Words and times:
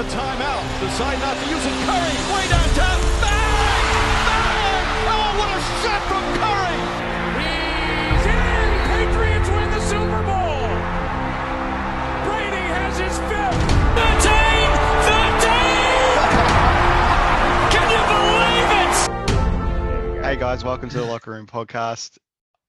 a 0.00 0.04
timeout. 0.04 0.64
Decide 0.80 1.18
not 1.20 1.36
to 1.36 1.44
use 1.50 1.66
it. 1.66 1.72
Curry, 1.84 2.16
way 2.32 2.48
downtown. 2.48 3.00
Bang! 3.20 3.92
Bang! 4.24 4.86
Oh, 5.12 5.36
what 5.36 5.50
a 5.52 5.60
shot 5.84 6.00
from 6.08 6.24
Curry! 6.40 6.80
He's 7.36 8.24
in! 8.24 8.68
Patriots 8.88 9.48
win 9.50 9.68
the 9.68 9.80
Super 9.84 10.22
Bowl! 10.24 10.72
Brady 12.24 12.64
has 12.72 12.96
his 12.96 13.18
fifth! 13.28 13.60
13! 14.00 14.72
13! 15.04 15.52
Can 17.74 17.86
you 17.92 18.00
believe 18.16 18.72
it? 20.16 20.24
Hey 20.24 20.36
guys, 20.36 20.64
welcome 20.64 20.88
to 20.88 20.96
the 20.96 21.04
Locker 21.04 21.32
Room 21.32 21.46
Podcast. 21.46 22.16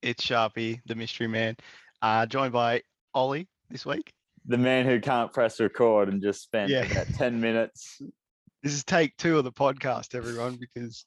It's 0.02 0.22
Sharpie, 0.22 0.82
the 0.84 0.94
mystery 0.94 1.28
man, 1.28 1.56
uh, 2.02 2.26
joined 2.26 2.52
by 2.52 2.82
Ollie 3.14 3.48
this 3.70 3.86
week. 3.86 4.12
The 4.46 4.58
man 4.58 4.86
who 4.86 5.00
can't 5.00 5.32
press 5.32 5.60
record 5.60 6.08
and 6.08 6.22
just 6.22 6.42
spent 6.42 6.70
Yeah. 6.70 6.82
about 6.90 7.06
10 7.14 7.40
minutes. 7.40 8.00
This 8.62 8.72
is 8.74 8.84
take 8.84 9.16
two 9.16 9.38
of 9.38 9.44
the 9.44 9.52
podcast, 9.52 10.14
everyone, 10.14 10.56
because 10.56 11.04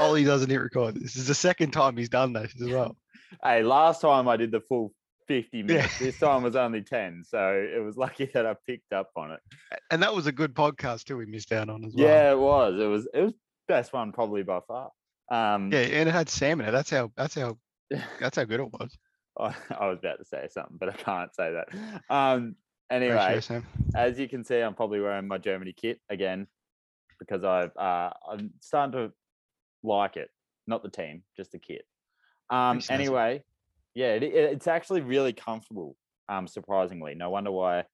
Ollie 0.00 0.24
doesn't 0.24 0.50
hit 0.50 0.56
record. 0.60 0.96
This 0.96 1.16
is 1.16 1.26
the 1.28 1.34
second 1.34 1.70
time 1.72 1.96
he's 1.96 2.08
done 2.08 2.32
this 2.32 2.52
as 2.60 2.68
well. 2.68 2.96
Hey, 3.42 3.62
last 3.62 4.00
time 4.00 4.28
I 4.28 4.36
did 4.36 4.50
the 4.50 4.60
full 4.60 4.92
50 5.28 5.58
Yeah. 5.58 5.62
minutes. 5.64 5.98
This 5.98 6.18
time 6.18 6.42
was 6.42 6.54
only 6.56 6.82
10. 6.82 7.22
So 7.26 7.52
it 7.54 7.80
was 7.82 7.96
lucky 7.96 8.30
that 8.34 8.46
I 8.46 8.54
picked 8.66 8.92
up 8.92 9.10
on 9.16 9.32
it. 9.32 9.40
And 9.90 10.02
that 10.02 10.14
was 10.14 10.26
a 10.26 10.32
good 10.32 10.54
podcast 10.54 11.04
too. 11.04 11.16
We 11.16 11.26
missed 11.26 11.52
out 11.52 11.68
on 11.68 11.84
as 11.84 11.94
well. 11.94 12.06
Yeah, 12.06 12.32
it 12.32 12.38
was. 12.38 12.80
It 12.80 12.86
was 12.86 13.08
it 13.14 13.20
was 13.22 13.32
best 13.68 13.92
one 13.92 14.12
probably 14.12 14.42
by 14.44 14.60
far. 14.66 14.90
Um 15.30 15.72
yeah, 15.72 15.80
and 15.80 16.08
it 16.08 16.12
had 16.12 16.28
salmon. 16.28 16.66
in 16.66 16.68
it. 16.68 16.72
That's 16.72 16.90
how. 16.90 17.10
That's 17.16 17.34
how. 17.34 17.58
That's 18.20 18.36
how 18.36 18.44
good 18.44 18.60
it 18.60 18.72
was. 18.72 18.96
I, 19.38 19.54
I 19.78 19.88
was 19.88 19.98
about 19.98 20.18
to 20.18 20.24
say 20.24 20.46
something, 20.50 20.76
but 20.78 20.88
I 20.88 20.92
can't 20.92 21.34
say 21.34 21.52
that. 21.52 22.02
Um 22.08 22.54
anyway, 22.90 23.14
as 23.94 24.18
you 24.18 24.28
can 24.28 24.44
see, 24.44 24.60
I'm 24.60 24.74
probably 24.74 25.00
wearing 25.00 25.26
my 25.28 25.38
Germany 25.38 25.72
kit 25.76 26.00
again 26.08 26.46
because 27.18 27.44
I've 27.44 27.76
uh, 27.76 28.10
I'm 28.30 28.52
starting 28.60 28.92
to 28.92 29.12
like 29.82 30.16
it, 30.16 30.30
not 30.66 30.82
the 30.82 30.90
team, 30.90 31.22
just 31.36 31.52
the 31.52 31.58
kit. 31.58 31.82
Um, 32.50 32.76
anyway, 33.00 33.42
yeah, 33.94 34.14
it, 34.14 34.22
it- 34.22 34.34
it's 34.52 34.66
actually 34.66 35.00
really 35.00 35.32
comfortable. 35.32 35.96
Um, 36.28 36.46
surprisingly, 36.48 37.14
no 37.14 37.30
wonder 37.30 37.50
why. 37.52 37.84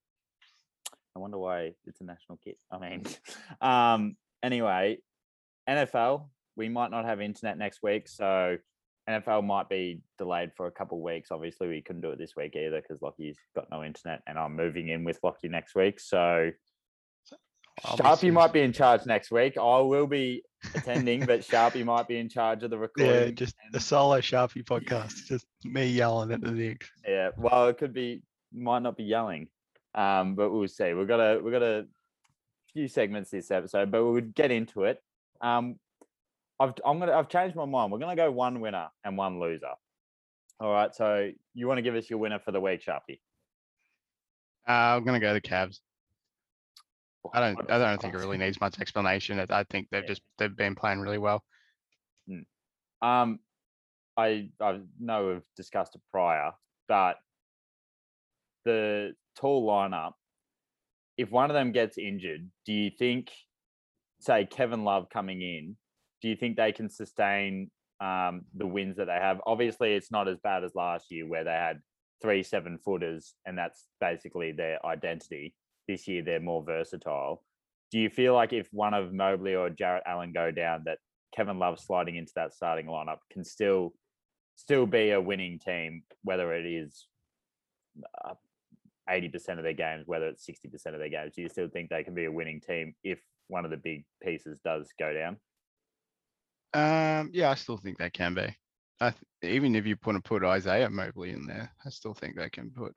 I 1.14 1.18
wonder 1.18 1.36
why 1.38 1.74
it's 1.86 2.00
a 2.00 2.04
national 2.04 2.38
kit. 2.42 2.56
I 2.70 2.78
mean, 2.78 3.04
um, 3.60 4.16
anyway, 4.42 4.98
NFL. 5.68 6.28
We 6.56 6.68
might 6.68 6.90
not 6.90 7.04
have 7.06 7.20
internet 7.22 7.56
next 7.56 7.82
week, 7.82 8.08
so 8.08 8.56
NFL 9.08 9.44
might 9.44 9.68
be 9.68 10.00
delayed 10.18 10.52
for 10.56 10.66
a 10.66 10.70
couple 10.70 10.98
of 10.98 11.02
weeks. 11.02 11.30
Obviously, 11.30 11.68
we 11.68 11.82
couldn't 11.82 12.02
do 12.02 12.10
it 12.10 12.18
this 12.18 12.36
week 12.36 12.54
either 12.56 12.80
because 12.80 13.02
Lockie's 13.02 13.36
got 13.54 13.70
no 13.70 13.82
internet, 13.82 14.22
and 14.26 14.38
I'm 14.38 14.54
moving 14.54 14.88
in 14.88 15.04
with 15.04 15.18
Lockie 15.22 15.48
next 15.48 15.74
week. 15.74 15.98
So 15.98 16.50
I'll 17.84 17.96
Sharpie 17.96 18.32
might 18.32 18.52
be 18.52 18.60
in 18.60 18.72
charge 18.72 19.06
next 19.06 19.30
week. 19.30 19.56
I 19.58 19.78
will 19.78 20.06
be 20.06 20.42
attending, 20.74 21.26
but 21.26 21.40
Sharpie 21.40 21.84
might 21.84 22.06
be 22.06 22.18
in 22.18 22.28
charge 22.28 22.62
of 22.62 22.70
the 22.70 22.78
recording. 22.78 23.14
Yeah, 23.14 23.30
just 23.30 23.56
the 23.72 23.80
solo 23.80 24.20
Sharpie 24.20 24.64
podcast. 24.64 25.14
Just 25.26 25.46
me 25.64 25.86
yelling 25.86 26.30
at 26.32 26.40
the 26.40 26.52
Knicks. 26.52 26.90
yeah. 27.06 27.30
Well, 27.36 27.68
it 27.68 27.78
could 27.78 27.92
be, 27.92 28.22
might 28.52 28.82
not 28.82 28.96
be 28.96 29.04
yelling, 29.04 29.48
um, 29.94 30.34
but 30.34 30.50
we'll 30.50 30.68
see. 30.68 30.92
We've 30.94 31.08
got 31.08 31.20
a 31.20 31.40
we've 31.42 31.52
got 31.52 31.62
a 31.62 31.86
few 32.72 32.88
segments 32.88 33.30
this 33.30 33.50
episode, 33.50 33.90
but 33.90 34.04
we'll 34.04 34.20
get 34.20 34.50
into 34.50 34.84
it. 34.84 35.02
Um, 35.40 35.76
I've 36.62 36.74
I'm 36.84 37.00
gonna 37.00 37.12
I've 37.12 37.28
changed 37.28 37.56
my 37.56 37.64
mind. 37.64 37.90
We're 37.90 37.98
gonna 37.98 38.14
go 38.14 38.30
one 38.30 38.60
winner 38.60 38.88
and 39.04 39.18
one 39.18 39.40
loser. 39.40 39.72
All 40.60 40.72
right. 40.72 40.94
So 40.94 41.30
you 41.54 41.66
want 41.66 41.78
to 41.78 41.82
give 41.82 41.96
us 41.96 42.08
your 42.08 42.20
winner 42.20 42.38
for 42.38 42.52
the 42.52 42.60
week, 42.60 42.84
Sharpie? 42.86 43.18
Uh, 44.68 44.96
I'm 44.96 45.04
gonna 45.04 45.18
go 45.18 45.34
the 45.34 45.40
Cavs. 45.40 45.80
I 47.34 47.40
don't. 47.40 47.70
I 47.70 47.78
don't 47.78 48.00
think 48.00 48.14
it 48.14 48.18
really 48.18 48.38
needs 48.38 48.60
much 48.60 48.80
explanation. 48.80 49.40
I- 49.40 49.60
I 49.60 49.64
think 49.64 49.88
they've 49.90 50.06
just 50.06 50.22
they've 50.38 50.54
been 50.56 50.74
playing 50.76 51.00
really 51.00 51.18
well. 51.18 51.42
Um, 53.00 53.40
I 54.16 54.50
I 54.60 54.80
know 55.00 55.26
we've 55.28 55.42
discussed 55.56 55.96
it 55.96 56.02
prior, 56.12 56.52
but 56.86 57.16
the 58.64 59.14
tall 59.34 59.66
lineup, 59.66 60.12
if 61.16 61.30
one 61.32 61.50
of 61.50 61.54
them 61.54 61.72
gets 61.72 61.98
injured, 61.98 62.48
do 62.64 62.72
you 62.72 62.90
think, 62.96 63.32
say 64.20 64.46
Kevin 64.46 64.84
Love 64.84 65.08
coming 65.10 65.42
in, 65.42 65.76
do 66.22 66.28
you 66.28 66.36
think 66.36 66.56
they 66.56 66.72
can 66.72 66.88
sustain 66.88 67.70
um, 68.00 68.42
the 68.54 68.66
wins 68.66 68.96
that 68.96 69.06
they 69.06 69.18
have? 69.20 69.40
Obviously, 69.46 69.94
it's 69.94 70.10
not 70.10 70.28
as 70.28 70.38
bad 70.42 70.64
as 70.64 70.74
last 70.74 71.10
year 71.10 71.26
where 71.26 71.44
they 71.44 71.50
had 71.50 71.80
three 72.22 72.42
seven 72.42 72.78
footers, 72.78 73.34
and 73.44 73.58
that's 73.58 73.86
basically 74.00 74.52
their 74.52 74.84
identity. 74.86 75.54
This 75.88 76.06
year, 76.06 76.22
they're 76.22 76.40
more 76.40 76.64
versatile. 76.64 77.42
Do 77.90 77.98
you 77.98 78.08
feel 78.08 78.34
like 78.34 78.52
if 78.52 78.68
one 78.72 78.94
of 78.94 79.12
Mobley 79.12 79.54
or 79.54 79.68
Jarrett 79.68 80.04
Allen 80.06 80.32
go 80.32 80.50
down, 80.50 80.84
that 80.86 80.98
Kevin 81.36 81.58
Love 81.58 81.78
sliding 81.78 82.16
into 82.16 82.32
that 82.36 82.54
starting 82.54 82.86
lineup 82.86 83.18
can 83.30 83.44
still 83.44 83.92
still 84.54 84.86
be 84.86 85.10
a 85.10 85.20
winning 85.20 85.58
team, 85.58 86.04
whether 86.22 86.54
it 86.54 86.64
is 86.64 87.06
uh, 88.24 88.34
eighty 89.10 89.28
percent 89.28 89.58
of 89.58 89.64
their 89.64 89.72
games, 89.72 90.04
whether 90.06 90.28
it's 90.28 90.46
sixty 90.46 90.68
percent 90.68 90.94
of 90.94 91.00
their 91.00 91.10
games. 91.10 91.34
Do 91.34 91.42
you 91.42 91.48
still 91.48 91.68
think 91.68 91.90
they 91.90 92.04
can 92.04 92.14
be 92.14 92.26
a 92.26 92.32
winning 92.32 92.60
team 92.60 92.94
if 93.02 93.20
one 93.48 93.64
of 93.64 93.72
the 93.72 93.76
big 93.76 94.04
pieces 94.22 94.60
does 94.64 94.88
go 94.98 95.12
down? 95.12 95.36
Um, 96.74 97.30
yeah, 97.32 97.50
I 97.50 97.54
still 97.54 97.76
think 97.76 97.98
they 97.98 98.10
can 98.10 98.34
be. 98.34 98.56
I 99.00 99.10
th- 99.10 99.54
even 99.54 99.74
if 99.74 99.86
you 99.86 99.96
put 99.96 100.16
a 100.16 100.20
put 100.20 100.44
Isaiah 100.44 100.88
Mobley 100.88 101.30
in 101.30 101.46
there, 101.46 101.72
I 101.84 101.90
still 101.90 102.14
think 102.14 102.36
they 102.36 102.48
can 102.48 102.70
put 102.70 102.94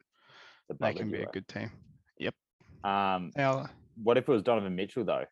The 0.69 0.77
they 0.79 0.93
can 0.93 1.11
be 1.11 1.21
a 1.21 1.25
good 1.27 1.47
team. 1.47 1.71
Yep. 2.19 2.35
Um, 2.83 3.31
Now, 3.35 3.69
what 4.01 4.17
if 4.17 4.29
it 4.29 4.31
was 4.31 4.43
Donovan 4.43 4.75
Mitchell 4.75 5.03
though? 5.03 5.25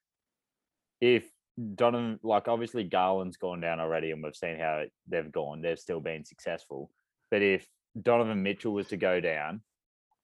If 0.99 1.29
Donovan, 1.75 2.19
like 2.23 2.47
obviously 2.47 2.83
Garland's 2.83 3.37
gone 3.37 3.61
down 3.61 3.79
already, 3.79 4.11
and 4.11 4.23
we've 4.23 4.35
seen 4.35 4.57
how 4.57 4.83
they've 5.07 5.31
gone, 5.31 5.61
they've 5.61 5.79
still 5.79 5.99
been 5.99 6.25
successful. 6.25 6.89
But 7.29 7.41
if 7.41 7.67
Donovan 8.01 8.41
Mitchell 8.41 8.73
was 8.73 8.87
to 8.87 8.97
go 8.97 9.19
down, 9.19 9.61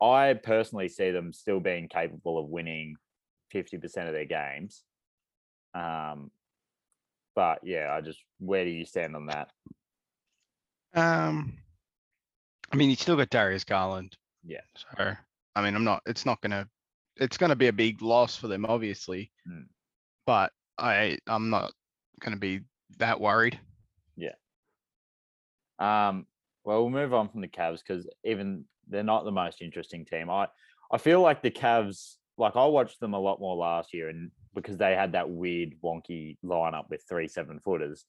I 0.02 0.34
personally 0.34 0.90
see 0.90 1.12
them 1.12 1.32
still 1.32 1.60
being 1.60 1.88
capable 1.88 2.40
of 2.40 2.48
winning 2.48 2.96
fifty 3.52 3.78
percent 3.78 4.08
of 4.08 4.14
their 4.14 4.26
games. 4.26 4.84
Um, 5.76 6.32
but 7.36 7.60
yeah, 7.64 7.94
I 7.94 8.02
just 8.02 8.20
where 8.40 8.66
do 8.66 8.72
you 8.72 8.86
stand 8.86 9.16
on 9.16 9.28
that? 9.28 9.50
um, 10.96 11.54
I 12.72 12.76
mean, 12.76 12.90
you 12.90 12.96
still 12.96 13.16
got 13.16 13.30
Darius 13.30 13.64
Garland. 13.64 14.16
Yeah. 14.44 14.62
So, 14.76 15.16
I 15.56 15.62
mean, 15.62 15.76
I'm 15.76 15.84
not. 15.84 16.02
It's 16.06 16.26
not 16.26 16.42
gonna. 16.42 16.68
It's 17.18 17.38
gonna 17.38 17.56
be 17.56 17.68
a 17.68 17.74
big 17.74 18.02
loss 18.02 18.36
for 18.36 18.48
them, 18.48 18.66
obviously. 18.66 19.32
Mm. 19.50 19.66
But 20.26 20.52
I, 20.78 21.18
I'm 21.28 21.50
not 21.50 21.72
gonna 22.20 22.38
be 22.38 22.62
that 22.98 23.20
worried. 23.20 23.60
Yeah. 24.16 24.36
Um, 25.80 26.26
well, 26.64 26.82
we'll 26.82 26.90
move 26.90 27.14
on 27.14 27.30
from 27.30 27.42
the 27.42 27.48
Cavs 27.48 27.80
because 27.86 28.08
even 28.24 28.66
they're 28.88 29.04
not 29.04 29.26
the 29.26 29.32
most 29.32 29.62
interesting 29.62 30.06
team. 30.06 30.30
I 30.30 30.48
I 30.92 30.98
feel 30.98 31.22
like 31.22 31.42
the 31.42 31.52
Cavs, 31.52 32.16
like 32.38 32.56
I 32.56 32.66
watched 32.66 33.00
them 33.00 33.14
a 33.14 33.20
lot 33.20 33.40
more 33.40 33.56
last 33.56 33.94
year, 33.94 34.10
and 34.10 34.32
because 34.56 34.78
they 34.78 34.96
had 34.96 35.14
that 35.14 35.30
weird 35.30 35.76
wonky 35.84 36.38
lineup 36.44 36.90
with 36.90 37.04
three 37.08 37.28
seven 37.28 37.60
footers, 37.60 38.06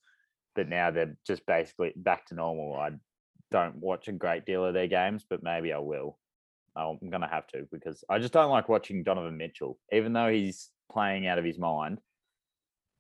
but 0.55 0.69
now 0.69 0.91
they're 0.91 1.17
just 1.27 1.45
basically 1.47 1.93
back 1.97 2.27
to 2.27 2.35
normal. 2.35 2.77
I 2.77 2.91
don't 3.51 3.77
watch 3.77 4.09
a 4.09 4.13
great 4.13 4.47
deal 4.47 4.65
of 4.65 4.75
their 4.75 4.87
games, 4.87 5.25
but 5.29 5.43
maybe 5.43 5.73
I 5.73 5.79
will. 5.79 6.19
I'm 6.77 6.99
gonna 7.11 7.29
have 7.29 7.47
to 7.49 7.67
because 7.73 8.05
I 8.09 8.19
just 8.19 8.33
don't 8.33 8.51
like 8.51 8.69
watching 8.69 9.03
Donovan 9.03 9.37
Mitchell, 9.37 9.79
even 9.93 10.13
though 10.13 10.31
he's 10.31 10.71
playing 10.91 11.27
out 11.27 11.39
of 11.39 11.45
his 11.45 11.59
mind. 11.59 12.01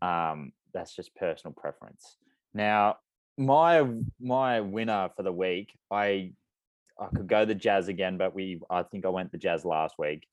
Um, 0.02 0.52
that's 0.74 0.94
just 0.94 1.14
personal 1.14 1.54
preference. 1.54 2.16
Now, 2.52 2.96
my 3.38 3.86
my 4.20 4.60
winner 4.60 5.10
for 5.16 5.22
the 5.22 5.32
week, 5.32 5.72
I 5.90 6.32
I 6.98 7.06
could 7.14 7.28
go 7.28 7.44
the 7.44 7.54
Jazz 7.54 7.88
again, 7.88 8.18
but 8.18 8.34
we 8.34 8.60
I 8.68 8.82
think 8.82 9.06
I 9.06 9.08
went 9.08 9.32
the 9.32 9.38
Jazz 9.38 9.64
last 9.64 9.94
week. 9.98 10.26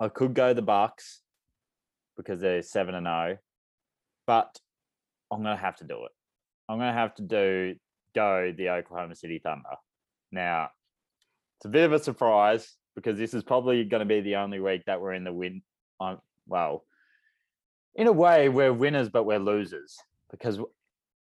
I 0.00 0.08
could 0.08 0.34
go 0.34 0.52
the 0.52 0.62
Bucks 0.62 1.22
because 2.16 2.40
they're 2.40 2.62
seven 2.62 2.94
and 2.94 3.06
zero, 3.06 3.38
but 4.26 4.58
I'm 5.30 5.42
gonna 5.42 5.56
have 5.56 5.76
to 5.76 5.84
do 5.84 6.04
it. 6.04 6.12
I'm 6.68 6.78
gonna 6.78 6.92
have 6.92 7.14
to 7.16 7.22
do 7.22 7.74
go 8.14 8.52
the 8.56 8.70
Oklahoma 8.70 9.14
City 9.14 9.40
Thunder. 9.42 9.76
Now, 10.32 10.70
it's 11.58 11.66
a 11.66 11.68
bit 11.68 11.84
of 11.84 11.92
a 11.92 11.98
surprise 11.98 12.76
because 12.94 13.18
this 13.18 13.34
is 13.34 13.44
probably 13.44 13.84
going 13.84 14.00
to 14.00 14.06
be 14.06 14.20
the 14.22 14.36
only 14.36 14.58
week 14.58 14.82
that 14.86 15.00
we're 15.00 15.12
in 15.12 15.22
the 15.22 15.32
win. 15.32 15.62
On 16.00 16.18
well, 16.46 16.84
in 17.94 18.06
a 18.06 18.12
way, 18.12 18.48
we're 18.48 18.72
winners, 18.72 19.08
but 19.08 19.24
we're 19.24 19.38
losers 19.38 19.96
because 20.30 20.58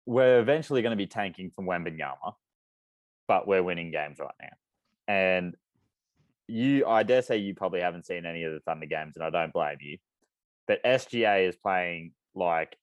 we're 0.05 0.39
eventually 0.39 0.81
going 0.81 0.91
to 0.91 0.97
be 0.97 1.07
tanking 1.07 1.51
from 1.55 1.65
Wembanyama, 1.65 2.33
but 3.27 3.47
we're 3.47 3.63
winning 3.63 3.91
games 3.91 4.19
right 4.19 4.33
now. 4.41 4.47
And 5.07 5.55
you, 6.47 6.85
I 6.85 7.03
dare 7.03 7.21
say, 7.21 7.37
you 7.37 7.53
probably 7.53 7.81
haven't 7.81 8.05
seen 8.05 8.25
any 8.25 8.43
of 8.43 8.53
the 8.53 8.59
Thunder 8.61 8.85
games, 8.85 9.15
and 9.15 9.23
I 9.23 9.29
don't 9.29 9.53
blame 9.53 9.77
you. 9.81 9.97
But 10.67 10.83
SGA 10.83 11.47
is 11.47 11.55
playing 11.55 12.13
like 12.35 12.75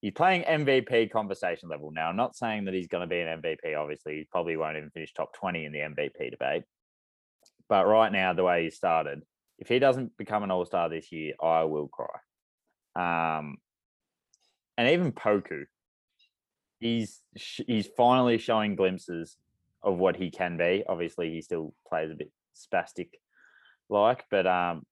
he's 0.00 0.12
playing 0.12 0.42
MVP 0.42 1.10
conversation 1.10 1.68
level. 1.68 1.90
Now, 1.90 2.08
I'm 2.08 2.16
not 2.16 2.36
saying 2.36 2.66
that 2.66 2.74
he's 2.74 2.88
going 2.88 3.00
to 3.00 3.06
be 3.06 3.20
an 3.20 3.40
MVP. 3.40 3.76
Obviously, 3.76 4.18
he 4.18 4.28
probably 4.30 4.56
won't 4.56 4.76
even 4.76 4.90
finish 4.90 5.12
top 5.12 5.32
20 5.34 5.64
in 5.64 5.72
the 5.72 5.78
MVP 5.78 6.30
debate. 6.30 6.64
But 7.68 7.86
right 7.86 8.12
now, 8.12 8.34
the 8.34 8.44
way 8.44 8.64
he 8.64 8.70
started, 8.70 9.22
if 9.58 9.68
he 9.68 9.78
doesn't 9.78 10.16
become 10.18 10.42
an 10.42 10.50
all 10.50 10.66
star 10.66 10.88
this 10.88 11.10
year, 11.10 11.32
I 11.42 11.64
will 11.64 11.88
cry. 11.88 12.18
Um, 12.96 13.56
and 14.76 14.88
even 14.88 15.12
Poku, 15.12 15.64
he's 16.80 17.22
he's 17.34 17.88
finally 17.96 18.38
showing 18.38 18.76
glimpses 18.76 19.36
of 19.82 19.96
what 19.96 20.16
he 20.16 20.30
can 20.30 20.56
be. 20.56 20.84
Obviously, 20.86 21.30
he 21.30 21.40
still 21.40 21.74
plays 21.88 22.10
a 22.10 22.14
bit 22.14 22.30
spastic 22.54 23.08
like, 23.88 24.24
but 24.30 24.46
um, 24.46 24.82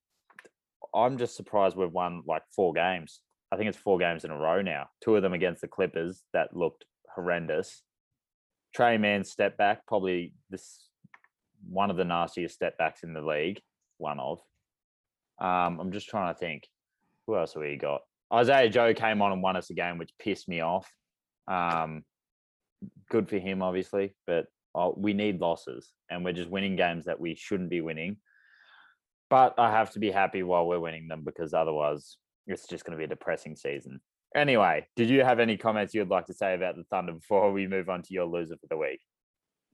I'm 0.94 1.18
just 1.18 1.36
surprised 1.36 1.76
we've 1.76 1.90
won 1.90 2.22
like 2.26 2.42
four 2.54 2.72
games. 2.72 3.20
I 3.52 3.56
think 3.56 3.68
it's 3.68 3.78
four 3.78 3.98
games 3.98 4.24
in 4.24 4.30
a 4.30 4.36
row 4.36 4.62
now. 4.62 4.86
Two 5.02 5.16
of 5.16 5.22
them 5.22 5.34
against 5.34 5.60
the 5.60 5.68
Clippers 5.68 6.22
that 6.32 6.56
looked 6.56 6.84
horrendous. 7.14 7.82
Tre 8.74 8.96
Mann 8.96 9.24
step 9.24 9.58
back, 9.58 9.86
probably 9.86 10.32
this 10.48 10.88
one 11.68 11.90
of 11.90 11.96
the 11.96 12.04
nastiest 12.04 12.54
step 12.54 12.78
backs 12.78 13.02
in 13.02 13.12
the 13.12 13.20
league. 13.20 13.60
One 13.98 14.18
of. 14.18 14.38
Um, 15.40 15.80
I'm 15.80 15.92
just 15.92 16.08
trying 16.08 16.32
to 16.32 16.38
think. 16.38 16.66
Who 17.26 17.36
else 17.36 17.54
have 17.54 17.62
we 17.62 17.76
got? 17.76 18.00
Isaiah 18.32 18.70
Joe 18.70 18.94
came 18.94 19.20
on 19.20 19.32
and 19.32 19.42
won 19.42 19.56
us 19.56 19.70
a 19.70 19.74
game, 19.74 19.98
which 19.98 20.10
pissed 20.18 20.48
me 20.48 20.60
off. 20.60 20.90
Um, 21.46 22.04
good 23.10 23.28
for 23.28 23.38
him, 23.38 23.62
obviously, 23.62 24.14
but 24.26 24.46
uh, 24.74 24.90
we 24.96 25.12
need 25.12 25.40
losses, 25.40 25.92
and 26.10 26.24
we're 26.24 26.32
just 26.32 26.50
winning 26.50 26.76
games 26.76 27.04
that 27.04 27.20
we 27.20 27.34
shouldn't 27.34 27.70
be 27.70 27.80
winning. 27.80 28.16
But 29.32 29.54
I 29.58 29.70
have 29.70 29.90
to 29.92 29.98
be 29.98 30.10
happy 30.10 30.42
while 30.42 30.66
we're 30.66 30.78
winning 30.78 31.08
them 31.08 31.22
because 31.24 31.54
otherwise, 31.54 32.18
it's 32.46 32.68
just 32.68 32.84
going 32.84 32.92
to 32.92 32.98
be 32.98 33.04
a 33.04 33.08
depressing 33.16 33.56
season. 33.56 33.98
Anyway, 34.36 34.86
did 34.94 35.08
you 35.08 35.24
have 35.24 35.40
any 35.40 35.56
comments 35.56 35.94
you'd 35.94 36.10
like 36.10 36.26
to 36.26 36.34
say 36.34 36.54
about 36.54 36.76
the 36.76 36.84
Thunder 36.84 37.14
before 37.14 37.50
we 37.50 37.66
move 37.66 37.88
on 37.88 38.02
to 38.02 38.12
your 38.12 38.26
loser 38.26 38.56
for 38.60 38.66
the 38.68 38.76
week? 38.76 39.00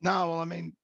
No, 0.01 0.31
well, 0.31 0.39
I 0.39 0.45
mean, 0.45 0.77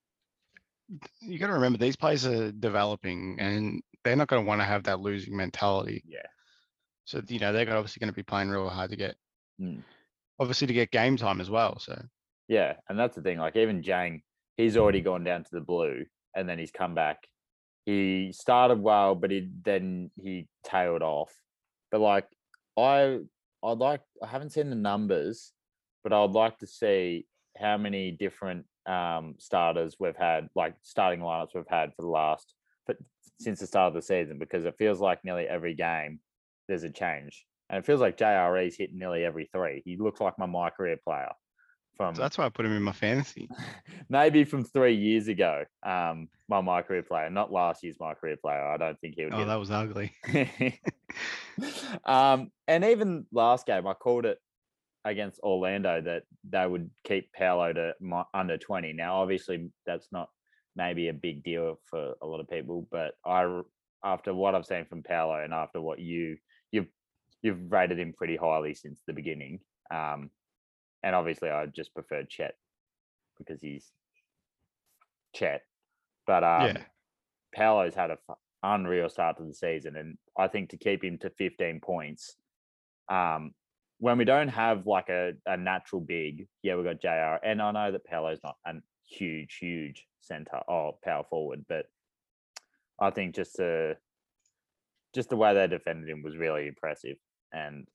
you 1.20 1.38
got 1.38 1.46
to 1.46 1.52
remember 1.52 1.78
these 1.78 1.94
players 1.94 2.26
are 2.26 2.50
developing, 2.50 3.36
and 3.38 3.80
they're 4.02 4.16
not 4.16 4.26
going 4.26 4.42
to 4.42 4.48
want 4.48 4.60
to 4.60 4.64
have 4.64 4.82
that 4.84 4.98
losing 4.98 5.36
mentality. 5.36 6.02
Yeah. 6.04 6.26
So 7.04 7.22
you 7.28 7.38
know 7.38 7.52
they're 7.52 7.76
obviously 7.76 8.00
going 8.00 8.12
to 8.12 8.16
be 8.16 8.24
playing 8.24 8.48
real 8.48 8.68
hard 8.68 8.90
to 8.90 8.96
get, 8.96 9.14
Mm. 9.60 9.84
obviously 10.40 10.66
to 10.66 10.72
get 10.72 10.90
game 10.90 11.16
time 11.16 11.40
as 11.40 11.48
well. 11.48 11.78
So 11.78 11.96
Yeah, 12.48 12.74
and 12.88 12.98
that's 12.98 13.14
the 13.14 13.22
thing. 13.22 13.38
Like 13.38 13.54
even 13.54 13.84
Jang, 13.84 14.22
he's 14.56 14.76
already 14.76 15.00
gone 15.00 15.22
down 15.22 15.44
to 15.44 15.50
the 15.52 15.60
blue, 15.60 16.06
and 16.34 16.48
then 16.48 16.58
he's 16.58 16.72
come 16.72 16.96
back. 16.96 17.18
He 17.86 18.32
started 18.32 18.80
well, 18.80 19.14
but 19.14 19.30
he 19.30 19.50
then 19.62 20.10
he 20.20 20.48
tailed 20.64 21.02
off. 21.02 21.32
But 21.90 22.00
like 22.00 22.26
I, 22.78 23.20
I'd 23.62 23.78
like 23.78 24.00
I 24.22 24.26
haven't 24.26 24.50
seen 24.50 24.70
the 24.70 24.76
numbers, 24.76 25.52
but 26.02 26.12
I'd 26.12 26.30
like 26.30 26.58
to 26.58 26.66
see 26.66 27.26
how 27.58 27.76
many 27.76 28.10
different 28.10 28.66
um, 28.86 29.34
starters 29.38 29.96
we've 29.98 30.16
had, 30.16 30.48
like 30.54 30.74
starting 30.82 31.20
lineups 31.20 31.54
we've 31.54 31.64
had 31.68 31.94
for 31.94 32.02
the 32.02 32.08
last, 32.08 32.54
but 32.86 32.96
since 33.40 33.60
the 33.60 33.66
start 33.66 33.88
of 33.88 33.94
the 33.94 34.02
season, 34.02 34.38
because 34.38 34.64
it 34.64 34.76
feels 34.78 35.00
like 35.00 35.24
nearly 35.24 35.44
every 35.44 35.74
game 35.74 36.20
there's 36.68 36.84
a 36.84 36.90
change, 36.90 37.46
and 37.68 37.78
it 37.78 37.86
feels 37.86 38.00
like 38.00 38.18
JRE's 38.18 38.76
hit 38.76 38.94
nearly 38.94 39.24
every 39.24 39.48
three. 39.52 39.82
He 39.84 39.96
looks 39.96 40.20
like 40.20 40.38
my 40.38 40.46
my 40.46 40.70
career 40.70 40.98
player 41.02 41.30
from 41.96 42.14
so 42.14 42.22
that's 42.22 42.38
why 42.38 42.46
I 42.46 42.48
put 42.48 42.66
him 42.66 42.72
in 42.72 42.82
my 42.82 42.92
fantasy. 42.92 43.48
maybe 44.08 44.44
from 44.44 44.64
three 44.64 44.94
years 44.94 45.28
ago. 45.28 45.64
Um, 45.84 46.28
my 46.48 46.60
my 46.60 46.82
career 46.82 47.02
player, 47.02 47.30
not 47.30 47.52
last 47.52 47.82
year's 47.82 47.96
my 48.00 48.14
career 48.14 48.36
player. 48.36 48.62
I 48.62 48.76
don't 48.76 49.00
think 49.00 49.14
he 49.16 49.24
would. 49.24 49.34
Oh, 49.34 49.38
get 49.38 49.46
that 49.46 49.58
was 49.58 49.70
ugly. 49.70 50.12
um, 52.04 52.50
and 52.68 52.84
even 52.84 53.26
last 53.32 53.66
game, 53.66 53.86
I 53.86 53.94
called 53.94 54.26
it 54.26 54.38
against 55.04 55.40
Orlando 55.40 56.00
that 56.00 56.22
they 56.48 56.66
would 56.66 56.90
keep 57.04 57.32
Paolo 57.32 57.72
to 57.72 57.92
mi- 58.00 58.22
under 58.32 58.56
20. 58.56 58.92
Now, 58.94 59.20
obviously, 59.20 59.70
that's 59.86 60.08
not 60.12 60.28
maybe 60.76 61.08
a 61.08 61.12
big 61.12 61.44
deal 61.44 61.78
for 61.88 62.14
a 62.22 62.26
lot 62.26 62.40
of 62.40 62.48
people, 62.48 62.88
but 62.90 63.12
I, 63.24 63.44
r- 63.44 63.64
after 64.02 64.34
what 64.34 64.54
I've 64.54 64.66
seen 64.66 64.86
from 64.86 65.02
Paolo 65.02 65.42
and 65.42 65.52
after 65.52 65.80
what 65.80 65.98
you 65.98 66.36
you've 66.72 66.88
you've 67.42 67.70
rated 67.70 67.98
him 67.98 68.12
pretty 68.12 68.36
highly 68.36 68.74
since 68.74 69.02
the 69.06 69.12
beginning, 69.12 69.60
um, 69.90 70.30
and 71.04 71.14
obviously 71.14 71.50
I 71.50 71.66
just 71.66 71.94
preferred 71.94 72.28
Chet 72.30 72.54
because 73.38 73.60
he's 73.60 73.92
Chet, 75.34 75.62
but 76.26 76.42
um, 76.42 76.62
Yeah. 76.66 76.82
Paolo's 77.54 77.94
had 77.94 78.10
a 78.10 78.18
f- 78.28 78.38
unreal 78.62 79.08
start 79.08 79.36
to 79.36 79.44
the 79.44 79.54
season, 79.54 79.96
and 79.96 80.16
I 80.36 80.48
think 80.48 80.70
to 80.70 80.76
keep 80.76 81.04
him 81.04 81.18
to 81.18 81.30
15 81.30 81.80
points, 81.80 82.36
um, 83.08 83.52
when 83.98 84.18
we 84.18 84.24
don't 84.24 84.48
have 84.48 84.86
like 84.86 85.08
a, 85.10 85.34
a 85.46 85.56
natural 85.56 86.00
big, 86.00 86.48
yeah, 86.62 86.74
we've 86.74 86.84
got 86.84 87.00
JR, 87.00 87.44
and 87.46 87.60
I 87.62 87.70
know 87.70 87.92
that 87.92 88.04
Paolo's 88.04 88.40
not 88.42 88.56
a 88.66 88.72
huge, 89.06 89.58
huge 89.60 90.06
center 90.20 90.58
or 90.66 90.96
power 91.04 91.24
forward, 91.28 91.64
but 91.68 91.86
I 92.98 93.10
think 93.10 93.34
just 93.34 93.56
to 93.56 93.96
just 95.14 95.28
the 95.28 95.36
way 95.36 95.54
they 95.54 95.66
defended 95.68 96.08
him 96.08 96.22
was 96.22 96.36
really 96.36 96.66
impressive, 96.66 97.18
and 97.52 97.86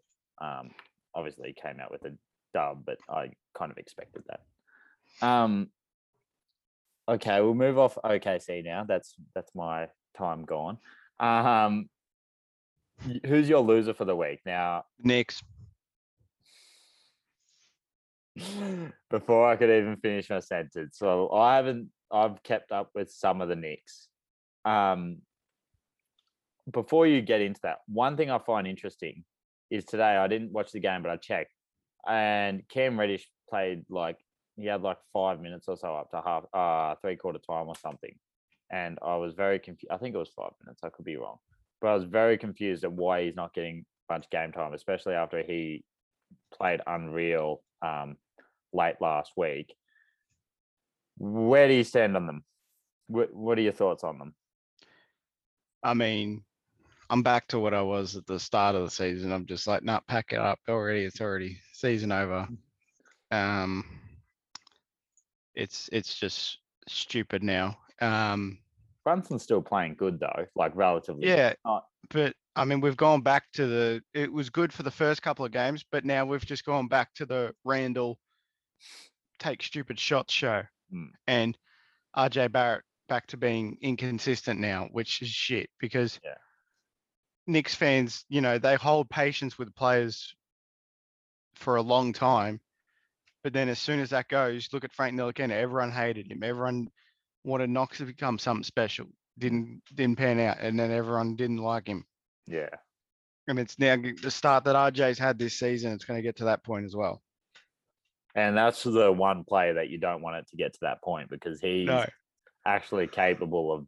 um, 0.41 0.71
obviously 1.15 1.47
he 1.53 1.61
came 1.61 1.79
out 1.81 1.91
with 1.91 2.05
a 2.05 2.15
dub, 2.53 2.85
but 2.85 2.97
I 3.09 3.31
kind 3.53 3.71
of 3.71 3.77
expected 3.77 4.23
that. 4.27 5.27
Um, 5.27 5.69
okay, 7.07 7.41
we'll 7.41 7.53
move 7.53 7.77
off 7.77 7.97
OKC 8.03 8.63
now. 8.63 8.85
That's 8.87 9.15
that's 9.33 9.53
my 9.55 9.87
time 10.17 10.45
gone. 10.45 10.77
Um, 11.19 11.89
who's 13.25 13.49
your 13.49 13.61
loser 13.61 13.93
for 13.93 14.05
the 14.05 14.15
week 14.15 14.39
now? 14.45 14.85
Knicks. 14.99 15.41
Before 19.09 19.49
I 19.49 19.55
could 19.55 19.69
even 19.69 19.97
finish 19.97 20.29
my 20.29 20.39
sentence, 20.39 20.97
so 20.97 21.29
I 21.31 21.55
haven't. 21.57 21.89
I've 22.11 22.41
kept 22.41 22.71
up 22.71 22.89
with 22.95 23.11
some 23.11 23.41
of 23.41 23.49
the 23.49 23.55
Knicks. 23.55 24.07
Um, 24.65 25.19
before 26.71 27.07
you 27.07 27.21
get 27.21 27.41
into 27.41 27.59
that, 27.63 27.79
one 27.87 28.17
thing 28.17 28.29
I 28.29 28.39
find 28.39 28.67
interesting 28.67 29.23
is 29.69 29.85
today 29.85 30.17
I 30.17 30.27
didn't 30.27 30.51
watch 30.51 30.71
the 30.71 30.79
game, 30.79 31.01
but 31.01 31.11
I 31.11 31.17
checked, 31.17 31.51
and 32.07 32.63
Cam 32.69 32.99
Reddish 32.99 33.27
played 33.49 33.83
like 33.89 34.17
he 34.55 34.65
had 34.65 34.81
like 34.81 34.97
five 35.13 35.39
minutes 35.39 35.67
or 35.67 35.77
so 35.77 35.95
up 35.95 36.11
to 36.11 36.21
half, 36.21 36.43
uh, 36.53 36.95
three 37.01 37.15
quarter 37.15 37.39
time 37.39 37.67
or 37.67 37.75
something, 37.75 38.15
and 38.71 38.97
I 39.01 39.15
was 39.15 39.33
very 39.33 39.59
confused. 39.59 39.91
I 39.91 39.97
think 39.97 40.15
it 40.15 40.19
was 40.19 40.31
five 40.35 40.51
minutes. 40.63 40.81
I 40.83 40.89
could 40.89 41.05
be 41.05 41.17
wrong, 41.17 41.37
but 41.81 41.87
I 41.89 41.95
was 41.95 42.03
very 42.03 42.37
confused 42.37 42.83
at 42.83 42.91
why 42.91 43.23
he's 43.23 43.35
not 43.35 43.53
getting 43.53 43.85
much 44.09 44.29
game 44.29 44.51
time, 44.51 44.73
especially 44.73 45.13
after 45.13 45.41
he 45.41 45.83
played 46.53 46.81
unreal 46.87 47.61
um, 47.81 48.17
late 48.73 48.95
last 48.99 49.31
week. 49.37 49.73
Where 51.17 51.67
do 51.67 51.73
you 51.73 51.83
stand 51.83 52.15
on 52.15 52.27
them? 52.27 52.43
What 53.07 53.33
What 53.33 53.57
are 53.57 53.61
your 53.61 53.73
thoughts 53.73 54.03
on 54.03 54.19
them? 54.19 54.33
I 55.83 55.93
mean, 55.93 56.43
I'm 57.09 57.23
back 57.23 57.47
to 57.47 57.59
what 57.59 57.73
I 57.73 57.81
was 57.81 58.15
at 58.15 58.25
the 58.25 58.39
start 58.39 58.75
of 58.75 58.83
the 58.83 58.91
season. 58.91 59.31
I'm 59.31 59.45
just 59.45 59.65
like, 59.67 59.83
nah, 59.83 60.01
pack 60.07 60.33
it 60.33 60.39
up 60.39 60.59
already. 60.67 61.05
It's 61.05 61.21
already 61.21 61.57
season 61.79 62.11
over. 62.11 62.47
Um, 63.31 63.85
it's 65.55 65.89
it's 65.91 66.15
just 66.17 66.59
stupid 66.87 67.43
now. 67.43 67.77
Um, 68.01 68.59
Brunson's 69.03 69.43
still 69.43 69.61
playing 69.61 69.95
good 69.95 70.19
though, 70.19 70.45
like 70.55 70.71
relatively. 70.75 71.27
yeah, 71.27 71.53
not- 71.65 71.85
but 72.11 72.33
I 72.55 72.65
mean, 72.65 72.81
we've 72.81 72.97
gone 72.97 73.21
back 73.21 73.45
to 73.53 73.67
the. 73.67 74.01
It 74.13 74.31
was 74.31 74.49
good 74.49 74.73
for 74.73 74.83
the 74.83 74.91
first 74.91 75.21
couple 75.21 75.45
of 75.45 75.51
games, 75.51 75.85
but 75.91 76.05
now 76.05 76.25
we've 76.25 76.45
just 76.45 76.65
gone 76.65 76.87
back 76.87 77.13
to 77.15 77.25
the 77.25 77.53
Randle 77.63 78.19
take 79.39 79.63
stupid 79.63 79.97
shots 79.99 80.33
show, 80.33 80.63
Mm. 80.93 81.09
and 81.27 81.57
RJ 82.17 82.51
Barrett 82.51 82.83
back 83.07 83.27
to 83.27 83.37
being 83.37 83.77
inconsistent 83.81 84.59
now, 84.59 84.87
which 84.91 85.21
is 85.21 85.29
shit 85.29 85.69
because 85.79 86.19
Yeah. 86.23 86.35
Knicks 87.47 87.73
fans, 87.75 88.25
you 88.29 88.41
know, 88.41 88.57
they 88.57 88.75
hold 88.75 89.09
patience 89.09 89.57
with 89.57 89.73
players 89.75 90.35
for 91.59 91.75
a 91.75 91.81
long 91.81 92.13
time, 92.13 92.59
but 93.43 93.53
then 93.53 93.69
as 93.69 93.79
soon 93.79 93.99
as 93.99 94.09
that 94.09 94.27
goes, 94.27 94.69
look 94.73 94.83
at 94.83 94.93
Frank 94.93 95.15
Ntilikina. 95.15 95.51
Everyone 95.51 95.91
hated 95.91 96.31
him. 96.31 96.43
Everyone 96.43 96.89
wanted 97.43 97.69
Knox 97.69 97.97
to 97.99 98.05
become 98.05 98.39
something 98.39 98.63
special. 98.63 99.05
Didn't 99.37 99.81
didn't 99.93 100.17
pan 100.17 100.39
out, 100.39 100.59
and 100.59 100.77
then 100.79 100.91
everyone 100.91 101.35
didn't 101.35 101.57
like 101.57 101.87
him. 101.87 102.05
Yeah. 102.47 102.69
And 103.47 103.57
it's 103.57 103.79
now 103.79 103.95
the 103.95 104.31
start 104.31 104.65
that 104.65 104.75
RJ's 104.75 105.17
had 105.17 105.39
this 105.39 105.57
season. 105.57 105.93
It's 105.93 106.05
going 106.05 106.17
to 106.17 106.23
get 106.23 106.37
to 106.37 106.45
that 106.45 106.63
point 106.63 106.85
as 106.85 106.95
well. 106.95 107.21
And 108.35 108.55
that's 108.55 108.83
the 108.83 109.11
one 109.11 109.43
player 109.43 109.73
that 109.75 109.89
you 109.89 109.97
don't 109.97 110.21
want 110.21 110.37
it 110.37 110.47
to 110.49 110.55
get 110.55 110.73
to 110.73 110.79
that 110.83 111.01
point 111.01 111.29
because 111.29 111.59
he's 111.59 111.87
No, 111.87 112.05
actually 112.65 113.07
capable 113.07 113.73
of. 113.73 113.85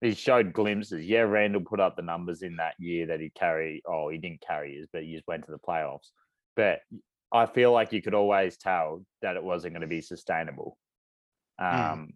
He 0.00 0.14
showed 0.14 0.52
glimpses. 0.52 1.04
Yeah, 1.04 1.20
Randle 1.20 1.60
put 1.60 1.78
up 1.78 1.94
the 1.94 2.02
numbers 2.02 2.42
in 2.42 2.56
that 2.56 2.74
year 2.78 3.06
that 3.06 3.20
he 3.20 3.30
carry. 3.30 3.82
Oh, 3.86 4.08
he 4.08 4.18
didn't 4.18 4.40
carry 4.40 4.76
his, 4.76 4.88
but 4.92 5.02
he 5.04 5.14
just 5.14 5.28
went 5.28 5.44
to 5.44 5.52
the 5.52 5.58
playoffs. 5.58 6.08
But 6.56 6.80
I 7.32 7.46
feel 7.46 7.72
like 7.72 7.92
you 7.92 8.02
could 8.02 8.14
always 8.14 8.56
tell 8.56 9.04
that 9.22 9.36
it 9.36 9.42
wasn't 9.42 9.74
going 9.74 9.82
to 9.82 9.86
be 9.86 10.00
sustainable. 10.00 10.76
Mm. 11.60 11.92
Um, 11.92 12.08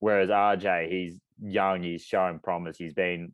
Whereas 0.00 0.30
RJ, 0.30 0.90
he's 0.90 1.16
young, 1.40 1.84
he's 1.84 2.02
showing 2.02 2.40
promise, 2.40 2.76
he's 2.76 2.92
been 2.92 3.32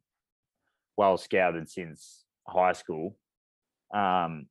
well 0.98 1.16
scouted 1.16 1.70
since 1.70 2.24
high 2.46 2.74
school. 2.74 3.16
Um, 3.94 4.48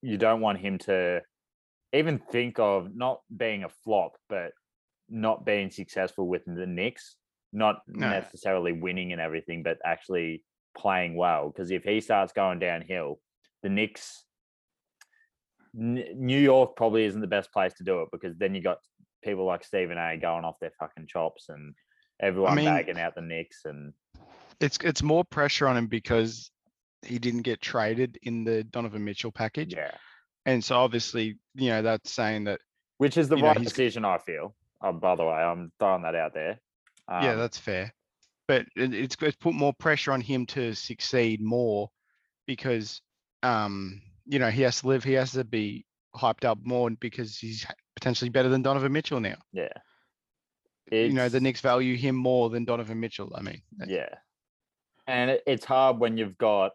you 0.00 0.16
don't 0.16 0.40
want 0.40 0.60
him 0.60 0.78
to 0.78 1.20
even 1.92 2.18
think 2.18 2.58
of 2.58 2.96
not 2.96 3.20
being 3.36 3.64
a 3.64 3.68
flop, 3.84 4.16
but 4.30 4.52
not 5.10 5.44
being 5.44 5.70
successful 5.70 6.26
with 6.26 6.42
the 6.46 6.66
Knicks 6.66 7.16
not 7.52 7.82
No. 7.86 8.08
necessarily 8.08 8.72
winning 8.72 9.12
and 9.12 9.20
everything, 9.20 9.62
but 9.62 9.78
actually 9.84 10.42
playing 10.74 11.16
well. 11.16 11.50
Because 11.50 11.70
if 11.70 11.84
he 11.84 12.00
starts 12.00 12.32
going 12.32 12.58
downhill, 12.58 13.20
the 13.62 13.68
Knicks, 13.68 14.24
New 15.74 16.38
York 16.38 16.76
probably 16.76 17.04
isn't 17.04 17.20
the 17.20 17.26
best 17.26 17.52
place 17.52 17.72
to 17.74 17.84
do 17.84 18.02
it 18.02 18.08
because 18.12 18.36
then 18.36 18.54
you 18.54 18.60
got 18.62 18.78
people 19.24 19.44
like 19.46 19.64
Stephen 19.64 19.96
A 19.98 20.16
going 20.16 20.44
off 20.44 20.56
their 20.60 20.72
fucking 20.78 21.06
chops 21.06 21.46
and 21.48 21.74
everyone 22.20 22.56
mean- 22.56 22.66
bagging 22.66 22.98
out 22.98 23.14
the 23.14 23.20
Knicks 23.22 23.60
and 23.64 23.92
It's 24.60 24.78
it's 24.82 25.02
more 25.02 25.24
pressure 25.24 25.66
on 25.66 25.76
him 25.76 25.86
because 25.86 26.50
he 27.02 27.18
didn't 27.18 27.42
get 27.42 27.60
traded 27.60 28.18
in 28.22 28.44
the 28.44 28.62
Donovan 28.64 29.04
Mitchell 29.04 29.32
package, 29.32 29.74
yeah, 29.74 29.90
and 30.46 30.62
so 30.62 30.76
obviously, 30.76 31.36
you 31.54 31.70
know, 31.70 31.82
that's 31.82 32.12
saying 32.12 32.44
that 32.44 32.60
which 32.98 33.16
is 33.16 33.28
the 33.28 33.36
You 33.36 33.42
know, 33.42 33.48
right 33.48 33.58
decision. 33.62 34.04
I 34.04 34.18
feel. 34.18 34.54
Oh, 34.82 34.92
by 34.92 35.16
the 35.16 35.24
way, 35.24 35.32
I'm 35.32 35.72
throwing 35.80 36.02
that 36.02 36.14
out 36.14 36.34
there. 36.34 36.60
yeah, 37.08 37.32
Um, 37.32 37.38
that's 37.38 37.58
fair. 37.58 37.92
But 38.46 38.66
it, 38.76 38.94
it's 38.94 39.16
it's 39.20 39.36
put 39.36 39.54
more 39.54 39.72
pressure 39.74 40.12
on 40.12 40.20
him 40.20 40.46
to 40.46 40.74
succeed 40.74 41.40
more 41.40 41.88
because 42.46 43.00
um 43.42 44.00
you 44.26 44.38
know 44.38 44.50
he 44.50 44.62
has 44.62 44.80
to 44.80 44.88
live 44.88 45.02
he 45.04 45.12
has 45.14 45.32
to 45.32 45.44
be 45.44 45.84
hyped 46.16 46.44
up 46.44 46.58
more 46.64 46.90
because 46.90 47.38
he's 47.38 47.66
potentially 47.96 48.28
better 48.30 48.48
than 48.48 48.62
Donovan 48.62 48.92
Mitchell 48.92 49.20
now. 49.20 49.36
yeah. 49.52 49.68
you 50.90 51.12
know 51.12 51.22
the 51.28 51.36
It's- 51.38 51.42
Knicks 51.42 51.60
value 51.60 51.96
him 51.96 52.16
more 52.16 52.50
than 52.50 52.64
Donovan 52.64 53.00
Mitchell. 53.00 53.32
I 53.34 53.40
mean, 53.42 53.62
Yeah. 53.86 54.08
And 55.06 55.40
it's 55.46 55.64
hard 55.64 55.98
when 55.98 56.16
you've 56.16 56.38
got 56.38 56.72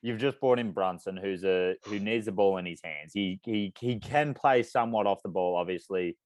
you've 0.00 0.18
just 0.20 0.38
brought 0.40 0.58
in 0.58 0.70
Brunson, 0.72 1.16
who's 1.16 1.44
a 1.44 1.74
who 1.84 1.98
needs 2.08 2.26
the 2.26 2.32
ball 2.32 2.56
in 2.58 2.64
his 2.66 2.80
hands. 2.82 3.12
He 3.12 3.40
he 3.44 3.72
he 3.78 3.98
can 3.98 4.32
play 4.34 4.62
somewhat 4.62 5.06
off 5.06 5.22
the 5.22 5.28
ball, 5.28 5.56
obviously 5.56 6.16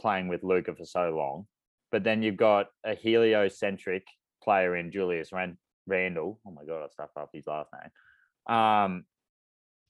playing 0.00 0.28
with 0.28 0.42
Luka 0.44 0.74
for 0.74 0.84
so 0.84 1.10
long. 1.16 1.46
But 1.90 2.04
then 2.04 2.22
you've 2.22 2.36
got 2.36 2.66
a 2.84 2.94
heliocentric 2.94 4.04
player 4.42 4.76
in 4.76 4.90
Julius 4.92 5.32
Ran- 5.32 5.58
Randle. 5.86 6.38
Oh 6.46 6.50
my 6.50 6.64
god, 6.64 6.84
I 6.84 6.88
stuffed 6.88 7.16
up 7.16 7.30
his 7.32 7.46
last 7.46 7.70
name. 7.72 8.56
Um, 8.56 9.04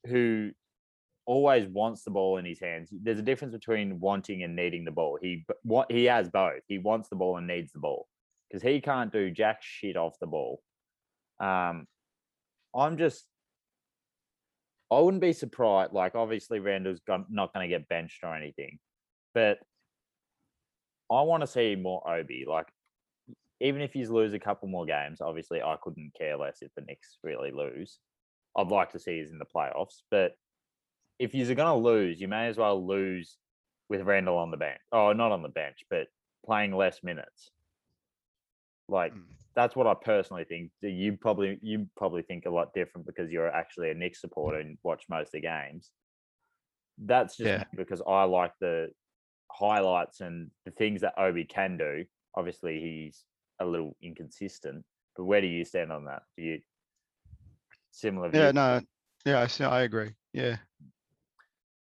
who 0.07 0.51
always 1.27 1.67
wants 1.67 2.05
the 2.05 2.11
ball 2.11 2.39
in 2.39 2.45
his 2.45 2.61
hands. 2.61 2.89
There's 2.93 3.19
a 3.19 3.23
difference 3.23 3.53
between 3.53 4.01
wanting 4.01 4.43
and 4.45 4.55
needing 4.55 4.85
the 4.85 4.93
ball. 4.93 5.19
He 5.21 5.45
what 5.63 5.91
he 5.91 6.05
has 6.05 6.29
both. 6.31 6.63
He 6.69 6.79
wants 6.79 7.09
the 7.09 7.17
ball 7.17 7.37
and 7.37 7.47
needs 7.47 7.73
the 7.73 7.81
ball 7.81 8.07
because 8.49 8.63
he 8.63 8.81
can't 8.81 9.13
do 9.13 9.31
jack 9.31 9.59
shit 9.61 9.97
off 9.97 10.19
the 10.21 10.27
ball. 10.27 10.63
Um, 11.41 11.87
I'm 12.75 12.97
just, 12.97 13.25
I 14.91 15.01
wouldn't 15.01 15.21
be 15.21 15.33
surprised. 15.33 15.93
Like, 15.93 16.15
obviously, 16.15 16.61
Randle's 16.61 17.01
not 17.29 17.53
going 17.53 17.69
to 17.69 17.75
get 17.75 17.89
benched 17.89 18.23
or 18.23 18.35
anything, 18.35 18.79
but 19.35 19.59
I 21.11 21.23
want 21.23 21.43
to 21.43 21.47
see 21.47 21.75
more 21.75 22.09
Obi. 22.09 22.45
Like, 22.49 22.69
even 23.61 23.81
if 23.81 23.93
he's 23.93 24.11
lose 24.11 24.35
a 24.35 24.39
couple 24.39 24.69
more 24.69 24.87
games, 24.87 25.21
obviously, 25.21 25.63
I 25.63 25.77
couldn't 25.83 26.13
care 26.17 26.37
less 26.37 26.59
if 26.61 26.71
the 26.77 26.83
Knicks 26.83 27.19
really 27.23 27.51
lose. 27.51 27.99
I'd 28.57 28.69
like 28.69 28.93
to 28.93 28.99
see 28.99 29.19
he's 29.19 29.31
in 29.31 29.39
the 29.39 29.45
playoffs, 29.45 30.03
but 30.11 30.33
if 31.19 31.35
you're 31.35 31.55
going 31.55 31.83
to 31.83 31.89
lose, 31.89 32.21
you 32.21 32.29
may 32.29 32.49
as 32.49 32.57
well 32.57 32.85
lose 32.87 33.39
with 33.89 34.03
Randle 34.03 34.39
on 34.39 34.51
the 34.51 34.57
bench. 34.57 34.81
Oh, 34.93 35.13
not 35.13 35.33
on 35.33 35.43
the 35.43 35.49
bench, 35.49 35.85
but 35.91 36.09
playing 36.45 36.75
less 36.75 37.03
minutes. 37.03 37.51
Like 38.89 39.13
Mm. 39.13 39.25
that's 39.55 39.75
what 39.75 39.87
I 39.87 39.95
personally 39.95 40.45
think. 40.45 40.71
You 40.81 41.17
probably 41.17 41.59
you 41.61 41.89
probably 41.97 42.23
think 42.23 42.47
a 42.47 42.51
lot 42.51 42.73
different 42.73 43.07
because 43.07 43.33
you're 43.33 43.49
actually 43.53 43.91
a 43.91 43.95
Knicks 43.95 44.21
supporter 44.21 44.59
and 44.59 44.79
watch 44.83 45.05
most 45.09 45.29
of 45.29 45.33
the 45.33 45.41
games. 45.41 45.91
That's 46.99 47.37
just 47.37 47.49
Yeah. 47.49 47.65
because 47.75 48.01
I 48.07 48.25
like 48.25 48.53
the 48.61 48.91
highlights 49.51 50.21
and 50.21 50.51
the 50.65 50.71
things 50.71 51.01
that 51.01 51.19
Obi 51.19 51.45
can 51.45 51.77
do. 51.77 52.05
Obviously, 52.35 52.81
he's 52.81 53.25
a 53.59 53.67
little 53.67 53.97
inconsistent, 54.03 54.85
but 55.17 55.25
where 55.25 55.41
do 55.41 55.47
you 55.47 55.65
stand 55.65 55.91
on 55.93 56.05
that? 56.05 56.23
Do 56.37 56.45
you 56.45 56.61
similar? 57.97 58.31
yeah, 58.33 58.47
view? 58.47 58.53
no, 58.53 58.81
yeah, 59.25 59.41
I 59.41 59.47
see, 59.47 59.65
I 59.65 59.83
agree. 59.83 60.11
Yeah, 60.33 60.57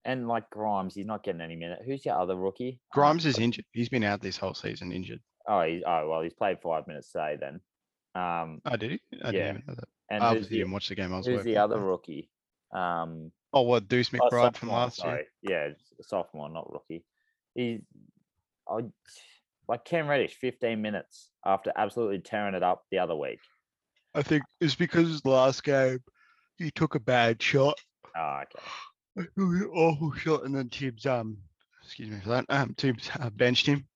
And 0.04 0.28
like 0.28 0.48
Grimes, 0.50 0.94
he's 0.94 1.06
not 1.06 1.22
getting 1.24 1.40
any 1.40 1.56
minute. 1.56 1.80
Who's 1.84 2.04
your 2.04 2.18
other 2.18 2.36
rookie? 2.36 2.80
Um, 2.94 3.00
Grimes 3.00 3.26
is 3.26 3.38
injured. 3.38 3.64
He's 3.72 3.88
been 3.88 4.04
out 4.04 4.20
this 4.20 4.36
whole 4.36 4.54
season 4.54 4.92
injured. 4.92 5.20
Oh, 5.48 5.62
he, 5.62 5.82
oh 5.86 6.08
well, 6.08 6.20
he's 6.22 6.34
played 6.34 6.58
five 6.62 6.86
minutes 6.86 7.10
today 7.12 7.36
then. 7.40 7.60
Um, 8.14 8.60
Oh, 8.64 8.76
did 8.76 8.92
he? 8.92 9.00
I 9.24 9.30
Yeah. 9.30 9.32
didn't 9.32 9.48
even 9.48 9.62
know 9.66 9.74
that. 9.74 9.88
and 10.10 10.22
I 10.22 10.28
who's 10.28 10.36
obviously 10.36 10.58
the, 10.58 10.64
didn't 10.64 10.88
the 10.88 10.94
game. 10.94 11.12
I 11.14 11.16
was 11.16 11.26
who's 11.26 11.44
the 11.44 11.56
other 11.56 11.80
rookie? 11.80 12.28
Um, 12.74 13.32
Oh, 13.54 13.62
what 13.62 13.88
Deuce 13.88 14.10
oh, 14.14 14.18
McBride 14.18 14.56
from 14.56 14.68
sophomore, 14.70 14.78
last 14.78 15.04
year? 15.04 15.24
Yeah, 15.42 15.68
sophomore, 16.02 16.48
not 16.48 16.72
rookie. 16.72 17.04
He, 17.54 17.80
I 18.68 18.80
like 19.68 19.84
Cam 19.84 20.08
Reddish, 20.08 20.34
fifteen 20.34 20.80
minutes 20.82 21.30
after 21.44 21.72
absolutely 21.76 22.20
tearing 22.20 22.54
it 22.54 22.62
up 22.62 22.84
the 22.90 22.98
other 22.98 23.16
week. 23.16 23.40
I 24.14 24.22
think 24.22 24.42
it's 24.60 24.74
because 24.74 25.20
the 25.22 25.30
last 25.30 25.64
game 25.64 26.00
he 26.58 26.70
took 26.70 26.94
a 26.94 27.00
bad 27.00 27.42
shot. 27.42 27.78
Oh, 28.14 28.42
okay. 28.42 29.26
It 29.36 29.40
was 29.40 29.62
an 29.62 29.70
awful 29.72 30.12
shot, 30.12 30.44
and 30.44 30.54
then 30.54 30.68
Thibs 30.68 31.06
um, 31.06 31.38
excuse 31.82 32.10
me 32.10 32.20
for 32.20 32.28
that. 32.28 32.44
Um, 32.50 32.74
Thibs 32.74 33.10
uh, 33.18 33.30
benched 33.30 33.64
him 33.64 33.86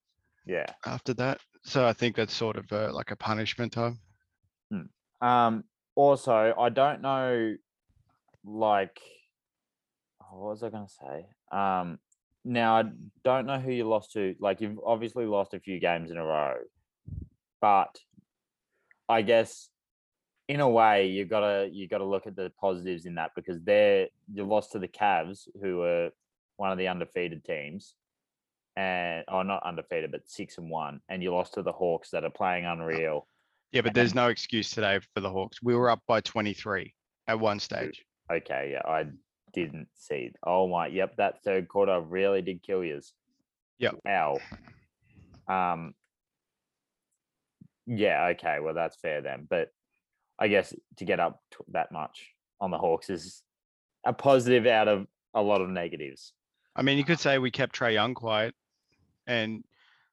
Yeah. 0.47 0.65
after 0.87 1.13
that. 1.15 1.39
So 1.65 1.87
I 1.87 1.93
think 1.93 2.17
that's 2.17 2.33
sort 2.33 2.57
of 2.57 2.73
uh, 2.73 2.95
like 2.95 3.11
a 3.11 3.17
punishment 3.17 3.73
time. 3.75 3.99
Um, 5.21 5.65
also, 5.95 6.55
I 6.59 6.69
don't 6.71 7.03
know, 7.03 7.57
like, 8.45 8.99
oh, 10.23 10.39
what 10.39 10.51
was 10.51 10.63
I 10.63 10.71
going 10.71 10.87
to 10.87 10.93
say? 10.93 11.27
Um, 11.57 11.99
now 12.45 12.77
I 12.79 12.85
don't 13.25 13.47
know 13.47 13.59
who 13.59 13.73
you 13.73 13.89
lost 13.89 14.13
to. 14.13 14.35
Like, 14.39 14.61
you've 14.61 14.79
obviously 14.85 15.27
lost 15.27 15.55
a 15.55 15.61
few 15.61 15.81
games 15.81 16.11
in 16.11 16.17
a 16.17 16.25
row, 16.25 16.57
but 17.61 17.99
I 19.09 19.23
guess 19.23 19.69
in 20.49 20.61
a 20.61 20.69
way 20.69 21.07
you've 21.07 21.29
gotta 21.29 21.69
you 21.73 21.89
gotta 21.89 22.05
look 22.05 22.27
at 22.27 22.37
the 22.37 22.53
positives 22.61 23.07
in 23.07 23.17
that 23.17 23.33
because 23.35 23.61
they're 23.63 24.09
you 24.33 24.45
lost 24.45 24.73
to 24.73 24.79
the 24.79 24.89
Cavs, 24.89 25.49
who 25.61 25.83
are 25.83 26.11
one 26.57 26.71
of 26.71 26.79
the 26.79 26.89
undefeated 26.89 27.45
teams, 27.45 27.95
and 28.77 29.25
oh, 29.29 29.43
not 29.43 29.63
undefeated, 29.65 30.13
but 30.13 30.29
six 30.29 30.59
and 30.59 30.71
one, 30.71 31.01
and 31.09 31.23
you 31.23 31.33
lost 31.33 31.55
to 31.55 31.63
the 31.63 31.73
Hawks 31.73 32.11
that 32.11 32.25
are 32.25 32.31
playing 32.31 32.65
unreal. 32.65 33.27
Yeah, 33.73 33.83
but 33.83 33.95
there's 33.95 34.15
no 34.15 34.29
excuse 34.29 34.71
today 34.71 35.01
for 35.15 35.21
the 35.21 35.31
Hawks. 35.31 35.63
We 35.63 35.75
were 35.75 35.91
up 35.91 36.01
by 36.07 36.21
23 36.21 36.95
at 37.27 37.39
one 37.39 37.59
stage. 37.59 38.05
Okay, 38.33 38.71
yeah, 38.73 38.91
I 38.91 39.07
didn't 39.53 39.89
see. 39.95 40.33
Oh 40.45 40.69
my, 40.69 40.87
yep, 40.87 41.17
that 41.17 41.43
third 41.43 41.69
quarter 41.69 42.01
really 42.01 42.43
did 42.43 42.63
kill 42.63 42.85
yous. 42.85 43.13
Yep. 43.79 43.97
Ow. 44.07 44.39
Um. 45.49 45.95
Yeah. 47.87 48.29
Okay. 48.29 48.59
Well, 48.61 48.75
that's 48.75 48.97
fair 48.97 49.21
then. 49.21 49.47
But 49.49 49.71
I 50.39 50.49
guess 50.49 50.75
to 50.99 51.05
get 51.05 51.21
up 51.21 51.41
t- 51.51 51.65
that 51.73 51.93
much 51.93 52.31
on 52.61 52.71
the 52.71 52.79
Hawks 52.79 53.11
is 53.11 53.43
a 54.05 54.13
positive 54.13 54.67
out 54.67 54.89
of 54.89 55.07
a 55.35 55.43
lot 55.43 55.61
of 55.61 55.69
negatives. 55.69 56.33
I 56.75 56.83
mean, 56.83 56.99
you 56.99 57.05
could 57.05 57.21
say 57.21 57.39
we 57.39 57.51
kept 57.51 57.79
Trae 57.79 57.95
Young 57.95 58.15
quiet, 58.15 58.55
and 59.27 59.65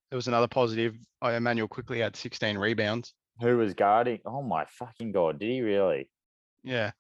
there 0.10 0.16
was 0.18 0.28
another 0.28 0.48
positive. 0.48 0.96
uh, 1.22 1.30
Immanuel 1.30 1.68
Quickley 1.68 2.00
had 2.00 2.16
16 2.16 2.58
rebounds. 2.58 3.14
Who 3.42 3.58
was 3.58 3.74
guarding? 3.74 4.20
Oh 4.26 4.42
my 4.42 4.66
fucking 4.66 5.12
god! 5.12 5.40
Did 5.40 5.50
he 5.50 5.62
really? 5.62 6.10
Yeah. 6.64 6.92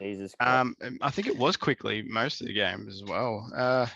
Jesus. 0.00 0.34
Christ. 0.38 0.76
Um, 0.82 0.98
I 1.02 1.10
think 1.10 1.26
it 1.26 1.36
was 1.36 1.56
Quickley 1.56 2.02
most 2.02 2.40
of 2.40 2.46
the 2.46 2.52
game 2.52 2.86
as 2.88 3.02
well. 3.04 3.50
Uh, 3.56 3.86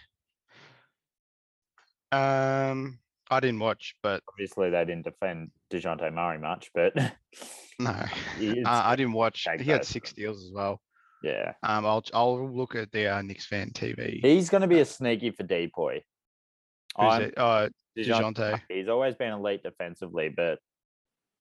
um, 2.11 2.99
I 3.31 3.41
didn't 3.41 3.61
watch, 3.61 3.95
but 4.03 4.23
Obviously, 4.29 4.71
they 4.71 4.85
didn't 4.85 5.05
defend 5.05 5.51
Dejounte 5.73 6.13
Murray 6.13 6.39
much, 6.39 6.71
but 6.75 6.95
no, 7.79 7.91
uh, 7.91 8.07
I 8.67 8.95
didn't 8.97 9.13
watch. 9.15 9.47
He 9.59 9.71
had 9.71 9.85
six 9.85 10.11
steals 10.11 10.45
as 10.45 10.51
well. 10.53 10.81
yeah, 11.23 11.55
Um, 11.63 11.87
I'll 11.87 12.05
I'll 12.13 12.51
look 12.55 12.75
at 12.75 12.93
the 12.93 13.07
uh, 13.09 13.23
Knicks 13.23 13.47
fan 13.47 13.71
TV. 13.71 14.21
he's 14.25 14.51
going 14.51 14.61
to 14.63 14.67
be 14.69 14.81
a 14.81 14.85
sneaky 14.85 15.31
for 15.31 15.45
DPOY. 15.45 15.95
Who's 16.97 17.13
I'm- 17.13 17.23
it? 17.23 17.35
Uh, 17.37 17.69
Dejounte. 17.97 18.61
He's 18.71 18.89
always 18.89 19.15
been 19.15 19.33
elite 19.33 19.63
defensively, 19.63 20.31
but 20.35 20.59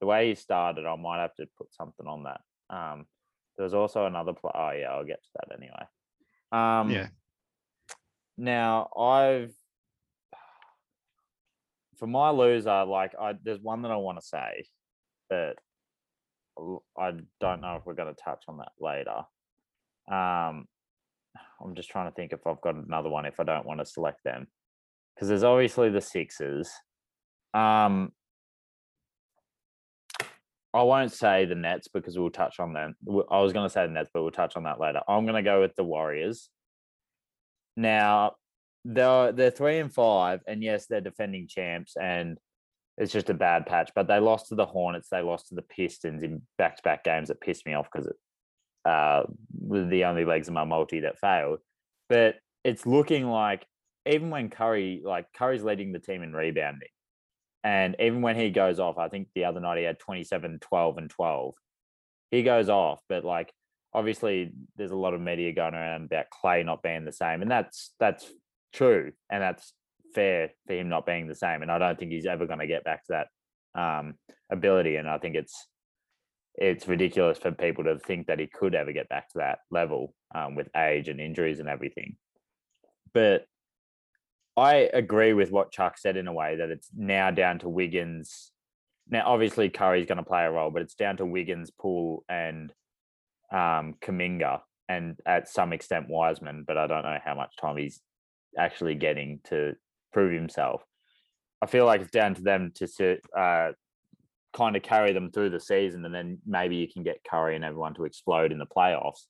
the 0.02 0.06
way 0.06 0.28
he 0.30 0.36
started, 0.36 0.86
I 0.86 0.96
might 0.98 1.22
have 1.22 1.34
to 1.36 1.46
put 1.58 1.74
something 1.74 2.06
on 2.08 2.24
that. 2.24 2.42
Um, 2.70 3.06
there 3.58 3.64
was 3.64 3.74
also 3.74 4.06
another 4.06 4.34
play. 4.34 4.52
Oh 4.54 4.72
yeah, 4.72 4.92
I'll 4.92 5.06
get 5.06 5.22
to 5.24 5.30
that 5.36 5.56
anyway. 5.58 5.86
Um, 6.52 6.90
Yeah. 6.90 7.08
Now 8.38 8.90
I've 8.98 9.54
for 12.02 12.08
my 12.08 12.32
loser, 12.32 12.84
like 12.84 13.14
I 13.22 13.36
there's 13.44 13.62
one 13.62 13.84
that 13.84 13.92
I 13.92 13.96
want 13.96 14.20
to 14.20 14.26
say, 14.26 14.66
but 15.30 15.56
I 17.00 17.12
don't 17.40 17.62
know 17.62 17.76
if 17.76 17.86
we're 17.86 17.94
going 17.94 18.14
to 18.14 18.20
touch 18.22 18.44
on 18.48 18.58
that 18.58 18.72
later. 18.80 19.20
Um, 20.12 20.66
I'm 21.64 21.76
just 21.76 21.92
trying 21.92 22.10
to 22.10 22.16
think 22.16 22.34
if 22.34 22.48
I've 22.48 22.60
got 22.62 22.74
another 22.74 23.08
one 23.08 23.28
if 23.28 23.40
I 23.40 23.44
don't 23.44 23.68
want 23.68 23.82
to 23.82 23.86
select 23.86 24.24
them 24.26 24.48
because 25.14 25.30
there's 25.30 25.44
obviously 25.44 25.92
the 25.92 26.02
Sixers. 26.02 26.72
Um, 27.54 28.12
I 30.74 30.82
won't 30.82 31.12
say 31.12 31.46
the 31.46 31.54
Nets 31.54 31.88
because 31.88 32.18
we'll 32.18 32.32
touch 32.32 32.60
on 32.60 32.74
them. 32.74 32.96
I 33.30 33.42
was 33.42 33.54
going 33.54 33.68
to 33.68 33.70
say 33.70 33.86
the 33.86 33.94
Nets, 33.94 34.10
but 34.12 34.24
we'll 34.24 34.32
touch 34.32 34.58
on 34.58 34.64
that 34.64 34.80
later. 34.80 35.02
I'm 35.08 35.26
going 35.26 35.36
to 35.36 35.48
go 35.48 35.62
with 35.62 35.76
the 35.76 35.84
Warriors. 35.84 36.50
Now, 37.78 38.38
they're 38.86 39.32
they're 39.32 39.52
three 39.52 39.80
and 39.80 39.94
five, 39.94 40.42
and 40.48 40.64
yes, 40.64 40.88
they're 40.88 41.02
defending 41.02 41.48
champs, 41.48 41.96
and 41.98 42.38
it's 42.98 43.14
just 43.14 43.30
a 43.30 43.34
bad 43.34 43.66
patch. 43.66 43.92
But 43.96 44.08
they 44.08 44.20
lost 44.20 44.50
to 44.50 44.56
the 44.56 44.66
Hornets, 44.66 45.10
they 45.10 45.22
lost 45.22 45.50
to 45.50 45.56
the 45.56 45.62
Pistons 45.62 46.24
in 46.24 46.42
back 46.58 46.78
to 46.78 46.84
back 46.84 47.04
games 47.04 47.30
that 47.30 47.42
pissed 47.42 47.66
me 47.66 47.74
off 47.74 47.88
because 47.92 48.08
it 48.08 48.16
uh, 48.86 49.24
were 49.60 49.86
the 49.86 50.06
only 50.06 50.26
legs 50.26 50.48
of 50.48 50.54
my 50.54 50.64
multi 50.64 51.02
that 51.02 51.20
failed. 51.20 51.60
But 52.10 52.36
it's 52.64 52.86
looking 52.86 53.28
like 53.28 53.66
even 54.06 54.30
when 54.30 54.50
Curry, 54.50 55.02
like 55.04 55.28
Curry's 55.36 55.64
leading 55.64 55.92
the 55.92 56.00
team 56.00 56.24
in 56.24 56.34
rebounding. 56.34 56.90
And 57.64 57.96
even 58.00 58.22
when 58.24 58.36
he 58.36 58.50
goes 58.50 58.80
off, 58.80 58.98
I 58.98 59.08
think 59.08 59.28
the 59.36 59.46
other 59.46 59.60
night 59.60 59.78
he 59.78 59.84
had 59.84 60.00
27, 60.00 60.60
12, 60.60 60.98
and 60.98 61.10
12. 61.10 61.54
He 62.32 62.42
goes 62.42 62.70
off, 62.70 63.00
but 63.08 63.24
like 63.24 63.54
obviously 63.94 64.52
there's 64.78 64.92
a 64.92 64.96
lot 64.96 65.14
of 65.14 65.22
media 65.22 65.52
going 65.54 65.76
around 65.76 66.06
about 66.06 66.30
Clay 66.30 66.64
not 66.64 66.82
being 66.82 67.06
the 67.06 67.12
same. 67.12 67.42
And 67.42 67.52
that's 67.52 67.94
that's 68.00 68.32
true. 68.74 69.12
And 69.30 69.42
that's 69.42 69.74
fair 70.14 70.52
for 70.68 70.74
him 70.74 70.90
not 70.90 71.06
being 71.06 71.28
the 71.28 71.36
same. 71.36 71.62
And 71.62 71.72
I 71.72 71.78
don't 71.78 71.98
think 71.98 72.12
he's 72.12 72.26
ever 72.26 72.46
going 72.46 72.60
to 72.60 72.68
get 72.68 72.84
back 72.84 73.06
to 73.06 73.26
that 73.76 73.80
um, 73.80 74.16
ability. 74.52 74.98
And 74.98 75.08
I 75.10 75.18
think 75.18 75.36
it's 75.36 75.68
it's 76.56 76.88
ridiculous 76.88 77.38
for 77.38 77.52
people 77.52 77.86
to 77.86 77.98
think 77.98 78.28
that 78.28 78.40
he 78.40 78.48
could 78.48 78.76
ever 78.76 78.92
get 78.92 79.08
back 79.08 79.30
to 79.30 79.38
that 79.38 79.60
level 79.70 80.14
um, 80.36 80.56
with 80.56 80.68
age 80.76 81.08
and 81.08 81.20
injuries 81.22 81.60
and 81.60 81.70
everything. 81.70 82.18
But 83.14 83.46
I 84.58 84.90
agree 84.94 85.34
with 85.34 85.52
what 85.52 85.72
Chuck 85.72 85.98
said 85.98 86.18
in 86.18 86.28
a 86.28 86.34
way 86.34 86.58
that 86.58 86.70
it's 86.70 86.90
now 86.96 87.32
down 87.32 87.60
to 87.60 87.70
Wiggins. 87.70 88.52
Now, 89.10 89.24
obviously, 89.26 89.70
Curry's 89.70 90.06
going 90.06 90.18
to 90.18 90.24
play 90.24 90.44
a 90.44 90.52
role, 90.52 90.72
but 90.72 90.82
it's 90.82 90.96
down 90.96 91.18
to 91.18 91.26
Wiggins, 91.26 91.72
Poole, 91.72 92.24
and 92.28 92.72
um, 93.52 93.96
Kuminga, 94.02 94.62
and 94.90 95.18
at 95.26 95.50
some 95.50 95.74
extent 95.74 96.10
Wiseman. 96.10 96.66
But 96.68 96.78
I 96.78 96.88
don't 96.88 97.04
know 97.04 97.18
how 97.24 97.34
much 97.34 97.56
time 97.56 97.78
he's 97.78 98.02
actually 98.58 98.96
getting 98.96 99.40
to 99.46 99.76
prove 100.14 100.34
himself. 100.34 100.84
I 101.62 101.68
feel 101.68 101.86
like 101.86 102.02
it's 102.02 102.12
down 102.12 102.36
to 102.36 102.42
them 102.42 102.72
to 102.76 103.18
uh, 103.38 103.72
kind 104.54 104.76
of 104.76 104.82
carry 104.82 105.14
them 105.14 105.32
through 105.32 105.52
the 105.52 105.60
season, 105.60 106.06
and 106.06 106.14
then 106.14 106.40
maybe 106.46 106.76
you 106.76 106.88
can 106.92 107.04
get 107.04 107.24
Curry 107.24 107.56
and 107.56 107.64
everyone 107.64 107.94
to 107.96 108.06
explode 108.06 108.52
in 108.52 108.58
the 108.58 108.66
playoffs. 108.66 109.26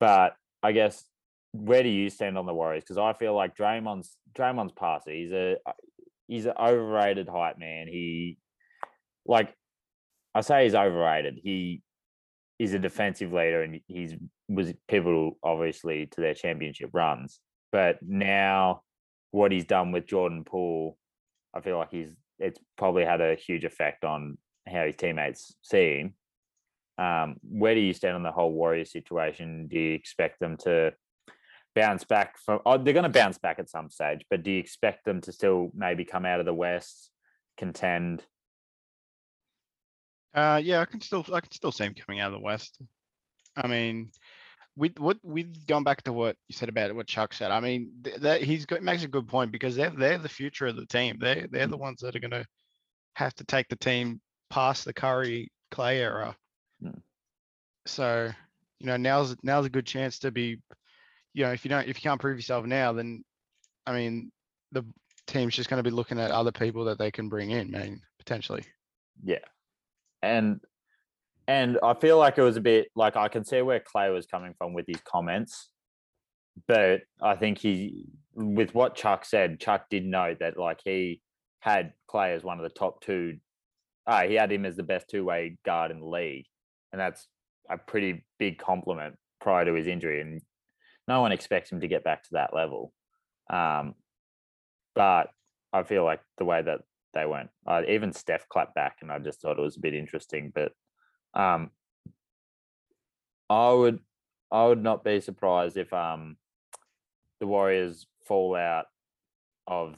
But 0.00 0.34
I 0.62 0.72
guess 0.72 1.04
where 1.52 1.82
do 1.82 1.88
you 1.88 2.10
stand 2.10 2.36
on 2.36 2.46
the 2.46 2.54
Warriors? 2.54 2.84
Because 2.84 2.98
I 2.98 3.12
feel 3.12 3.34
like 3.34 3.56
Draymond's 3.56 4.16
Draymond's 4.36 4.72
past 4.72 5.08
it. 5.08 5.16
He's 5.16 5.32
a 5.32 5.56
he's 6.26 6.46
an 6.46 6.54
overrated 6.58 7.28
hype 7.28 7.58
man. 7.58 7.86
He 7.88 8.38
like 9.26 9.54
I 10.34 10.40
say 10.40 10.64
he's 10.64 10.74
overrated. 10.74 11.38
He 11.42 11.82
is 12.58 12.74
a 12.74 12.78
defensive 12.78 13.32
leader 13.32 13.62
and 13.62 13.80
he's 13.86 14.14
was 14.48 14.72
pivotal 14.88 15.38
obviously 15.42 16.06
to 16.06 16.20
their 16.20 16.34
championship 16.34 16.90
runs. 16.92 17.40
But 17.76 17.98
now 18.00 18.80
what 19.32 19.52
he's 19.52 19.66
done 19.66 19.92
with 19.92 20.06
Jordan 20.06 20.44
Poole, 20.44 20.96
I 21.52 21.60
feel 21.60 21.76
like 21.76 21.90
he's 21.90 22.08
it's 22.38 22.58
probably 22.78 23.04
had 23.04 23.20
a 23.20 23.34
huge 23.34 23.66
effect 23.66 24.02
on 24.02 24.38
how 24.66 24.86
his 24.86 24.96
teammates 24.96 25.54
see 25.60 25.98
him. 25.98 26.14
Um, 26.96 27.36
where 27.42 27.74
do 27.74 27.80
you 27.82 27.92
stand 27.92 28.14
on 28.14 28.22
the 28.22 28.32
whole 28.32 28.50
Warriors 28.50 28.90
situation? 28.90 29.68
Do 29.68 29.78
you 29.78 29.92
expect 29.92 30.40
them 30.40 30.56
to 30.60 30.94
bounce 31.74 32.04
back 32.04 32.38
from? 32.38 32.60
Oh, 32.64 32.78
they're 32.78 32.94
going 32.94 33.02
to 33.02 33.10
bounce 33.10 33.36
back 33.36 33.58
at 33.58 33.68
some 33.68 33.90
stage, 33.90 34.24
but 34.30 34.42
do 34.42 34.52
you 34.52 34.58
expect 34.58 35.04
them 35.04 35.20
to 35.20 35.30
still 35.30 35.70
maybe 35.74 36.06
come 36.06 36.24
out 36.24 36.40
of 36.40 36.46
the 36.46 36.54
West, 36.54 37.10
contend? 37.58 38.24
Uh, 40.32 40.62
yeah, 40.64 40.80
I 40.80 40.86
can 40.86 41.02
still 41.02 41.26
I 41.30 41.40
can 41.40 41.52
still 41.52 41.72
see 41.72 41.84
him 41.84 41.92
coming 41.92 42.20
out 42.20 42.32
of 42.32 42.40
the 42.40 42.42
West. 42.42 42.80
I 43.54 43.66
mean, 43.66 44.12
with 44.76 44.98
what 44.98 45.18
with 45.22 45.66
going 45.66 45.84
back 45.84 46.02
to 46.02 46.12
what 46.12 46.36
you 46.48 46.54
said 46.54 46.68
about 46.68 46.94
what 46.94 47.06
Chuck 47.06 47.32
said, 47.32 47.50
I 47.50 47.60
mean 47.60 47.92
th- 48.04 48.16
that 48.18 48.42
he's 48.42 48.66
got 48.66 48.82
makes 48.82 49.04
a 49.04 49.08
good 49.08 49.26
point 49.26 49.50
because 49.50 49.74
they're 49.74 49.90
they're 49.90 50.18
the 50.18 50.28
future 50.28 50.66
of 50.66 50.76
the 50.76 50.86
team. 50.86 51.18
They 51.18 51.46
they're 51.50 51.66
the 51.66 51.76
ones 51.76 52.00
that 52.00 52.14
are 52.14 52.20
going 52.20 52.30
to 52.32 52.46
have 53.14 53.34
to 53.36 53.44
take 53.44 53.68
the 53.68 53.76
team 53.76 54.20
past 54.50 54.84
the 54.84 54.92
Curry 54.92 55.50
Clay 55.70 56.02
era. 56.02 56.36
Mm. 56.82 57.00
So 57.86 58.30
you 58.78 58.86
know 58.86 58.96
now's 58.96 59.34
now's 59.42 59.66
a 59.66 59.70
good 59.70 59.86
chance 59.86 60.18
to 60.20 60.30
be, 60.30 60.60
you 61.32 61.44
know, 61.44 61.52
if 61.52 61.64
you 61.64 61.70
don't 61.70 61.88
if 61.88 61.96
you 61.96 62.08
can't 62.08 62.20
prove 62.20 62.36
yourself 62.36 62.66
now, 62.66 62.92
then 62.92 63.24
I 63.86 63.94
mean 63.94 64.30
the 64.72 64.84
team's 65.26 65.56
just 65.56 65.70
going 65.70 65.82
to 65.82 65.88
be 65.88 65.94
looking 65.94 66.20
at 66.20 66.30
other 66.30 66.52
people 66.52 66.84
that 66.84 66.98
they 66.98 67.10
can 67.10 67.28
bring 67.28 67.50
in, 67.50 67.70
man, 67.70 68.02
potentially. 68.18 68.64
Yeah, 69.24 69.38
and 70.22 70.60
and 71.48 71.78
I 71.82 71.94
feel 71.94 72.18
like 72.18 72.38
it 72.38 72.42
was 72.42 72.56
a 72.56 72.60
bit 72.60 72.88
like 72.96 73.16
I 73.16 73.28
can 73.28 73.44
see 73.44 73.62
where 73.62 73.80
Clay 73.80 74.10
was 74.10 74.26
coming 74.26 74.54
from 74.58 74.72
with 74.72 74.86
his 74.86 75.00
comments, 75.04 75.70
but 76.66 77.02
I 77.22 77.36
think 77.36 77.58
he, 77.58 78.06
with 78.34 78.74
what 78.74 78.96
Chuck 78.96 79.24
said, 79.24 79.60
Chuck 79.60 79.86
did 79.90 80.04
know 80.04 80.34
that 80.40 80.58
like 80.58 80.80
he 80.84 81.22
had 81.60 81.92
Clay 82.08 82.32
as 82.34 82.42
one 82.42 82.58
of 82.58 82.64
the 82.64 82.78
top 82.78 83.00
two. 83.00 83.38
Uh, 84.06 84.22
he 84.22 84.34
had 84.34 84.52
him 84.52 84.64
as 84.64 84.76
the 84.76 84.82
best 84.82 85.08
two 85.08 85.24
way 85.24 85.58
guard 85.64 85.90
in 85.90 86.00
the 86.00 86.06
league, 86.06 86.46
and 86.92 87.00
that's 87.00 87.28
a 87.70 87.78
pretty 87.78 88.24
big 88.38 88.58
compliment 88.58 89.16
prior 89.40 89.64
to 89.64 89.74
his 89.74 89.86
injury. 89.86 90.20
And 90.20 90.40
no 91.08 91.20
one 91.20 91.32
expects 91.32 91.70
him 91.70 91.80
to 91.80 91.88
get 91.88 92.04
back 92.04 92.24
to 92.24 92.30
that 92.32 92.54
level. 92.54 92.92
Um, 93.50 93.94
but 94.94 95.28
I 95.72 95.82
feel 95.84 96.04
like 96.04 96.20
the 96.38 96.44
way 96.44 96.62
that 96.62 96.80
they 97.14 97.26
went, 97.26 97.50
uh, 97.66 97.82
even 97.88 98.12
Steph 98.12 98.48
clapped 98.48 98.74
back, 98.74 98.96
and 99.02 99.12
I 99.12 99.18
just 99.18 99.40
thought 99.40 99.58
it 99.58 99.62
was 99.62 99.76
a 99.76 99.80
bit 99.80 99.94
interesting. 99.94 100.50
But 100.54 100.72
um, 101.36 101.70
I 103.48 103.70
would 103.70 104.00
I 104.50 104.66
would 104.66 104.82
not 104.82 105.04
be 105.04 105.20
surprised 105.20 105.76
if 105.76 105.92
um 105.92 106.36
the 107.38 107.46
Warriors 107.46 108.06
fall 108.24 108.56
out 108.56 108.86
of 109.66 109.96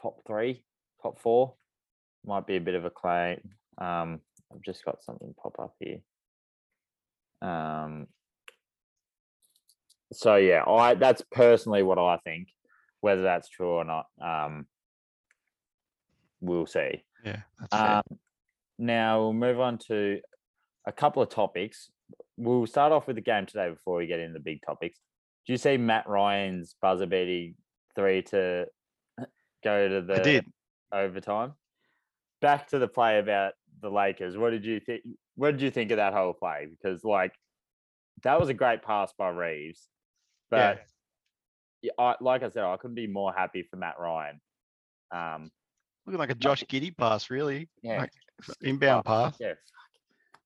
top 0.00 0.20
three, 0.26 0.62
top 1.02 1.18
four. 1.18 1.54
Might 2.26 2.46
be 2.46 2.56
a 2.56 2.60
bit 2.60 2.74
of 2.74 2.84
a 2.84 2.90
claim. 2.90 3.40
Um, 3.78 4.20
I've 4.52 4.62
just 4.62 4.84
got 4.84 5.02
something 5.02 5.34
pop 5.40 5.58
up 5.58 5.74
here. 5.80 6.00
Um, 7.42 8.06
so 10.12 10.36
yeah, 10.36 10.62
I 10.66 10.94
that's 10.94 11.22
personally 11.32 11.82
what 11.82 11.98
I 11.98 12.18
think. 12.18 12.48
Whether 13.00 13.22
that's 13.22 13.48
true 13.48 13.68
or 13.68 13.84
not, 13.84 14.06
um, 14.22 14.66
we'll 16.40 16.66
see. 16.66 17.04
Yeah. 17.24 17.40
Um, 17.72 18.02
now 18.78 19.20
we'll 19.20 19.32
move 19.32 19.60
on 19.60 19.78
to 19.88 20.20
a 20.86 20.92
couple 20.92 21.22
of 21.22 21.28
topics. 21.28 21.90
We'll 22.36 22.66
start 22.66 22.92
off 22.92 23.06
with 23.06 23.16
the 23.16 23.22
game 23.22 23.46
today 23.46 23.70
before 23.70 23.96
we 23.96 24.06
get 24.06 24.20
into 24.20 24.34
the 24.34 24.40
big 24.44 24.60
topics. 24.66 24.98
Do 25.46 25.52
you 25.52 25.56
see 25.56 25.76
Matt 25.76 26.08
Ryan's 26.08 26.74
buzzer 26.80 27.06
beating 27.06 27.54
three 27.94 28.22
to 28.22 28.66
go 29.64 29.88
to 29.88 30.02
the 30.02 30.20
I 30.20 30.22
did. 30.22 30.46
overtime? 30.92 31.52
Back 32.40 32.68
to 32.68 32.78
the 32.78 32.88
play 32.88 33.18
about 33.18 33.52
the 33.80 33.90
Lakers. 33.90 34.36
What 34.36 34.50
did 34.50 34.64
you 34.64 34.80
think? 34.80 35.02
What 35.36 35.52
did 35.52 35.62
you 35.62 35.70
think 35.70 35.90
of 35.90 35.96
that 35.98 36.12
whole 36.12 36.32
play? 36.34 36.68
Because 36.70 37.04
like 37.04 37.32
that 38.22 38.38
was 38.38 38.48
a 38.48 38.54
great 38.54 38.82
pass 38.82 39.12
by 39.16 39.28
Reaves, 39.30 39.88
but 40.50 40.82
yeah, 41.82 41.90
I, 41.98 42.16
like 42.20 42.42
I 42.42 42.48
said, 42.48 42.64
I 42.64 42.76
couldn't 42.76 42.94
be 42.94 43.06
more 43.06 43.32
happy 43.32 43.62
for 43.68 43.76
Matt 43.76 43.96
Ryan. 43.98 44.40
Um, 45.10 45.50
Looking 46.06 46.18
like 46.18 46.30
a 46.30 46.34
Josh 46.34 46.64
Giddey 46.64 46.96
pass, 46.96 47.30
really. 47.30 47.68
yeah, 47.82 48.00
Like, 48.00 48.12
inbound 48.62 49.02
Oh, 49.06 49.08
pass. 49.08 49.36
Yeah. 49.40 49.54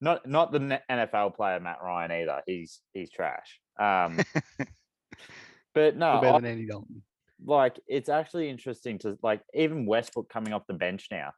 Not 0.00 0.26
not 0.26 0.52
the 0.52 0.80
NFL 0.90 1.34
player 1.34 1.58
Matt 1.60 1.78
Ryan 1.82 2.12
either. 2.12 2.42
He's 2.46 2.80
he's 2.94 3.10
trash. 3.10 3.60
Um, 3.80 4.18
but 5.74 5.96
no, 5.96 6.20
better 6.20 6.36
I- 6.36 6.40
than 6.40 6.50
Andy 6.50 6.66
Dalton. 6.66 7.02
like 7.44 7.78
it's 7.86 8.08
actually 8.08 8.48
interesting 8.48 8.98
to 9.00 9.18
like 9.22 9.40
even 9.54 9.86
Westbrook 9.86 10.28
coming 10.28 10.52
off 10.52 10.66
the 10.66 10.74
bench 10.74 11.08
now. 11.10 11.32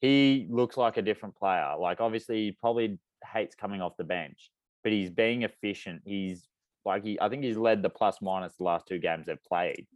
He 0.00 0.46
looks 0.50 0.76
like 0.78 0.96
a 0.96 1.02
different 1.02 1.36
player. 1.36 1.74
Like 1.78 2.00
obviously 2.00 2.36
he 2.46 2.52
probably 2.52 2.98
hates 3.32 3.54
coming 3.54 3.82
off 3.82 3.96
the 3.98 4.04
bench, 4.04 4.50
but 4.82 4.92
he's 4.92 5.10
being 5.10 5.42
efficient. 5.42 6.02
He's 6.06 6.48
like 6.86 7.04
he 7.04 7.20
I 7.20 7.28
think 7.28 7.44
he's 7.44 7.58
led 7.58 7.82
the 7.82 7.90
plus 7.90 8.16
minus 8.22 8.56
the 8.56 8.64
last 8.64 8.86
two 8.86 8.98
games 8.98 9.26
they've 9.26 9.44
played. 9.44 9.86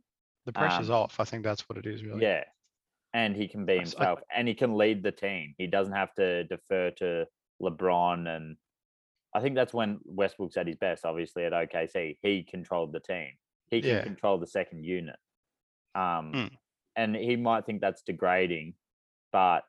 The 0.45 0.53
pressure's 0.53 0.91
Um, 0.91 0.97
off. 0.97 1.21
I 1.21 1.25
think 1.25 1.43
that's 1.43 1.67
what 1.71 1.79
it 1.79 1.87
is, 1.87 2.05
really. 2.05 2.21
Yeah. 2.21 2.45
And 3.15 3.35
he 3.37 3.47
can 3.49 3.65
be 3.65 3.75
That's- 3.77 3.95
I- 3.95 3.99
himself 4.01 4.21
and 4.35 4.47
he 4.49 4.55
can 4.55 4.77
lead 4.77 5.03
the 5.03 5.13
team. 5.13 5.55
He 5.57 5.67
doesn't 5.69 5.95
have 5.95 6.13
to 6.15 6.45
defer 6.45 6.91
to 6.99 7.27
LeBron. 7.63 8.29
And 8.29 8.57
I 9.33 9.41
think 9.41 9.55
that's 9.55 9.73
when 9.73 10.01
Westbrook's 10.05 10.57
at 10.57 10.67
his 10.67 10.77
best, 10.77 11.05
obviously, 11.07 11.45
at 11.45 11.53
OKC. 11.53 12.19
He 12.23 12.43
controlled 12.43 12.93
the 12.93 13.01
team, 13.01 13.31
he 13.71 13.81
can 13.81 13.91
Yeah. 13.91 14.03
control 14.03 14.37
the 14.39 14.47
second 14.49 14.85
unit. 14.85 15.17
Um, 15.95 16.33
Mm. 16.33 16.59
And 16.97 17.17
he 17.17 17.35
might 17.37 17.65
think 17.67 17.81
that's 17.81 18.03
degrading, 18.03 18.75
but 19.33 19.65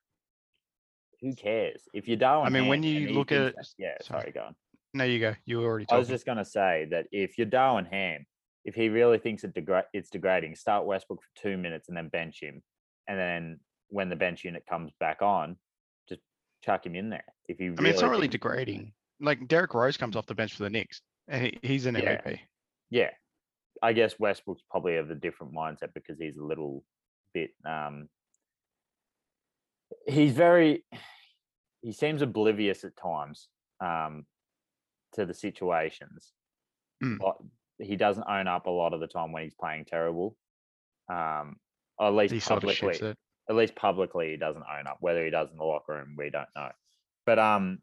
who 1.22 1.34
cares? 1.36 1.88
If 1.94 2.08
you're 2.08 2.18
Darvin, 2.18 2.46
I 2.46 2.50
mean, 2.50 2.68
when 2.68 2.84
you 2.84 3.10
look 3.14 3.32
at 3.32 3.56
that- 3.56 3.74
yeah, 3.78 3.98
sorry. 4.02 4.22
sorry, 4.22 4.32
go 4.32 4.42
on. 4.44 4.56
No, 4.94 5.04
you 5.06 5.20
go. 5.20 5.36
You 5.46 5.64
already 5.64 5.86
I 5.90 5.98
was 5.98 6.08
just 6.08 6.26
going 6.26 6.38
to 6.38 6.46
say 6.46 6.86
that 6.92 7.08
if 7.12 7.38
you're 7.38 7.48
Darvin 7.48 7.88
Ham, 7.90 8.26
if 8.64 8.76
he 8.76 8.90
really 8.90 9.18
thinks 9.18 9.44
it 9.44 9.54
degra- 9.54 9.88
it's 9.94 10.10
degrading, 10.12 10.56
start 10.56 10.86
Westbrook 10.86 11.22
for 11.22 11.30
two 11.36 11.58
minutes 11.58 11.88
and 11.90 11.98
then 11.98 12.10
bench 12.10 12.42
him. 12.42 12.64
And 13.08 13.20
then 13.20 13.60
when 13.90 14.10
the 14.10 14.16
bench 14.16 14.44
unit 14.44 14.64
comes 14.70 14.92
back 15.00 15.22
on, 15.22 15.58
just 16.10 16.22
chuck 16.64 16.86
him 16.86 16.96
in 16.96 17.10
there. 17.10 17.26
If 17.48 17.60
you 17.60 17.76
I 17.78 17.82
mean, 17.82 17.94
it's 17.94 18.02
not 18.02 18.12
really 18.12 18.28
degrading. 18.28 18.94
Like 19.20 19.48
Derrick 19.48 19.74
Rose 19.74 19.98
comes 19.98 20.16
off 20.16 20.26
the 20.26 20.36
bench 20.36 20.54
for 20.54 20.64
the 20.64 20.70
Knicks, 20.70 21.02
and 21.28 21.44
he, 21.46 21.60
he's 21.62 21.86
an 21.86 21.96
Yeah. 21.96 22.22
MVP. 22.22 22.40
Yeah. 22.90 23.10
I 23.84 23.94
guess 23.94 24.20
Westbrook's 24.20 24.64
probably 24.70 24.96
of 24.96 25.12
a 25.12 25.16
different 25.16 25.54
mindset 25.54 25.94
because 25.94 26.18
he's 26.18 26.38
a 26.38 26.44
little 26.44 26.84
bit 27.34 27.52
um 27.66 28.08
he's 30.08 30.32
very 30.32 30.84
he 31.82 31.92
seems 31.92 32.22
oblivious 32.24 32.84
at 32.84 32.98
times 32.98 33.48
um, 33.80 34.26
to 35.14 35.26
the 35.26 35.36
situations. 35.36 36.34
Mm. 37.04 37.20
But 37.20 37.38
he 37.78 37.96
doesn't 37.96 38.26
own 38.28 38.48
up 38.48 38.66
a 38.66 38.72
lot 38.72 38.94
of 38.94 39.00
the 39.02 39.08
time 39.08 39.32
when 39.32 39.44
he's 39.44 39.54
playing 39.54 39.86
terrible. 39.86 40.36
Um, 41.10 41.58
at 42.00 42.14
least 42.14 42.34
He 42.34 42.40
sort 42.40 42.64
of 42.64 42.70
publicly, 42.70 43.16
at 43.50 43.56
least 43.56 43.76
publicly, 43.76 44.32
he 44.32 44.38
doesn't 44.38 44.64
own 44.64 44.88
up. 44.88 44.98
Whether 45.00 45.24
he 45.24 45.32
does 45.32 45.50
in 45.52 45.58
the 45.58 45.64
locker 45.64 45.94
room, 45.94 46.16
we 46.18 46.30
don't 46.30 46.48
know. 46.56 46.70
But 47.26 47.40
um, 47.40 47.80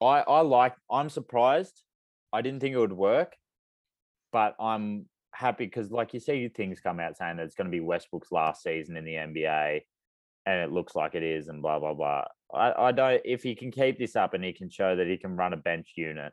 I 0.00 0.20
I 0.20 0.40
like. 0.40 0.74
I'm 0.90 1.08
surprised. 1.08 1.82
I 2.32 2.42
didn't 2.42 2.60
think 2.60 2.74
it 2.74 2.78
would 2.78 2.92
work, 2.92 3.36
but 4.32 4.54
I'm 4.60 5.06
happy 5.32 5.66
because, 5.66 5.90
like 5.90 6.14
you 6.14 6.20
see, 6.20 6.48
things 6.48 6.80
come 6.80 7.00
out 7.00 7.16
saying 7.16 7.36
that 7.36 7.44
it's 7.44 7.54
going 7.54 7.66
to 7.66 7.76
be 7.76 7.80
Westbrook's 7.80 8.32
last 8.32 8.62
season 8.62 8.96
in 8.96 9.04
the 9.04 9.14
NBA, 9.14 9.80
and 10.46 10.60
it 10.60 10.72
looks 10.72 10.94
like 10.94 11.14
it 11.14 11.22
is, 11.22 11.48
and 11.48 11.62
blah 11.62 11.78
blah 11.78 11.94
blah. 11.94 12.24
I 12.52 12.88
I 12.88 12.92
don't. 12.92 13.20
If 13.24 13.42
he 13.42 13.54
can 13.54 13.70
keep 13.70 13.98
this 13.98 14.16
up 14.16 14.34
and 14.34 14.44
he 14.44 14.52
can 14.52 14.70
show 14.70 14.96
that 14.96 15.06
he 15.06 15.16
can 15.16 15.36
run 15.36 15.52
a 15.52 15.56
bench 15.56 15.92
unit, 15.96 16.32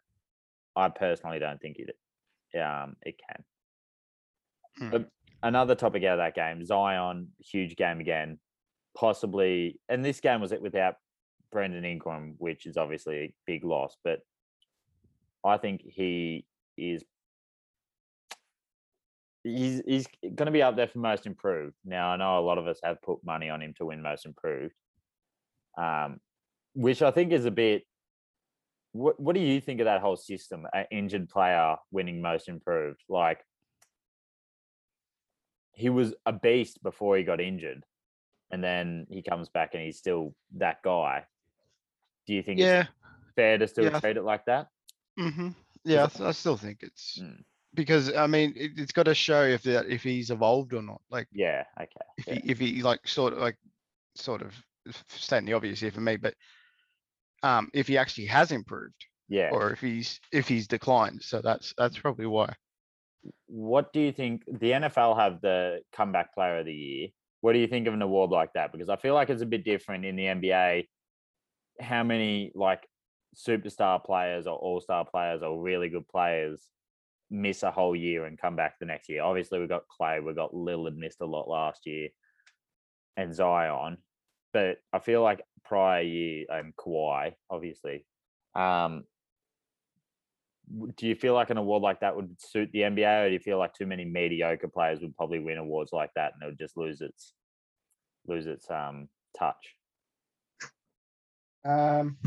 I 0.75 0.89
personally 0.89 1.39
don't 1.39 1.59
think 1.59 1.77
it 1.79 2.59
um 2.59 2.95
it 3.01 3.15
can. 3.27 3.43
Hmm. 4.77 4.89
But 4.91 5.09
another 5.43 5.75
topic 5.75 6.03
out 6.03 6.19
of 6.19 6.25
that 6.25 6.35
game, 6.35 6.63
Zion, 6.65 7.29
huge 7.39 7.75
game 7.75 7.99
again, 7.99 8.39
possibly, 8.95 9.79
and 9.89 10.03
this 10.03 10.19
game 10.19 10.41
was 10.41 10.51
it 10.51 10.61
without 10.61 10.95
Brandon 11.51 11.85
Ingram, 11.85 12.35
which 12.37 12.65
is 12.65 12.77
obviously 12.77 13.17
a 13.17 13.33
big 13.45 13.63
loss, 13.63 13.95
but 14.03 14.19
I 15.45 15.57
think 15.57 15.81
he 15.85 16.45
is 16.77 17.03
he's 19.43 19.81
he's 19.85 20.07
going 20.21 20.47
to 20.47 20.51
be 20.51 20.61
up 20.61 20.75
there 20.75 20.87
for 20.87 20.99
most 20.99 21.25
improved. 21.25 21.75
Now 21.85 22.09
I 22.09 22.17
know 22.17 22.39
a 22.39 22.41
lot 22.41 22.57
of 22.57 22.67
us 22.67 22.79
have 22.83 23.01
put 23.01 23.23
money 23.23 23.49
on 23.49 23.61
him 23.61 23.73
to 23.77 23.85
win 23.85 24.01
most 24.01 24.25
improved, 24.25 24.75
um, 25.77 26.19
which 26.73 27.01
I 27.01 27.11
think 27.11 27.31
is 27.31 27.45
a 27.45 27.51
bit. 27.51 27.83
What 28.91 29.19
What 29.19 29.35
do 29.35 29.41
you 29.41 29.61
think 29.61 29.79
of 29.79 29.85
that 29.85 30.01
whole 30.01 30.17
system? 30.17 30.65
An 30.73 30.85
injured 30.91 31.29
player 31.29 31.75
winning 31.91 32.21
most 32.21 32.49
improved, 32.49 33.01
like 33.09 33.39
he 35.77 35.89
was 35.89 36.15
a 36.25 36.33
beast 36.33 36.83
before 36.83 37.17
he 37.17 37.23
got 37.23 37.41
injured, 37.41 37.85
and 38.51 38.63
then 38.63 39.07
he 39.09 39.23
comes 39.23 39.49
back 39.49 39.75
and 39.75 39.83
he's 39.83 39.99
still 39.99 40.35
that 40.53 40.83
guy. 40.83 41.27
Do 42.27 42.33
you 42.33 42.43
think 42.43 42.59
Yeah. 42.59 42.61
it's 42.61 42.87
fair 43.35 43.57
to 43.57 43.67
still 43.67 43.91
Yeah, 43.91 44.01
treat 44.01 44.17
it 44.17 44.23
like 44.23 44.45
that? 44.45 44.69
hmm 45.17 45.49
Yeah, 45.83 46.07
I, 46.19 46.27
I 46.29 46.31
still 46.31 46.57
think 46.57 46.83
it's 46.83 47.23
Mm. 47.23 47.43
because 47.73 48.13
I 48.13 48.27
mean 48.27 48.53
it, 48.55 48.73
it's 48.77 48.91
got 48.91 49.03
to 49.03 49.15
show 49.15 49.43
if 49.43 49.63
that 49.63 49.87
if 49.87 50.03
he's 50.03 50.31
evolved 50.31 50.73
or 50.73 50.81
not. 50.81 51.01
Like 51.09 51.29
Yeah. 51.31 51.65
Okay. 51.79 52.05
if 52.17 52.27
yeah. 52.27 52.39
he 52.41 52.51
if 52.51 52.59
he 52.59 52.83
like 52.83 53.07
sort 53.07 53.33
of 53.33 53.39
like 53.39 53.57
sort 54.15 54.43
of 54.43 54.55
stating 55.07 55.47
the 55.47 55.53
obvious 55.53 55.81
here 55.81 55.91
for 55.91 56.01
me, 56.01 56.17
but 56.17 56.35
um 57.43 57.69
if 57.73 57.87
he 57.87 57.97
actually 57.97 58.27
has 58.27 58.51
improved 58.51 59.05
Yeah. 59.29 59.53
or 59.53 59.71
if 59.71 59.81
he's 59.81 60.19
if 60.31 60.47
he's 60.47 60.67
declined. 60.67 61.21
So 61.23 61.41
that's 61.41 61.73
that's 61.77 61.97
probably 61.99 62.25
why. 62.27 62.53
What 63.47 63.93
do 63.93 63.99
you 63.99 64.11
think 64.11 64.43
the 64.45 64.71
NFL 64.71 65.17
have 65.17 65.41
the 65.41 65.81
comeback 65.93 66.33
player 66.33 66.59
of 66.59 66.65
the 66.65 66.73
year? 66.73 67.07
What 67.41 67.53
do 67.53 67.59
you 67.59 67.67
think 67.67 67.87
of 67.87 67.93
an 67.93 68.01
award 68.01 68.31
like 68.31 68.53
that? 68.53 68.71
Because 68.71 68.89
I 68.89 68.95
feel 68.95 69.13
like 69.13 69.29
it's 69.29 69.41
a 69.41 69.45
bit 69.45 69.63
different 69.63 70.05
in 70.05 70.15
the 70.15 70.25
NBA. 70.25 70.87
How 71.79 72.03
many 72.03 72.51
like 72.55 72.87
superstar 73.35 74.03
players 74.03 74.47
or 74.47 74.55
all-star 74.55 75.05
players 75.05 75.43
or 75.43 75.61
really 75.61 75.89
good 75.89 76.07
players 76.07 76.67
miss 77.29 77.63
a 77.63 77.71
whole 77.71 77.95
year 77.95 78.25
and 78.25 78.39
come 78.39 78.55
back 78.55 78.79
the 78.79 78.85
next 78.85 79.09
year? 79.09 79.23
Obviously, 79.23 79.59
we 79.59 79.67
got 79.67 79.87
Clay, 79.87 80.19
we 80.19 80.33
got 80.33 80.53
Lillard 80.53 80.97
missed 80.97 81.21
a 81.21 81.25
lot 81.25 81.47
last 81.47 81.85
year, 81.85 82.09
and 83.15 83.33
Zion. 83.33 83.97
But 84.53 84.77
I 84.91 84.99
feel 84.99 85.21
like 85.21 85.41
prior 85.65 86.01
year 86.01 86.45
and 86.49 86.75
Kawhi, 86.75 87.33
obviously, 87.49 88.05
um, 88.55 89.03
do 90.97 91.07
you 91.07 91.15
feel 91.15 91.33
like 91.33 91.49
an 91.49 91.57
award 91.57 91.81
like 91.81 92.01
that 92.01 92.15
would 92.15 92.35
suit 92.39 92.69
the 92.71 92.79
NBA, 92.79 93.25
or 93.25 93.27
do 93.27 93.33
you 93.33 93.39
feel 93.39 93.57
like 93.57 93.73
too 93.73 93.85
many 93.85 94.05
mediocre 94.05 94.67
players 94.67 94.99
would 95.01 95.15
probably 95.15 95.39
win 95.39 95.57
awards 95.57 95.93
like 95.93 96.11
that 96.15 96.33
and 96.33 96.43
it 96.43 96.45
would 96.47 96.59
just 96.59 96.77
lose 96.77 97.01
its 97.01 97.33
lose 98.27 98.47
its 98.47 98.69
um 98.69 99.07
touch? 99.37 99.75
Um. 101.65 102.17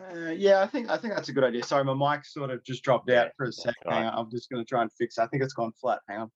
Uh, 0.00 0.30
yeah, 0.30 0.60
I 0.60 0.66
think 0.66 0.90
I 0.90 0.96
think 0.96 1.14
that's 1.14 1.28
a 1.28 1.32
good 1.32 1.44
idea. 1.44 1.62
Sorry, 1.62 1.84
my 1.84 1.94
mic 1.94 2.24
sort 2.24 2.50
of 2.50 2.64
just 2.64 2.82
dropped 2.82 3.10
out 3.10 3.28
for 3.36 3.46
a 3.46 3.52
second. 3.52 3.74
Hang 3.86 4.04
right. 4.04 4.12
on, 4.12 4.18
I'm 4.18 4.30
just 4.30 4.50
going 4.50 4.62
to 4.62 4.68
try 4.68 4.82
and 4.82 4.90
fix. 4.92 5.18
it. 5.18 5.22
I 5.22 5.26
think 5.28 5.42
it's 5.42 5.54
gone 5.54 5.72
flat. 5.80 6.00
Hang 6.08 6.18
on. 6.20 6.30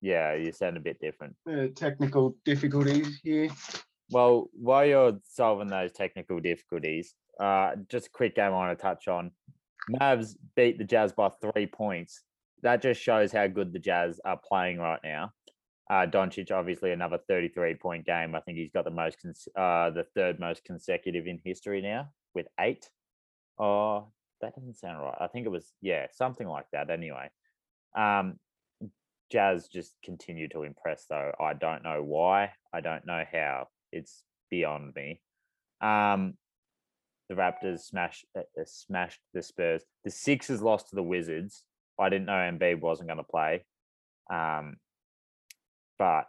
Yeah, 0.00 0.34
you 0.34 0.50
sound 0.50 0.76
a 0.76 0.80
bit 0.80 0.98
different. 1.00 1.36
Uh, 1.48 1.66
technical 1.76 2.36
difficulties 2.44 3.20
here. 3.22 3.50
Well, 4.10 4.48
while 4.52 4.84
you're 4.84 5.18
solving 5.24 5.68
those 5.68 5.92
technical 5.92 6.40
difficulties, 6.40 7.14
uh, 7.40 7.72
just 7.88 8.08
a 8.08 8.10
quick 8.10 8.36
game 8.36 8.46
I 8.46 8.50
want 8.50 8.78
to 8.78 8.82
touch 8.82 9.08
on. 9.08 9.30
Mavs 9.90 10.36
beat 10.54 10.78
the 10.78 10.84
Jazz 10.84 11.12
by 11.12 11.30
three 11.40 11.66
points. 11.66 12.22
That 12.62 12.82
just 12.82 13.00
shows 13.00 13.32
how 13.32 13.46
good 13.48 13.72
the 13.72 13.78
Jazz 13.78 14.20
are 14.24 14.38
playing 14.48 14.78
right 14.78 15.00
now. 15.02 15.32
Uh, 15.90 16.06
Doncic, 16.06 16.52
obviously, 16.52 16.92
another 16.92 17.18
33 17.28 17.74
point 17.74 18.06
game. 18.06 18.34
I 18.34 18.40
think 18.40 18.58
he's 18.58 18.70
got 18.70 18.84
the 18.84 18.90
most, 18.90 19.20
cons- 19.20 19.48
uh, 19.56 19.90
the 19.90 20.06
third 20.14 20.38
most 20.38 20.64
consecutive 20.64 21.26
in 21.26 21.40
history 21.44 21.82
now 21.82 22.08
with 22.34 22.46
eight. 22.60 22.88
Oh, 23.58 24.12
that 24.40 24.54
doesn't 24.54 24.78
sound 24.78 25.02
right. 25.02 25.18
I 25.20 25.26
think 25.26 25.46
it 25.46 25.50
was, 25.50 25.72
yeah, 25.80 26.06
something 26.12 26.46
like 26.46 26.66
that 26.72 26.90
anyway. 26.90 27.28
Um, 27.96 28.38
Jazz 29.30 29.68
just 29.68 29.94
continue 30.04 30.48
to 30.50 30.62
impress, 30.62 31.06
though. 31.08 31.32
I 31.40 31.54
don't 31.54 31.82
know 31.82 32.02
why. 32.02 32.52
I 32.72 32.80
don't 32.80 33.06
know 33.06 33.24
how. 33.30 33.68
It's 33.90 34.22
beyond 34.50 34.94
me. 34.94 35.20
Um, 35.80 36.34
the 37.34 37.40
Raptors 37.40 37.80
smashed 37.80 38.26
uh, 38.36 38.40
uh, 38.40 38.64
smashed 38.66 39.20
the 39.34 39.42
Spurs. 39.42 39.84
The 40.04 40.10
Sixers 40.10 40.62
lost 40.62 40.90
to 40.90 40.96
the 40.96 41.02
Wizards. 41.02 41.64
I 41.98 42.08
didn't 42.08 42.26
know 42.26 42.32
Embiid 42.32 42.80
wasn't 42.80 43.08
going 43.08 43.18
to 43.18 43.24
play. 43.24 43.64
Um, 44.32 44.76
but 45.98 46.24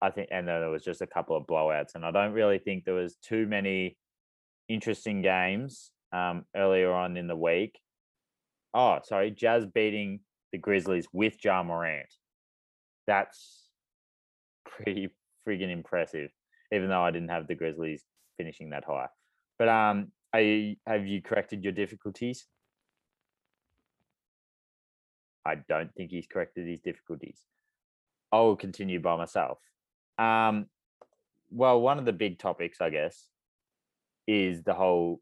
I 0.00 0.10
think, 0.10 0.28
and 0.30 0.46
then 0.46 0.60
there 0.60 0.70
was 0.70 0.84
just 0.84 1.02
a 1.02 1.06
couple 1.06 1.36
of 1.36 1.46
blowouts, 1.46 1.94
and 1.94 2.04
I 2.04 2.10
don't 2.10 2.32
really 2.32 2.58
think 2.58 2.84
there 2.84 2.94
was 2.94 3.16
too 3.16 3.46
many 3.46 3.96
interesting 4.68 5.22
games 5.22 5.90
um, 6.12 6.44
earlier 6.56 6.92
on 6.92 7.16
in 7.16 7.26
the 7.26 7.36
week. 7.36 7.78
Oh, 8.72 8.98
sorry, 9.04 9.30
Jazz 9.30 9.66
beating 9.66 10.20
the 10.52 10.58
Grizzlies 10.58 11.06
with 11.12 11.42
Ja 11.44 11.62
Morant. 11.62 12.12
That's 13.06 13.68
pretty 14.64 15.10
friggin' 15.46 15.70
impressive, 15.70 16.30
even 16.72 16.88
though 16.88 17.02
I 17.02 17.10
didn't 17.10 17.30
have 17.30 17.46
the 17.46 17.54
Grizzlies 17.54 18.02
finishing 18.36 18.70
that 18.70 18.84
high. 18.84 19.08
But 19.58 19.68
um, 19.68 20.12
have 20.86 21.06
you 21.06 21.22
corrected 21.22 21.62
your 21.62 21.72
difficulties? 21.72 22.46
I 25.44 25.56
don't 25.68 25.92
think 25.94 26.10
he's 26.10 26.26
corrected 26.26 26.66
his 26.66 26.80
difficulties. 26.80 27.40
I 28.32 28.40
will 28.40 28.56
continue 28.56 29.00
by 29.00 29.16
myself. 29.16 29.58
Um, 30.18 30.66
well, 31.50 31.80
one 31.80 31.98
of 31.98 32.04
the 32.04 32.12
big 32.12 32.38
topics, 32.38 32.80
I 32.80 32.90
guess, 32.90 33.28
is 34.26 34.62
the 34.62 34.74
whole. 34.74 35.20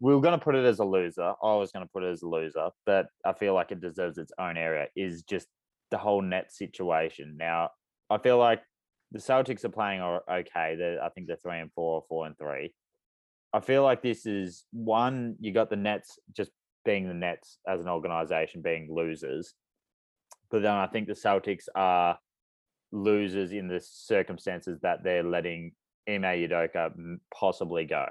We 0.00 0.14
were 0.14 0.20
going 0.20 0.38
to 0.38 0.44
put 0.44 0.54
it 0.54 0.64
as 0.64 0.80
a 0.80 0.84
loser. 0.84 1.32
I 1.42 1.54
was 1.54 1.72
going 1.72 1.84
to 1.84 1.90
put 1.90 2.02
it 2.02 2.10
as 2.10 2.22
a 2.22 2.28
loser, 2.28 2.68
but 2.84 3.06
I 3.24 3.32
feel 3.32 3.54
like 3.54 3.72
it 3.72 3.80
deserves 3.80 4.18
its 4.18 4.32
own 4.38 4.56
area. 4.56 4.88
Is 4.94 5.22
just 5.22 5.48
the 5.90 5.98
whole 5.98 6.20
net 6.22 6.52
situation. 6.52 7.36
Now, 7.38 7.70
I 8.10 8.18
feel 8.18 8.38
like 8.38 8.62
the 9.12 9.18
Celtics 9.18 9.64
are 9.64 9.70
playing 9.70 10.02
okay. 10.02 10.76
They're, 10.76 11.02
I 11.02 11.08
think 11.08 11.26
they're 11.26 11.36
three 11.36 11.60
and 11.60 11.72
four, 11.72 11.96
or 11.96 12.04
four 12.08 12.26
and 12.26 12.36
three. 12.36 12.74
I 13.54 13.60
feel 13.60 13.84
like 13.84 14.02
this 14.02 14.26
is 14.26 14.64
one. 14.72 15.36
You 15.38 15.52
got 15.52 15.70
the 15.70 15.76
Nets 15.76 16.18
just 16.36 16.50
being 16.84 17.06
the 17.06 17.14
Nets 17.14 17.58
as 17.68 17.80
an 17.80 17.88
organization 17.88 18.62
being 18.62 18.88
losers, 18.90 19.54
but 20.50 20.60
then 20.62 20.72
I 20.72 20.88
think 20.88 21.06
the 21.06 21.14
Celtics 21.14 21.68
are 21.76 22.18
losers 22.90 23.52
in 23.52 23.68
the 23.68 23.80
circumstances 23.80 24.80
that 24.82 25.04
they're 25.04 25.22
letting 25.22 25.72
Ime 26.08 26.22
Udoka 26.22 26.90
possibly 27.32 27.84
go, 27.84 28.06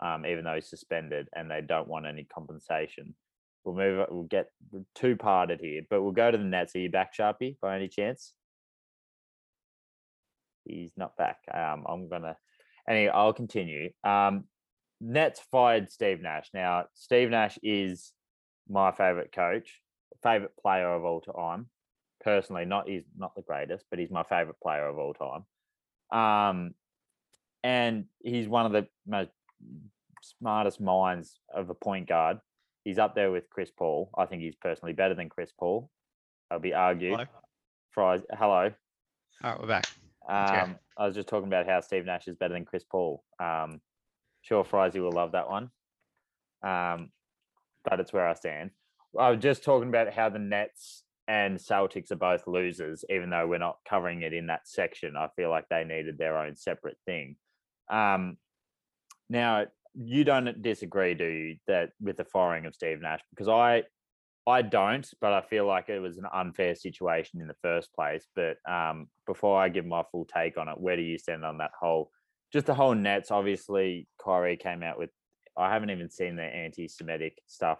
um, 0.00 0.26
even 0.26 0.44
though 0.44 0.56
he's 0.56 0.68
suspended, 0.68 1.28
and 1.36 1.48
they 1.48 1.60
don't 1.60 1.88
want 1.88 2.06
any 2.06 2.24
compensation. 2.24 3.14
We'll 3.64 3.76
move. 3.76 4.06
We'll 4.10 4.24
get 4.24 4.48
two 4.96 5.14
parted 5.14 5.60
here, 5.60 5.82
but 5.88 6.02
we'll 6.02 6.10
go 6.10 6.32
to 6.32 6.38
the 6.38 6.42
Nets. 6.42 6.74
Are 6.74 6.80
you 6.80 6.90
back, 6.90 7.16
Sharpie, 7.16 7.58
by 7.62 7.76
any 7.76 7.86
chance? 7.86 8.32
He's 10.64 10.92
not 10.96 11.16
back. 11.16 11.38
Um, 11.52 11.84
I'm 11.88 12.08
gonna. 12.08 12.36
Anyway, 12.88 13.12
I'll 13.12 13.32
continue. 13.32 13.90
Um, 14.02 14.44
Nets 15.00 15.40
fired 15.50 15.90
Steve 15.90 16.20
Nash. 16.20 16.50
Now, 16.52 16.86
Steve 16.94 17.30
Nash 17.30 17.58
is 17.62 18.12
my 18.68 18.92
favorite 18.92 19.32
coach, 19.32 19.80
favorite 20.22 20.56
player 20.60 20.92
of 20.92 21.04
all 21.04 21.20
time. 21.20 21.66
Personally, 22.22 22.66
not 22.66 22.88
he's 22.88 23.04
not 23.16 23.34
the 23.34 23.42
greatest, 23.42 23.86
but 23.90 23.98
he's 23.98 24.10
my 24.10 24.22
favorite 24.22 24.60
player 24.62 24.86
of 24.86 24.98
all 24.98 25.14
time. 25.14 25.44
Um, 26.12 26.74
and 27.62 28.06
he's 28.22 28.48
one 28.48 28.66
of 28.66 28.72
the 28.72 28.86
most 29.06 29.30
smartest 30.22 30.80
minds 30.80 31.40
of 31.54 31.70
a 31.70 31.74
point 31.74 32.08
guard. 32.08 32.38
He's 32.84 32.98
up 32.98 33.14
there 33.14 33.30
with 33.30 33.48
Chris 33.50 33.70
Paul. 33.70 34.10
I 34.16 34.26
think 34.26 34.42
he's 34.42 34.54
personally 34.54 34.92
better 34.92 35.14
than 35.14 35.28
Chris 35.28 35.50
Paul. 35.58 35.90
I'll 36.50 36.58
be 36.58 36.74
argued. 36.74 37.12
Hello. 37.12 37.24
Fries, 37.90 38.20
hello. 38.32 38.70
All 39.42 39.50
right, 39.50 39.60
we're 39.60 39.66
back. 39.66 39.86
Um, 40.28 40.76
I 40.96 41.06
was 41.06 41.14
just 41.14 41.28
talking 41.28 41.48
about 41.48 41.66
how 41.66 41.80
Steve 41.80 42.04
Nash 42.04 42.28
is 42.28 42.36
better 42.36 42.54
than 42.54 42.64
Chris 42.64 42.84
Paul. 42.84 43.24
Um, 43.38 43.80
sure, 44.42 44.64
Frizy 44.64 45.00
will 45.00 45.12
love 45.12 45.32
that 45.32 45.50
one. 45.50 45.70
Um, 46.62 47.10
but 47.84 48.00
it's 48.00 48.12
where 48.12 48.28
I 48.28 48.34
stand. 48.34 48.70
I 49.18 49.30
was 49.30 49.40
just 49.40 49.64
talking 49.64 49.88
about 49.88 50.12
how 50.12 50.28
the 50.28 50.38
Nets 50.38 51.04
and 51.26 51.58
Celtics 51.58 52.10
are 52.10 52.16
both 52.16 52.46
losers, 52.46 53.04
even 53.08 53.30
though 53.30 53.46
we're 53.46 53.58
not 53.58 53.78
covering 53.88 54.22
it 54.22 54.32
in 54.32 54.48
that 54.48 54.66
section. 54.66 55.16
I 55.16 55.28
feel 55.36 55.50
like 55.50 55.66
they 55.68 55.84
needed 55.84 56.18
their 56.18 56.36
own 56.36 56.56
separate 56.56 56.98
thing. 57.06 57.36
Um, 57.88 58.36
now, 59.28 59.66
you 59.94 60.24
don't 60.24 60.62
disagree, 60.62 61.14
do 61.14 61.24
you, 61.24 61.56
that 61.66 61.90
with 62.00 62.16
the 62.16 62.24
firing 62.24 62.66
of 62.66 62.74
Steve 62.74 63.00
Nash? 63.00 63.20
Because 63.30 63.48
I, 63.48 63.84
I 64.46 64.62
don't, 64.62 65.08
but 65.20 65.32
I 65.32 65.40
feel 65.40 65.66
like 65.66 65.88
it 65.88 66.00
was 66.00 66.18
an 66.18 66.26
unfair 66.32 66.74
situation 66.74 67.40
in 67.40 67.48
the 67.48 67.56
first 67.62 67.92
place. 67.94 68.26
But 68.34 68.56
um, 68.68 69.08
before 69.26 69.60
I 69.60 69.68
give 69.68 69.86
my 69.86 70.04
full 70.10 70.24
take 70.24 70.58
on 70.58 70.68
it, 70.68 70.80
where 70.80 70.96
do 70.96 71.02
you 71.02 71.18
stand 71.18 71.44
on 71.44 71.58
that 71.58 71.72
whole, 71.78 72.10
just 72.52 72.66
the 72.66 72.74
whole 72.74 72.94
Nets? 72.94 73.30
Obviously, 73.30 74.06
Kyrie 74.22 74.56
came 74.56 74.82
out 74.82 74.98
with. 74.98 75.10
I 75.56 75.72
haven't 75.72 75.90
even 75.90 76.10
seen 76.10 76.36
the 76.36 76.42
anti-Semitic 76.42 77.38
stuff. 77.46 77.78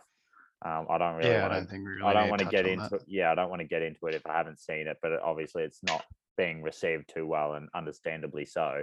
Um, 0.62 0.86
I 0.90 0.98
don't 0.98 1.14
really 1.14 1.30
yeah, 1.30 1.46
I 1.46 1.48
want 1.48 1.52
to 1.52 1.60
don't 1.60 1.70
think 1.70 1.86
we 1.86 1.92
really 1.92 2.04
I 2.04 2.12
don't 2.12 2.28
want 2.28 2.42
to 2.42 2.48
get 2.48 2.66
into 2.66 2.88
that. 2.90 3.02
Yeah, 3.06 3.32
I 3.32 3.34
don't 3.34 3.48
want 3.48 3.60
to 3.60 3.68
get 3.68 3.82
into 3.82 4.06
it 4.06 4.14
if 4.14 4.26
I 4.26 4.36
haven't 4.36 4.60
seen 4.60 4.88
it, 4.88 4.98
but 5.00 5.12
obviously 5.22 5.62
it's 5.62 5.82
not 5.82 6.04
being 6.36 6.62
received 6.62 7.10
too 7.14 7.26
well 7.26 7.54
and 7.54 7.68
understandably 7.74 8.44
so. 8.44 8.82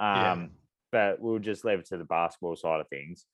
Yeah. 0.00 0.32
Um, 0.32 0.50
but 0.92 1.20
we'll 1.20 1.40
just 1.40 1.64
leave 1.64 1.80
it 1.80 1.86
to 1.86 1.98
the 1.98 2.04
basketball 2.04 2.56
side 2.56 2.80
of 2.80 2.88
things. 2.88 3.26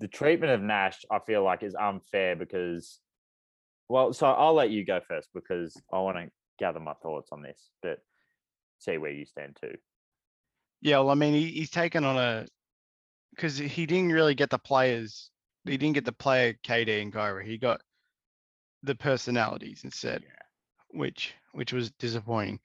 The 0.00 0.08
treatment 0.08 0.52
of 0.52 0.60
Nash, 0.60 1.04
I 1.10 1.20
feel 1.20 1.42
like, 1.42 1.62
is 1.62 1.74
unfair 1.74 2.36
because, 2.36 2.98
well, 3.88 4.12
so 4.12 4.26
I'll 4.26 4.54
let 4.54 4.70
you 4.70 4.84
go 4.84 5.00
first 5.06 5.28
because 5.34 5.80
I 5.92 6.00
want 6.00 6.18
to 6.18 6.30
gather 6.58 6.80
my 6.80 6.94
thoughts 6.94 7.30
on 7.32 7.42
this, 7.42 7.70
but 7.82 7.98
see 8.78 8.98
where 8.98 9.10
you 9.10 9.24
stand 9.24 9.56
too. 9.60 9.76
Yeah, 10.80 10.98
well, 10.98 11.10
I 11.10 11.14
mean, 11.14 11.34
he, 11.34 11.46
he's 11.50 11.70
taken 11.70 12.04
on 12.04 12.16
a 12.16 12.46
because 13.34 13.56
he 13.56 13.86
didn't 13.86 14.12
really 14.12 14.34
get 14.34 14.50
the 14.50 14.58
players. 14.58 15.30
He 15.64 15.76
didn't 15.76 15.94
get 15.94 16.04
the 16.04 16.12
player 16.12 16.54
KD 16.64 17.02
and 17.02 17.12
Kyrie. 17.12 17.46
He 17.46 17.58
got 17.58 17.80
the 18.82 18.94
personalities 18.94 19.82
instead, 19.84 20.24
which 20.90 21.34
which 21.52 21.72
was 21.72 21.90
disappointing 21.92 22.60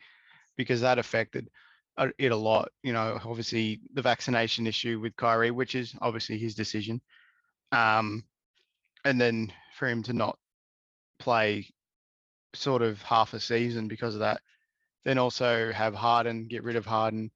because 0.57 0.81
that 0.81 0.99
affected 0.99 1.49
uh, 1.97 2.09
it 2.17 2.31
a 2.31 2.35
lot. 2.35 2.69
You 2.83 2.93
know, 2.93 3.19
obviously 3.23 3.81
the 3.93 4.01
vaccination 4.01 4.67
issue 4.67 4.99
with 4.99 5.15
Kyrie, 5.15 5.51
which 5.51 5.75
is 5.75 5.95
obviously 6.01 6.37
his 6.37 6.55
decision. 6.55 7.01
Um, 7.71 8.23
and 9.05 9.19
then 9.19 9.51
for 9.77 9.87
him 9.87 10.03
to 10.03 10.13
not 10.13 10.37
play 11.19 11.69
sort 12.55 12.81
of 12.81 13.01
half 13.01 13.33
a 13.33 13.39
season 13.39 13.87
because 13.87 14.13
of 14.15 14.21
that, 14.21 14.41
then 15.05 15.17
also 15.17 15.71
have 15.71 15.95
Harden, 15.95 16.47
get 16.47 16.63
rid 16.63 16.75
of 16.75 16.85
Harden. 16.85 17.31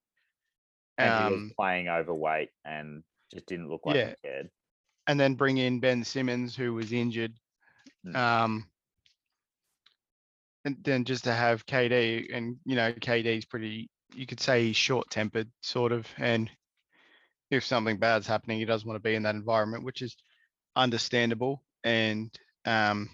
And 0.97 1.33
Um, 1.33 1.51
playing 1.55 1.88
overweight 1.89 2.49
and 2.65 3.03
just 3.31 3.45
didn't 3.45 3.69
look 3.69 3.86
like 3.86 3.95
Yeah. 3.95 4.10
he 4.10 4.15
cared. 4.27 4.49
and 5.07 5.19
then 5.19 5.36
bring 5.36 5.57
in 5.57 5.79
Ben 5.79 6.03
Simmons, 6.03 6.55
who 6.55 6.73
was 6.73 6.91
injured. 6.91 7.33
Mm. 8.05 8.15
Um, 8.15 8.69
and 10.65 10.83
then 10.83 11.05
just 11.05 11.23
to 11.25 11.33
have 11.33 11.65
KD, 11.65 12.29
and 12.33 12.57
you 12.65 12.75
know, 12.75 12.91
KD's 12.91 13.45
pretty, 13.45 13.89
you 14.13 14.25
could 14.25 14.39
say 14.41 14.65
he's 14.65 14.75
short 14.75 15.10
tempered, 15.10 15.49
sort 15.62 15.91
of. 15.93 16.07
And 16.17 16.51
if 17.49 17.63
something 17.63 17.97
bad's 17.97 18.27
happening, 18.27 18.60
he 18.60 18.65
doesn't 18.65 18.88
want 18.88 18.97
to 19.01 19.07
be 19.07 19.15
in 19.15 19.23
that 19.23 19.36
environment, 19.36 19.86
which 19.86 20.01
is 20.01 20.17
understandable. 20.75 21.63
And, 21.86 22.38
um, 22.65 23.10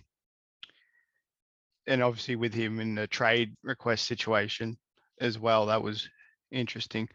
and 1.85 2.01
obviously 2.01 2.35
with 2.37 2.53
him 2.53 2.79
in 2.79 2.95
the 2.95 3.05
trade 3.07 3.55
request 3.61 4.05
situation 4.07 4.77
as 5.21 5.37
well, 5.37 5.67
that 5.67 5.83
was 5.83 6.09
interesting. 6.51 7.07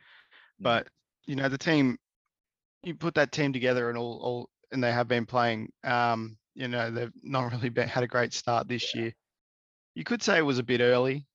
But, 0.60 0.88
you 1.26 1.36
know, 1.36 1.48
the 1.48 1.58
team, 1.58 1.98
you 2.82 2.94
put 2.94 3.14
that 3.14 3.32
team 3.32 3.52
together 3.52 3.88
and 3.88 3.98
all, 3.98 4.18
all 4.22 4.50
and 4.72 4.82
they 4.82 4.92
have 4.92 5.08
been 5.08 5.26
playing. 5.26 5.70
Um, 5.84 6.36
you 6.54 6.68
know, 6.68 6.90
they've 6.90 7.12
not 7.22 7.52
really 7.52 7.68
been, 7.68 7.88
had 7.88 8.02
a 8.04 8.08
great 8.08 8.32
start 8.32 8.68
this 8.68 8.94
year. 8.94 9.12
You 9.94 10.04
could 10.04 10.22
say 10.22 10.38
it 10.38 10.42
was 10.42 10.58
a 10.58 10.62
bit 10.62 10.80
early, 10.80 11.26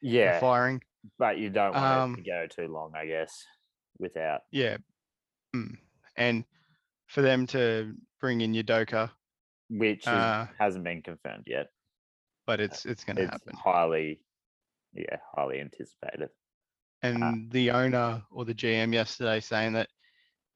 Yeah, 0.00 0.40
firing. 0.40 0.82
but 1.18 1.38
you 1.38 1.50
don't 1.50 1.74
want 1.74 1.84
it 1.84 2.02
Um, 2.02 2.16
to 2.16 2.22
go 2.22 2.46
too 2.46 2.68
long, 2.68 2.92
I 2.96 3.06
guess, 3.06 3.44
without. 3.98 4.42
Yeah. 4.50 4.78
Mm. 5.54 5.78
And 6.16 6.44
for 7.06 7.22
them 7.22 7.46
to 7.48 7.94
bring 8.20 8.40
in 8.40 8.52
Udoka, 8.52 9.10
which 9.70 10.00
is, 10.02 10.08
Uh, 10.08 10.46
hasn't 10.58 10.84
been 10.84 11.02
confirmed 11.02 11.44
yet. 11.46 11.68
but 12.46 12.60
it's 12.60 12.86
it's 12.86 13.04
going 13.04 13.16
to 13.16 13.22
It's 13.24 13.32
happen. 13.32 13.54
highly, 13.56 14.20
yeah, 14.94 15.18
highly 15.34 15.60
anticipated. 15.60 16.30
And 17.02 17.50
the 17.50 17.70
owner 17.70 18.22
or 18.30 18.44
the 18.44 18.54
GM 18.54 18.92
yesterday 18.92 19.40
saying 19.40 19.74
that, 19.74 19.88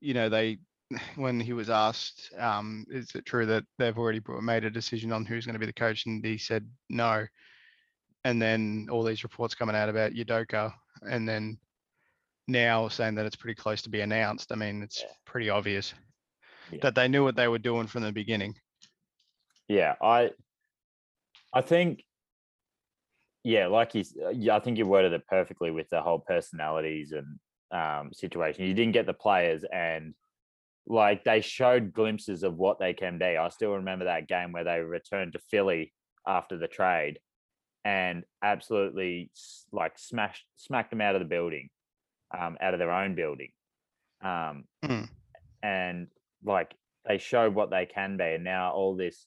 you 0.00 0.14
know, 0.14 0.28
they 0.28 0.58
when 1.16 1.40
he 1.40 1.52
was 1.52 1.70
asked, 1.70 2.32
um, 2.38 2.84
is 2.90 3.14
it 3.14 3.24
true 3.24 3.46
that 3.46 3.64
they've 3.78 3.96
already 3.96 4.18
bro- 4.18 4.40
made 4.40 4.64
a 4.64 4.70
decision 4.70 5.12
on 5.12 5.24
who's 5.24 5.46
going 5.46 5.54
to 5.54 5.60
be 5.60 5.66
the 5.66 5.72
coach, 5.72 6.06
and 6.06 6.24
he 6.24 6.38
said 6.38 6.68
no. 6.90 7.26
And 8.24 8.40
then 8.40 8.88
all 8.90 9.02
these 9.02 9.24
reports 9.24 9.54
coming 9.54 9.74
out 9.76 9.88
about 9.88 10.12
Udoka, 10.12 10.72
and 11.02 11.28
then 11.28 11.58
now 12.48 12.88
saying 12.88 13.14
that 13.16 13.26
it's 13.26 13.36
pretty 13.36 13.54
close 13.54 13.82
to 13.82 13.90
be 13.90 14.00
announced. 14.00 14.52
I 14.52 14.56
mean, 14.56 14.82
it's 14.82 15.00
Yeah. 15.00 15.08
pretty 15.24 15.48
obvious 15.50 15.94
Yeah. 16.70 16.80
that 16.82 16.94
they 16.94 17.08
knew 17.08 17.24
what 17.24 17.36
they 17.36 17.48
were 17.48 17.58
doing 17.58 17.86
from 17.86 18.02
the 18.02 18.12
beginning. 18.12 18.56
Yeah, 19.68 19.94
I, 20.00 20.32
I 21.52 21.62
think, 21.62 22.04
yeah, 23.44 23.66
like 23.66 23.94
you, 23.94 24.04
uh, 24.24 24.54
I 24.54 24.60
think 24.60 24.78
you 24.78 24.86
worded 24.86 25.12
it 25.12 25.26
perfectly 25.26 25.70
with 25.70 25.88
the 25.90 26.00
whole 26.02 26.20
personalities 26.20 27.12
and 27.12 27.38
um, 27.70 28.12
situation. 28.12 28.64
You 28.66 28.74
didn't 28.74 28.92
get 28.92 29.06
the 29.06 29.12
players, 29.14 29.64
and 29.72 30.14
like 30.86 31.24
they 31.24 31.40
showed 31.40 31.92
glimpses 31.92 32.42
of 32.42 32.56
what 32.56 32.78
they 32.78 32.92
can 32.94 33.18
be. 33.18 33.36
I 33.36 33.48
still 33.48 33.72
remember 33.74 34.04
that 34.06 34.28
game 34.28 34.52
where 34.52 34.64
they 34.64 34.80
returned 34.80 35.32
to 35.32 35.38
Philly 35.50 35.92
after 36.26 36.56
the 36.56 36.68
trade, 36.68 37.18
and 37.84 38.24
absolutely 38.42 39.30
like 39.72 39.98
smashed, 39.98 40.44
smacked 40.56 40.90
them 40.90 41.00
out 41.00 41.16
of 41.16 41.20
the 41.20 41.28
building, 41.28 41.68
um, 42.36 42.56
out 42.60 42.74
of 42.74 42.78
their 42.78 42.92
own 42.92 43.14
building, 43.14 43.50
um, 44.22 44.64
Mm. 44.84 45.08
and 45.62 46.08
like 46.44 46.74
they 47.08 47.18
showed 47.18 47.54
what 47.54 47.70
they 47.70 47.86
can 47.86 48.16
be, 48.16 48.24
and 48.34 48.44
now 48.44 48.72
all 48.72 48.94
this. 48.96 49.26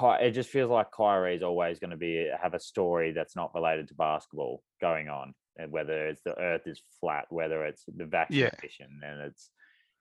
It 0.00 0.30
just 0.32 0.50
feels 0.50 0.70
like 0.70 0.90
Kyrie 0.90 1.36
is 1.36 1.42
always 1.42 1.78
going 1.78 1.90
to 1.90 1.96
be 1.96 2.18
eh, 2.18 2.36
have 2.40 2.54
a 2.54 2.60
story 2.60 3.12
that's 3.12 3.36
not 3.36 3.54
related 3.54 3.88
to 3.88 3.94
basketball 3.94 4.62
going 4.80 5.08
on, 5.08 5.34
and 5.56 5.72
whether 5.72 6.08
it's 6.08 6.22
the 6.22 6.38
Earth 6.38 6.66
is 6.66 6.82
flat, 7.00 7.26
whether 7.30 7.64
it's 7.64 7.84
the 7.86 8.06
vaccination, 8.06 9.00
and 9.02 9.20
it's 9.22 9.50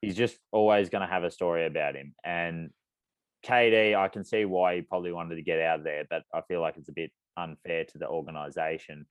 he's 0.01 0.15
just 0.15 0.37
always 0.51 0.89
going 0.89 1.01
to 1.01 1.13
have 1.13 1.23
a 1.23 1.31
story 1.31 1.65
about 1.65 1.95
him. 1.95 2.13
And 2.23 2.69
KD, 3.45 3.95
I 3.95 4.07
can 4.07 4.23
see 4.23 4.45
why 4.45 4.75
he 4.75 4.81
probably 4.81 5.11
wanted 5.11 5.35
to 5.35 5.41
get 5.41 5.59
out 5.59 5.79
of 5.79 5.85
there, 5.85 6.05
but 6.09 6.23
I 6.33 6.41
feel 6.41 6.61
like 6.61 6.77
it's 6.77 6.89
a 6.89 6.93
bit 6.93 7.11
unfair 7.37 7.85
to 7.85 7.97
the 7.97 8.07
organization 8.07 9.05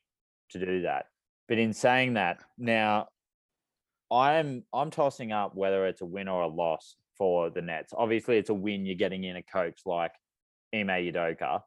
to 0.50 0.64
do 0.64 0.82
that. 0.82 1.06
But 1.48 1.58
in 1.58 1.72
saying 1.72 2.14
that, 2.14 2.42
now 2.58 3.08
I'm 4.10 4.64
I'm 4.72 4.90
tossing 4.90 5.32
up 5.32 5.54
whether 5.54 5.86
it's 5.86 6.02
a 6.02 6.06
win 6.06 6.28
or 6.28 6.42
a 6.42 6.48
loss 6.48 6.96
for 7.16 7.50
the 7.50 7.62
Nets. 7.62 7.92
Obviously, 7.96 8.38
it's 8.38 8.50
a 8.50 8.54
win. 8.54 8.86
You're 8.86 8.96
getting 8.96 9.24
in 9.24 9.36
a 9.36 9.42
coach 9.42 9.80
like 9.84 10.12
Ime 10.74 10.88
Udoka, 10.88 11.62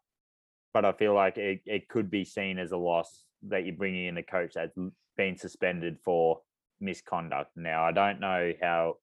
but 0.73 0.85
I 0.85 0.91
feel 0.93 1.13
like 1.13 1.37
it, 1.37 1.61
it 1.65 1.89
could 1.89 2.09
be 2.09 2.23
seen 2.25 2.59
as 2.59 2.71
a 2.71 2.77
loss 2.77 3.23
that 3.43 3.65
you're 3.65 3.75
bringing 3.75 4.05
in 4.07 4.17
a 4.17 4.23
coach 4.23 4.53
that's 4.55 4.75
been 5.17 5.37
suspended 5.37 5.97
for 6.03 6.41
misconduct. 6.79 7.51
Now, 7.55 7.83
I 7.83 7.91
don't 7.91 8.19
know 8.19 8.53
how 8.61 8.97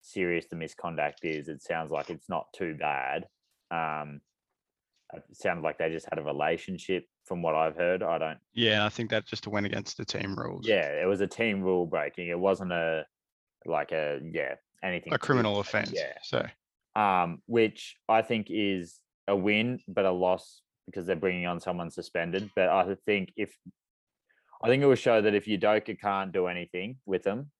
serious 0.00 0.46
the 0.46 0.56
misconduct 0.56 1.20
is. 1.24 1.48
It 1.48 1.62
sounds 1.62 1.90
like 1.90 2.10
it's 2.10 2.28
not 2.28 2.46
too 2.54 2.76
bad. 2.78 3.26
Um, 3.70 4.20
it 5.14 5.22
sounds 5.32 5.62
like 5.62 5.78
they 5.78 5.90
just 5.90 6.08
had 6.10 6.18
a 6.18 6.22
relationship, 6.22 7.06
from 7.24 7.42
what 7.42 7.54
I've 7.54 7.76
heard. 7.76 8.02
I 8.02 8.18
don't 8.18 8.38
Yeah, 8.52 8.84
I 8.84 8.88
think 8.88 9.10
that 9.10 9.26
just 9.26 9.46
went 9.46 9.66
against 9.66 9.96
the 9.96 10.04
team 10.04 10.34
rules. 10.34 10.66
yeah, 10.66 10.88
it 11.02 11.06
was 11.06 11.20
a 11.20 11.26
team 11.26 11.62
rule 11.62 11.86
breaking. 11.86 12.28
It 12.28 12.38
wasn't 12.38 12.72
a 12.72 13.06
like 13.64 13.92
a 13.92 14.20
yeah 14.32 14.54
anything 14.82 15.12
a 15.12 15.18
criminal 15.18 15.60
offense. 15.60 15.92
Yeah, 15.94 16.14
So 16.22 16.46
um, 17.00 17.40
which 17.46 17.96
I 18.08 18.22
think 18.22 18.48
is 18.50 18.98
a 19.28 19.36
win, 19.36 19.80
but 19.88 20.04
a 20.04 20.10
loss 20.12 20.62
because 20.86 21.06
they're 21.06 21.16
bringing 21.16 21.46
on 21.46 21.60
someone 21.60 21.90
suspended. 21.90 22.50
But 22.56 22.68
I 22.68 22.96
think 23.06 23.32
if 23.36 23.54
I 24.62 24.68
think 24.68 24.82
it 24.82 24.86
will 24.86 24.94
show 24.94 25.20
that 25.20 25.34
if 25.34 25.46
Udoka 25.46 25.98
can't 26.00 26.32
do 26.32 26.46
anything 26.46 26.96
with 27.06 27.22
them, 27.22 27.50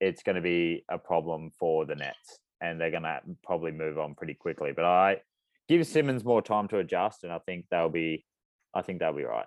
it's 0.00 0.22
going 0.22 0.36
to 0.36 0.42
be 0.42 0.84
a 0.88 0.98
problem 0.98 1.50
for 1.58 1.84
the 1.86 1.94
Nets, 1.94 2.38
and 2.60 2.80
they're 2.80 2.90
going 2.90 3.04
to 3.04 3.20
probably 3.44 3.70
move 3.72 3.98
on 3.98 4.14
pretty 4.14 4.34
quickly. 4.34 4.72
But 4.74 4.84
I 4.84 5.20
give 5.68 5.86
Simmons 5.86 6.24
more 6.24 6.42
time 6.42 6.68
to 6.68 6.78
adjust, 6.78 7.24
and 7.24 7.32
I 7.32 7.38
think 7.40 7.66
they'll 7.70 7.88
be, 7.88 8.24
I 8.74 8.82
think 8.82 8.98
they'll 8.98 9.12
be 9.12 9.24
right. 9.24 9.46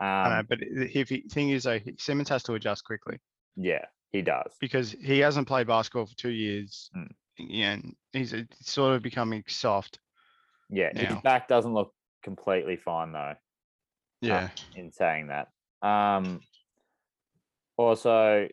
I 0.00 0.28
know, 0.28 0.38
Um, 0.40 0.46
but 0.48 0.58
if 0.62 1.08
he, 1.10 1.20
thing 1.30 1.50
is 1.50 1.64
though, 1.64 1.78
Simmons 1.98 2.28
has 2.30 2.42
to 2.44 2.54
adjust 2.54 2.84
quickly 2.84 3.18
yeah, 3.56 3.84
he 4.10 4.22
does. 4.22 4.52
because 4.60 4.90
he 4.90 5.20
hasn't 5.20 5.46
played 5.46 5.66
basketball 5.66 6.06
for 6.06 6.16
two 6.16 6.30
years. 6.30 6.90
Mm. 6.96 7.08
Yeah, 7.38 7.76
he's 8.12 8.34
sort 8.62 8.94
of 8.94 9.02
becoming 9.02 9.44
soft. 9.46 9.98
Yeah, 10.72 10.90
his 10.96 11.20
back 11.22 11.46
doesn't 11.48 11.72
look 11.72 11.92
completely 12.24 12.76
fine 12.76 13.12
though. 13.12 13.34
Yeah, 14.20 14.48
in 14.74 14.90
saying 14.90 15.28
that. 15.28 15.48
Um, 15.86 16.40
Also, 17.76 18.48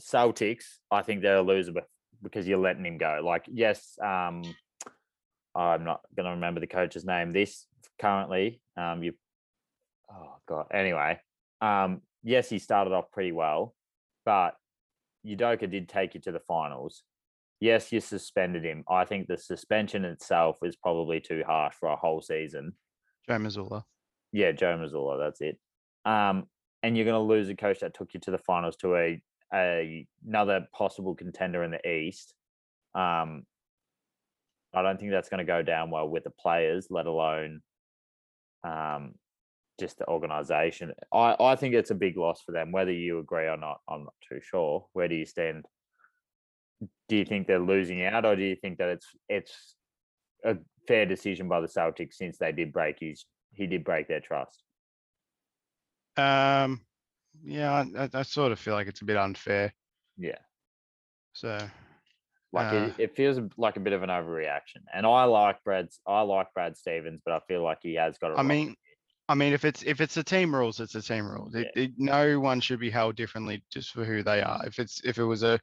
Celtics, 0.00 0.64
I 0.90 1.02
think 1.02 1.22
they're 1.22 1.36
a 1.38 1.42
loser 1.42 1.72
because 2.22 2.46
you're 2.46 2.58
letting 2.58 2.84
him 2.84 2.98
go. 2.98 3.20
Like, 3.24 3.44
yes, 3.48 3.98
um, 4.02 4.42
I'm 5.54 5.84
not 5.84 6.00
going 6.16 6.24
to 6.26 6.32
remember 6.32 6.60
the 6.60 6.66
coach's 6.66 7.04
name. 7.04 7.32
This 7.32 7.66
currently, 8.00 8.60
um, 8.76 9.02
you, 9.02 9.14
oh 10.10 10.36
god. 10.46 10.66
Anyway, 10.72 11.20
um, 11.60 12.00
yes, 12.22 12.48
he 12.48 12.58
started 12.58 12.92
off 12.92 13.10
pretty 13.12 13.32
well, 13.32 13.74
but 14.24 14.56
Udoka 15.26 15.70
did 15.70 15.88
take 15.88 16.14
you 16.14 16.20
to 16.22 16.32
the 16.32 16.40
finals. 16.40 17.02
Yes, 17.62 17.92
you 17.92 18.00
suspended 18.00 18.64
him. 18.64 18.82
I 18.90 19.04
think 19.04 19.28
the 19.28 19.38
suspension 19.38 20.04
itself 20.04 20.56
is 20.64 20.74
probably 20.74 21.20
too 21.20 21.44
harsh 21.46 21.76
for 21.78 21.90
a 21.90 21.94
whole 21.94 22.20
season. 22.20 22.72
Joe 23.28 23.36
Mazzulla. 23.36 23.84
Yeah, 24.32 24.50
Joe 24.50 24.76
Mazzulla, 24.76 25.20
that's 25.20 25.40
it. 25.40 25.60
Um, 26.04 26.46
and 26.82 26.96
you're 26.96 27.04
going 27.04 27.14
to 27.14 27.20
lose 27.20 27.48
a 27.48 27.54
coach 27.54 27.78
that 27.78 27.94
took 27.94 28.14
you 28.14 28.20
to 28.22 28.32
the 28.32 28.38
finals 28.38 28.74
to 28.78 28.96
a, 28.96 29.22
a 29.54 30.08
another 30.26 30.66
possible 30.74 31.14
contender 31.14 31.62
in 31.62 31.70
the 31.70 31.88
East. 31.88 32.34
Um, 32.96 33.44
I 34.74 34.82
don't 34.82 34.98
think 34.98 35.12
that's 35.12 35.28
going 35.28 35.38
to 35.38 35.44
go 35.44 35.62
down 35.62 35.92
well 35.92 36.08
with 36.08 36.24
the 36.24 36.30
players, 36.30 36.88
let 36.90 37.06
alone 37.06 37.60
um, 38.64 39.14
just 39.78 39.98
the 39.98 40.08
organization. 40.08 40.94
I, 41.12 41.36
I 41.38 41.54
think 41.54 41.76
it's 41.76 41.92
a 41.92 41.94
big 41.94 42.16
loss 42.16 42.42
for 42.44 42.50
them. 42.50 42.72
Whether 42.72 42.90
you 42.90 43.20
agree 43.20 43.46
or 43.46 43.56
not, 43.56 43.78
I'm 43.88 44.02
not 44.02 44.14
too 44.28 44.40
sure. 44.42 44.86
Where 44.94 45.06
do 45.06 45.14
you 45.14 45.26
stand? 45.26 45.64
Do 47.08 47.16
you 47.16 47.24
think 47.24 47.46
they're 47.46 47.58
losing 47.58 48.02
out, 48.04 48.24
or 48.24 48.36
do 48.36 48.42
you 48.42 48.56
think 48.56 48.78
that 48.78 48.88
it's 48.88 49.06
it's 49.28 49.76
a 50.44 50.56
fair 50.88 51.06
decision 51.06 51.48
by 51.48 51.60
the 51.60 51.66
Celtics 51.68 52.14
since 52.14 52.38
they 52.38 52.52
did 52.52 52.72
break 52.72 52.98
his 53.00 53.26
he 53.52 53.66
did 53.66 53.84
break 53.84 54.08
their 54.08 54.20
trust? 54.20 54.62
Um, 56.16 56.80
yeah, 57.42 57.84
I, 57.96 58.08
I- 58.12 58.22
sort 58.22 58.52
of 58.52 58.58
feel 58.58 58.74
like 58.74 58.88
it's 58.88 59.02
a 59.02 59.04
bit 59.04 59.16
unfair. 59.16 59.72
Yeah. 60.16 60.38
So 61.32 61.58
Like 62.52 62.72
Uh, 62.72 62.90
it, 62.98 63.04
it 63.04 63.16
feels 63.16 63.38
like 63.56 63.76
a 63.76 63.80
bit 63.80 63.92
of 63.94 64.02
an 64.02 64.10
overreaction. 64.10 64.82
And 64.92 65.06
I 65.06 65.24
like 65.24 65.62
Brad's 65.64 66.00
I 66.06 66.20
like 66.22 66.52
Brad 66.54 66.76
Stevens, 66.76 67.22
but 67.24 67.32
I 67.34 67.40
feel 67.48 67.62
like 67.62 67.78
he 67.82 67.94
has 67.94 68.18
got. 68.18 68.38
I 68.38 68.42
mean, 68.42 68.74
I 69.28 69.34
mean, 69.34 69.52
if 69.52 69.64
it's 69.64 69.82
if 69.82 70.00
it's 70.00 70.16
a 70.16 70.24
team 70.24 70.54
rules, 70.54 70.80
it's 70.80 70.94
a 70.94 71.02
team 71.02 71.26
rules. 71.26 71.54
It, 71.54 71.70
it, 71.74 71.92
no 71.96 72.38
one 72.40 72.60
should 72.60 72.80
be 72.80 72.90
held 72.90 73.16
differently 73.16 73.64
just 73.70 73.92
for 73.92 74.04
who 74.04 74.22
they 74.22 74.42
are. 74.42 74.60
If 74.66 74.78
it's 74.78 75.02
if 75.04 75.18
it 75.18 75.24
was 75.24 75.42
a 75.42 75.58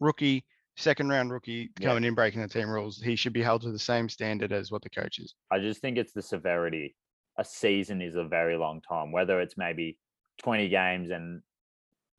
rookie, 0.00 0.44
second 0.76 1.08
round 1.08 1.30
rookie 1.32 1.70
Yeah. 1.78 1.88
coming 1.88 2.04
in 2.04 2.14
breaking 2.14 2.40
the 2.40 2.48
team 2.48 2.68
rules, 2.68 3.00
he 3.00 3.16
should 3.16 3.32
be 3.32 3.42
held 3.42 3.62
to 3.62 3.72
the 3.72 3.78
same 3.78 4.08
standard 4.08 4.52
as 4.52 4.70
what 4.70 4.82
the 4.82 4.90
coach 4.90 5.18
is. 5.18 5.34
I 5.50 5.58
just 5.58 5.80
think 5.80 5.98
it's 5.98 6.12
the 6.12 6.22
severity. 6.22 6.96
A 7.38 7.44
season 7.44 8.02
is 8.02 8.14
a 8.16 8.24
very 8.24 8.56
long 8.56 8.80
time, 8.80 9.12
whether 9.12 9.40
it's 9.40 9.56
maybe 9.56 9.98
20 10.42 10.68
games 10.68 11.10
and 11.10 11.42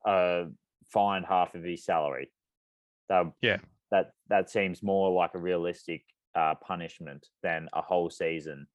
uh 0.04 0.44
fined 0.92 1.24
half 1.26 1.54
of 1.54 1.64
his 1.64 1.84
salary. 1.84 2.30
That, 3.08 3.32
Yeah. 3.40 3.58
That 3.90 4.12
that 4.28 4.50
seems 4.50 4.82
more 4.82 5.10
like 5.10 5.34
a 5.34 5.38
realistic 5.38 6.04
uh 6.34 6.54
punishment 6.56 7.28
than 7.42 7.68
a 7.72 7.80
whole 7.82 8.10
season. 8.10 8.66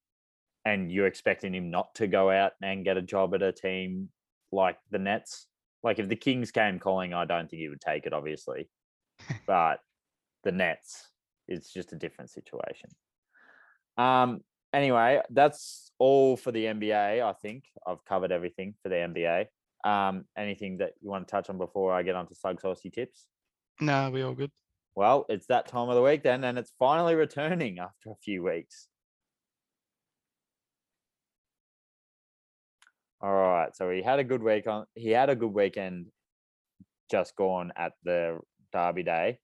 And 0.65 0.92
you're 0.92 1.08
expecting 1.08 1.54
him 1.54 1.70
not 1.72 1.96
to 1.96 2.08
go 2.08 2.30
out 2.30 2.54
and 2.62 2.84
get 2.86 2.98
a 2.98 3.02
job 3.02 3.34
at 3.34 3.42
a 3.42 3.52
team 3.52 4.10
like 4.52 4.78
the 4.92 5.00
Nets. 5.00 5.48
Like 5.84 6.00
if 6.00 6.10
the 6.10 6.15
Kings 6.15 6.52
came 6.52 6.80
calling, 6.80 7.13
I 7.13 7.26
don't 7.26 7.50
think 7.50 7.62
he 7.62 7.70
would 7.70 7.82
take 7.82 8.06
it, 8.06 8.13
obviously. 8.13 8.70
But 9.47 9.79
the 10.43 10.51
Nets, 10.51 11.10
it's 11.47 11.71
just 11.73 11.93
a 11.93 11.95
different 11.95 12.29
situation. 12.29 12.89
Um, 13.97 14.41
anyway, 14.73 15.21
that's 15.29 15.91
all 15.99 16.38
for 16.38 16.51
the 16.51 16.65
NBA. 16.65 17.21
I 17.23 17.34
think 17.34 17.65
I've 17.86 18.03
covered 18.05 18.32
everything 18.32 18.75
for 18.82 18.89
the 18.89 18.95
NBA. 18.95 19.45
Um, 19.84 20.25
anything 20.38 20.77
that 20.77 20.93
you 21.01 21.10
want 21.10 21.27
to 21.27 21.32
touch 21.32 21.49
on 21.49 21.58
before 21.58 21.93
I 21.93 22.03
get 22.03 22.15
on 22.15 22.27
to 22.27 22.36
Sug 22.36 22.60
Saucy 22.62 22.89
tips? 22.89 23.27
No, 23.79 24.10
we 24.10 24.21
all 24.21 24.34
good. 24.34 24.51
Well, 24.95 25.25
it's 25.29 25.47
that 25.47 25.67
time 25.67 25.88
of 25.89 25.95
the 25.95 26.01
week 26.01 26.23
then, 26.23 26.43
and 26.43 26.58
it's 26.58 26.73
finally 26.77 27.15
returning 27.15 27.79
after 27.79 28.12
a 28.12 28.15
few 28.15 28.43
weeks. 28.43 28.88
All 33.21 33.32
right, 33.32 33.75
so 33.75 33.89
he 33.89 34.01
had 34.01 34.19
a 34.19 34.23
good 34.23 34.41
week 34.41 34.67
on. 34.67 34.86
He 34.95 35.10
had 35.10 35.29
a 35.29 35.36
good 35.36 35.53
weekend 35.53 36.08
just 37.12 37.36
gone 37.36 37.71
at 37.75 37.93
the 38.03 38.39
Derby 38.71 39.03
Day. 39.03 39.39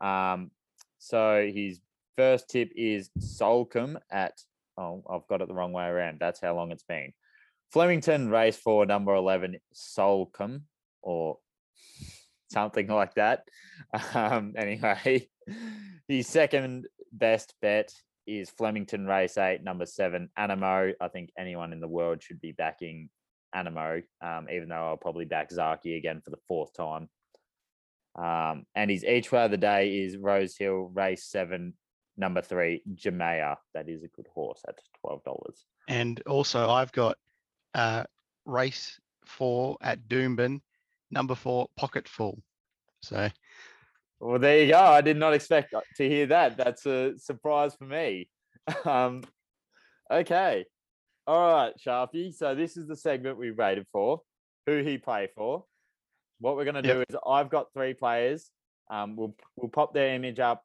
Um, 0.00 0.50
so 0.98 1.48
his 1.52 1.80
first 2.16 2.48
tip 2.48 2.70
is 2.74 3.10
Solcombe 3.18 3.98
at. 4.10 4.40
Oh, 4.76 5.02
I've 5.10 5.26
got 5.28 5.42
it 5.42 5.48
the 5.48 5.54
wrong 5.54 5.72
way 5.72 5.86
around. 5.86 6.18
That's 6.20 6.40
how 6.40 6.54
long 6.54 6.70
it's 6.70 6.84
been. 6.84 7.12
Flemington 7.72 8.30
race 8.30 8.56
for 8.56 8.86
number 8.86 9.14
eleven 9.14 9.58
Solcombe 9.72 10.64
or 11.02 11.38
something 12.50 12.86
like 12.86 13.14
that. 13.14 13.48
Um, 14.14 14.54
anyway, 14.56 15.28
his 16.06 16.26
second 16.26 16.86
best 17.12 17.54
bet 17.60 17.92
is 18.26 18.50
Flemington 18.50 19.06
race 19.06 19.38
eight, 19.38 19.62
number 19.62 19.86
seven 19.86 20.30
Animo. 20.36 20.92
I 21.00 21.08
think 21.08 21.30
anyone 21.38 21.72
in 21.72 21.80
the 21.80 21.88
world 21.88 22.22
should 22.22 22.40
be 22.40 22.52
backing 22.52 23.10
Animo, 23.54 24.02
um, 24.20 24.48
even 24.52 24.68
though 24.68 24.88
I'll 24.88 24.96
probably 24.96 25.24
back 25.24 25.50
Zaaki 25.50 25.96
again 25.96 26.20
for 26.24 26.30
the 26.30 26.38
fourth 26.46 26.74
time. 26.74 27.08
Um, 28.18 28.64
and 28.74 28.90
his 28.90 29.04
each 29.04 29.30
way 29.30 29.44
of 29.44 29.50
the 29.50 29.56
day 29.56 29.98
is 29.98 30.16
Rosehill 30.16 30.90
race 30.92 31.26
seven, 31.26 31.74
number 32.16 32.42
three 32.42 32.82
Jamea. 32.94 33.56
That 33.74 33.88
is 33.88 34.02
a 34.02 34.08
good 34.08 34.26
horse 34.34 34.60
at 34.66 34.74
twelve 35.00 35.22
dollars. 35.22 35.64
And 35.88 36.20
also, 36.26 36.68
I've 36.68 36.92
got 36.92 37.16
uh, 37.74 38.04
race 38.44 38.98
four 39.24 39.76
at 39.80 40.08
Doomben, 40.08 40.60
number 41.10 41.36
four 41.36 41.68
pocket 41.76 42.08
full. 42.08 42.42
So 43.02 43.28
Well, 44.18 44.40
there 44.40 44.64
you 44.64 44.72
go. 44.72 44.80
I 44.80 45.00
did 45.00 45.16
not 45.16 45.34
expect 45.34 45.72
uh, 45.72 45.80
to 45.96 46.08
hear 46.08 46.26
that. 46.26 46.56
That's 46.56 46.86
a 46.86 47.16
surprise 47.18 47.74
for 47.74 47.84
me. 47.84 48.28
Um, 48.84 49.22
okay. 50.12 50.66
All 51.26 51.52
right, 51.52 51.72
Sharpie. 51.78 52.34
So 52.34 52.54
this 52.54 52.76
is 52.76 52.86
the 52.86 52.96
segment 52.96 53.38
we 53.38 53.48
rated 53.48 53.86
for. 53.92 54.20
Who 54.66 54.82
he 54.82 54.98
play 54.98 55.28
for. 55.34 55.64
What 56.40 56.56
we're 56.56 56.64
gonna 56.64 56.82
do 56.82 57.00
is 57.08 57.16
I've 57.26 57.50
got 57.50 57.72
three 57.72 57.94
players. 57.94 58.50
Um, 58.90 59.16
we'll 59.16 59.34
we'll 59.56 59.70
pop 59.70 59.92
their 59.94 60.14
image 60.14 60.38
up. 60.40 60.64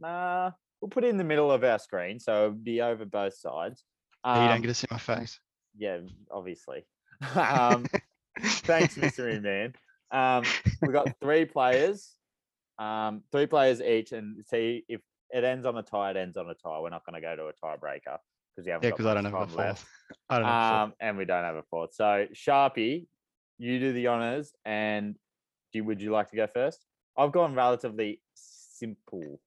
Nah, 0.00 0.50
we'll 0.80 0.88
put 0.90 1.04
it 1.04 1.08
in 1.08 1.16
the 1.16 1.24
middle 1.24 1.50
of 1.50 1.62
our 1.64 1.78
screen, 1.78 2.18
so 2.18 2.46
it'll 2.46 2.50
be 2.52 2.80
over 2.80 3.04
both 3.04 3.34
sides. 3.34 3.84
you 4.24 4.30
Um, 4.32 4.48
don't 4.48 4.60
get 4.62 4.68
to 4.68 4.74
see 4.74 4.86
my 4.90 4.98
face. 4.98 5.38
yeah, 5.76 5.98
obviously. 6.30 6.84
um, 7.36 7.86
thanks, 8.40 8.96
Mystery 8.96 9.40
Man. 9.40 9.74
Um, 10.10 10.44
we 10.82 10.92
got 10.92 11.08
three 11.20 11.44
players, 11.44 12.12
um, 12.78 13.22
three 13.32 13.46
players 13.46 13.80
each, 13.80 14.12
and 14.12 14.44
see 14.46 14.84
if 14.88 15.00
it 15.30 15.44
ends 15.44 15.66
on 15.66 15.76
a 15.78 15.82
tie. 15.82 16.10
It 16.10 16.16
ends 16.16 16.36
on 16.36 16.48
a 16.50 16.54
tie. 16.54 16.80
We're 16.80 16.90
not 16.90 17.04
going 17.06 17.14
to 17.14 17.20
go 17.20 17.34
to 17.36 17.44
a 17.46 17.52
tiebreaker 17.52 18.18
because 18.54 18.66
we 18.66 18.70
haven't 18.70 18.84
Yeah, 18.84 18.90
because 18.90 19.06
I 19.06 19.14
don't 19.14 19.24
have 19.24 19.34
a 19.34 19.46
fourth. 19.46 19.56
left. 19.56 19.86
I 20.28 20.38
don't. 20.38 20.48
Um, 20.48 20.92
and 21.00 21.16
we 21.16 21.24
don't 21.24 21.44
have 21.44 21.56
a 21.56 21.62
fourth. 21.70 21.94
So 21.94 22.26
Sharpie, 22.34 23.06
you 23.58 23.78
do 23.78 23.92
the 23.92 24.06
honors, 24.08 24.52
and 24.64 25.16
do 25.72 25.84
would 25.84 26.00
you 26.00 26.10
like 26.10 26.30
to 26.30 26.36
go 26.36 26.46
first? 26.46 26.84
I've 27.16 27.32
gone 27.32 27.54
relatively 27.54 28.20
simple. 28.34 29.40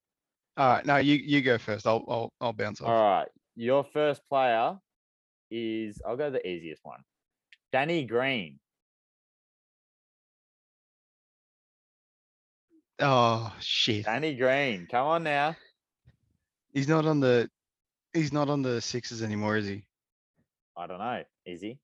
All 0.57 0.69
right, 0.69 0.85
no, 0.85 0.97
you 0.97 1.15
you 1.15 1.41
go 1.41 1.57
first. 1.57 1.85
I'll 1.85 2.03
I'll 2.07 2.33
I'll 2.41 2.53
bounce 2.53 2.81
off. 2.81 2.89
All 2.89 3.03
right, 3.03 3.27
your 3.55 3.83
first 3.83 4.21
player 4.27 4.77
is 5.51 6.01
I'll 6.05 6.17
go 6.17 6.29
the 6.29 6.45
easiest 6.47 6.83
one, 6.83 7.01
Danny 7.71 8.05
Green. 8.05 8.59
Oh 12.99 13.53
shit, 13.59 14.05
Danny 14.05 14.35
Green, 14.35 14.87
come 14.89 15.05
on 15.05 15.23
now. 15.23 15.55
he's 16.73 16.87
not 16.87 17.05
on 17.05 17.19
the 17.19 17.49
he's 18.13 18.33
not 18.33 18.49
on 18.49 18.61
the 18.61 18.81
sixes 18.81 19.21
anymore, 19.21 19.57
is 19.57 19.67
he? 19.67 19.83
I 20.77 20.87
don't 20.87 20.99
know. 20.99 21.23
Is 21.45 21.61
he? 21.61 21.79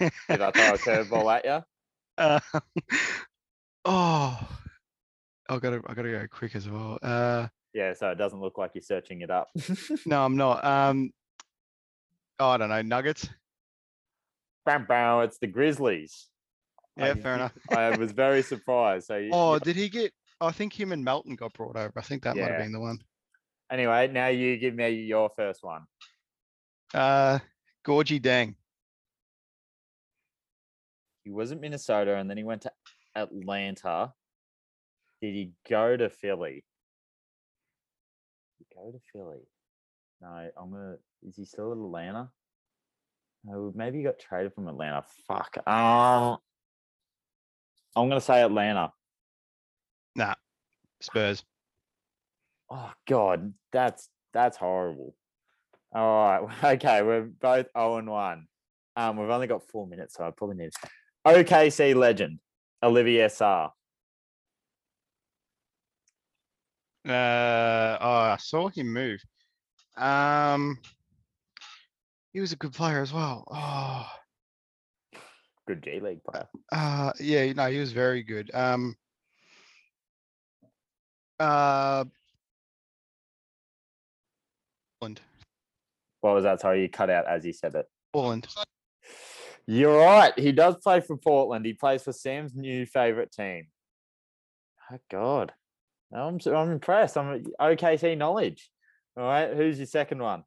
Did 0.00 0.40
I 0.40 0.50
throw 0.50 0.74
a 0.74 0.78
curveball 0.78 1.36
at 1.36 1.44
you? 1.44 1.64
Uh, 2.16 2.38
oh, 3.84 4.48
I 5.48 5.58
gotta 5.58 5.80
I 5.86 5.94
gotta 5.94 6.10
go 6.10 6.26
quick 6.30 6.54
as 6.54 6.68
well. 6.68 6.98
Uh, 7.02 7.48
Yeah, 7.72 7.92
so 7.94 8.10
it 8.10 8.16
doesn't 8.18 8.40
look 8.40 8.56
like 8.58 8.70
you're 8.74 8.82
searching 8.82 9.20
it 9.22 9.30
up. 9.30 9.48
no, 10.06 10.24
I'm 10.24 10.36
not. 10.36 10.64
Um, 10.64 11.10
oh, 12.38 12.50
I 12.50 12.56
don't 12.56 12.68
know. 12.68 12.82
Nuggets. 12.82 13.28
bam, 14.64 14.86
bam, 14.86 15.22
it's 15.24 15.38
the 15.38 15.46
Grizzlies. 15.48 16.28
Yeah, 16.96 17.06
I- 17.06 17.14
fair 17.14 17.34
enough. 17.34 17.52
I 17.70 17.96
was 17.96 18.12
very 18.12 18.42
surprised. 18.42 19.06
So, 19.08 19.16
you, 19.16 19.30
Oh, 19.32 19.54
you- 19.54 19.60
did 19.60 19.76
he 19.76 19.88
get? 19.88 20.12
I 20.40 20.52
think 20.52 20.78
him 20.78 20.92
and 20.92 21.04
Melton 21.04 21.34
got 21.36 21.52
brought 21.54 21.76
over. 21.76 21.92
I 21.96 22.02
think 22.02 22.22
that 22.22 22.36
might 22.36 22.42
Yeah. 22.42 22.48
have 22.52 22.58
been 22.62 22.72
the 22.72 22.80
one. 22.80 22.98
anyway, 23.70 24.06
now 24.08 24.28
you 24.28 24.56
give 24.56 24.74
me 24.74 24.90
your 24.90 25.30
first 25.36 25.64
one. 25.64 25.82
Uh, 26.92 27.38
Gorgui 27.84 28.20
Dieng. 28.20 28.54
He 31.24 31.30
was 31.30 31.52
at 31.52 31.60
Minnesota 31.60 32.16
and 32.16 32.28
then 32.28 32.36
he 32.36 32.44
went 32.44 32.62
to 32.62 32.72
Atlanta. 33.14 34.12
Did 35.20 35.34
he 35.34 35.52
go 35.68 35.96
to 35.96 36.10
Philly? 36.10 36.64
Did 38.58 38.66
he 38.68 38.74
go 38.74 38.90
to 38.90 38.98
Philly? 39.12 39.46
No, 40.20 40.50
I'm 40.56 40.70
gonna. 40.70 40.96
Is 41.26 41.36
he 41.36 41.44
still 41.44 41.72
at 41.72 41.78
Atlanta? 41.78 42.30
Oh, 43.50 43.72
maybe 43.74 43.98
he 43.98 44.04
got 44.04 44.18
traded 44.18 44.54
from 44.54 44.68
Atlanta. 44.68 45.04
Fuck. 45.26 45.56
Um, 45.66 46.38
I'm 47.96 48.08
gonna 48.08 48.20
say 48.20 48.42
Atlanta. 48.42 48.92
Nah, 50.16 50.34
Spurs. 51.00 51.44
Oh 52.70 52.92
God, 53.06 53.52
that's 53.72 54.08
that's 54.32 54.56
horrible. 54.56 55.14
All 55.94 56.24
right, 56.24 56.64
okay, 56.74 57.02
we're 57.02 57.22
both 57.22 57.66
0 57.76 57.98
and 57.98 58.10
1. 58.10 58.46
Um, 58.96 59.16
we've 59.16 59.30
only 59.30 59.46
got 59.46 59.68
four 59.68 59.86
minutes, 59.86 60.14
so 60.14 60.24
I 60.24 60.30
probably 60.30 60.56
need 60.56 60.72
OKC 61.26 61.94
legend, 61.94 62.40
Olivier 62.82 63.26
Sarr. 63.26 63.70
Uh, 67.06 67.98
oh, 68.00 68.32
I 68.32 68.36
saw 68.40 68.68
him 68.68 68.92
move. 68.92 69.20
Um, 69.96 70.78
he 72.32 72.40
was 72.40 72.52
a 72.52 72.56
good 72.56 72.72
player 72.72 73.00
as 73.00 73.12
well. 73.12 73.46
Oh, 73.50 74.06
Good 75.66 75.82
G 75.82 76.00
League 76.00 76.24
player. 76.24 76.46
uh, 76.72 77.12
yeah, 77.20 77.52
no, 77.52 77.70
he 77.70 77.78
was 77.78 77.92
very 77.92 78.22
good. 78.22 78.50
Um, 78.52 78.96
uh, 81.38 82.04
Portland, 85.00 85.20
What 86.24 86.36
was 86.36 86.44
that? 86.44 86.62
Sorry, 86.62 86.80
you 86.80 86.88
cut 86.88 87.10
out 87.10 87.28
as 87.28 87.44
you 87.44 87.52
said 87.52 87.74
it. 87.74 87.84
Portland. 88.10 88.48
You're 89.66 89.98
right. 89.98 90.32
He 90.38 90.52
does 90.52 90.74
play 90.82 91.00
for 91.00 91.18
Portland. 91.18 91.66
He 91.66 91.74
plays 91.74 92.02
for 92.02 92.14
Sam's 92.14 92.54
new 92.54 92.86
favorite 92.86 93.30
team. 93.30 93.66
Oh 94.90 94.96
God, 95.10 95.52
I'm 96.14 96.38
I'm 96.46 96.72
impressed. 96.72 97.18
I'm 97.18 97.44
OKC 97.60 98.16
knowledge. 98.16 98.70
All 99.18 99.24
right, 99.24 99.52
who's 99.54 99.76
your 99.76 99.86
second 99.86 100.22
one? 100.22 100.44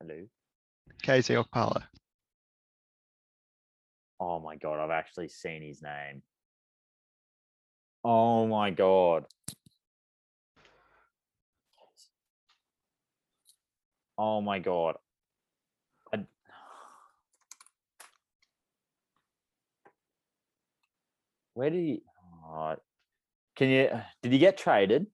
Hello. 0.00 0.28
KZ 1.02 1.44
Okpala. 1.44 1.82
Oh 4.20 4.38
my 4.38 4.54
god, 4.54 4.78
I've 4.78 4.92
actually 4.92 5.26
seen 5.26 5.60
his 5.60 5.82
name. 5.82 6.22
Oh 8.04 8.46
my 8.46 8.70
god. 8.70 9.24
Oh 14.16 14.40
my 14.40 14.58
god. 14.58 14.96
I... 16.12 16.24
Where 21.54 21.70
did 21.70 21.80
he? 21.80 22.02
Oh, 22.46 22.76
can 23.56 23.68
you? 23.68 23.90
Did 24.22 24.32
he 24.32 24.38
get 24.38 24.56
traded? 24.56 25.06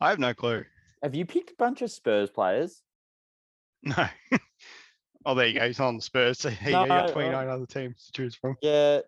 I 0.00 0.10
have 0.10 0.18
no 0.18 0.34
clue. 0.34 0.64
Have 1.02 1.14
you 1.14 1.24
picked 1.24 1.50
a 1.50 1.54
bunch 1.58 1.82
of 1.82 1.90
Spurs 1.90 2.30
players? 2.30 2.82
No. 3.82 4.06
oh, 5.26 5.34
there 5.34 5.48
you 5.48 5.58
go. 5.58 5.66
He's 5.66 5.80
on 5.80 5.96
the 5.96 6.02
Spurs. 6.02 6.38
So 6.42 6.50
there 6.50 6.58
you 6.64 6.70
go. 6.72 6.82
You 6.82 6.88
No, 6.88 6.94
got 6.94 7.10
uh, 7.10 7.12
29 7.12 7.48
other 7.48 7.66
teams 7.66 8.06
to 8.06 8.12
choose 8.12 8.34
from. 8.34 8.56
Yeah. 8.62 9.00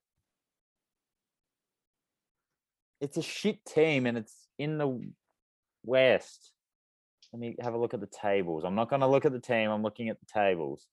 It's 3.01 3.17
a 3.17 3.23
shit 3.23 3.65
team 3.65 4.07
and 4.07 4.17
it's 4.17 4.35
in 4.59 4.79
the 4.79 5.13
West. 5.85 6.54
Let 7.35 7.41
me 7.41 7.57
have 7.61 7.75
a 7.75 7.79
look 7.79 7.95
at 7.95 8.01
the 8.01 8.07
tables. 8.07 8.63
I'm 8.65 8.77
not 8.77 8.89
going 8.89 9.01
to 9.01 9.09
look 9.09 9.25
at 9.25 9.33
the 9.33 9.41
team. 9.41 9.69
I'm 9.69 9.83
looking 9.83 10.09
at 10.09 10.21
the 10.21 10.27
tables. 10.33 10.87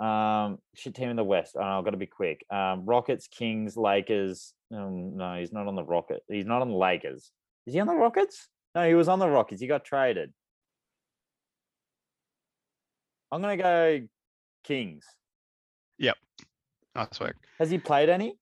Um, 0.00 0.58
shit 0.74 0.96
team 0.96 1.08
in 1.08 1.14
the 1.14 1.22
West. 1.22 1.54
Oh, 1.56 1.62
I've 1.62 1.84
got 1.84 1.92
to 1.92 1.96
be 1.96 2.06
quick. 2.06 2.44
Um, 2.50 2.84
Rockets, 2.84 3.28
Kings, 3.28 3.76
Lakers. 3.76 4.54
Um, 4.74 5.16
no, 5.16 5.38
he's 5.38 5.52
not 5.52 5.68
on 5.68 5.76
the 5.76 5.84
Rocket. 5.84 6.22
He's 6.26 6.46
not 6.46 6.62
on 6.62 6.70
the 6.70 6.76
Lakers. 6.76 7.30
Is 7.64 7.74
he 7.74 7.78
on 7.78 7.86
the 7.86 7.94
Rockets? 7.94 8.48
No, 8.74 8.88
he 8.88 8.94
was 8.94 9.06
on 9.06 9.20
the 9.20 9.28
Rockets. 9.28 9.60
He 9.60 9.68
got 9.68 9.84
traded. 9.84 10.32
I'm 13.30 13.40
going 13.40 13.56
to 13.56 13.62
go 13.62 14.00
Kings. 14.64 15.04
Yep. 15.98 16.16
Nice 16.96 17.20
work. 17.20 17.36
Has 17.60 17.70
he 17.70 17.78
played 17.78 18.08
any? 18.08 18.36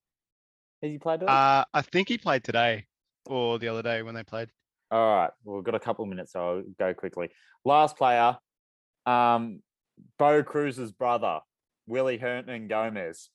Has 0.83 0.91
he 0.91 0.97
played? 0.97 1.23
Uh, 1.23 1.67
I 1.75 1.83
think 1.83 2.09
he 2.09 2.17
played 2.17 2.45
today 2.45 2.87
or 3.27 3.59
the 3.59 3.69
other 3.69 3.83
day 3.83 4.03
when 4.03 4.15
they 4.15 4.23
played. 4.23 4.49
All 4.91 5.17
right, 5.17 5.31
well, 5.45 5.57
we've 5.57 5.65
got 5.65 5.75
a 5.75 5.81
couple 5.81 6.05
of 6.05 6.09
minutes, 6.09 6.33
so 6.33 6.41
I'll 6.59 6.63
go 6.79 6.95
quickly. 6.95 7.31
Last 7.65 7.97
player, 7.97 8.37
um, 9.07 9.61
Bo 10.19 10.43
Cruz's 10.43 10.93
brother, 10.93 11.41
Willy 11.87 12.19
Hernangomez. 12.19 13.29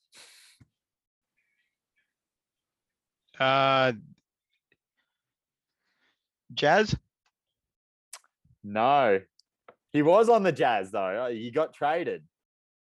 Uh, 3.38 3.92
Jazz. 6.54 6.94
No, 8.62 9.20
he 9.92 10.02
was 10.02 10.28
on 10.28 10.42
the 10.42 10.52
Jazz 10.52 10.90
though. 10.90 11.28
He 11.32 11.50
got 11.50 11.72
traded 11.72 12.22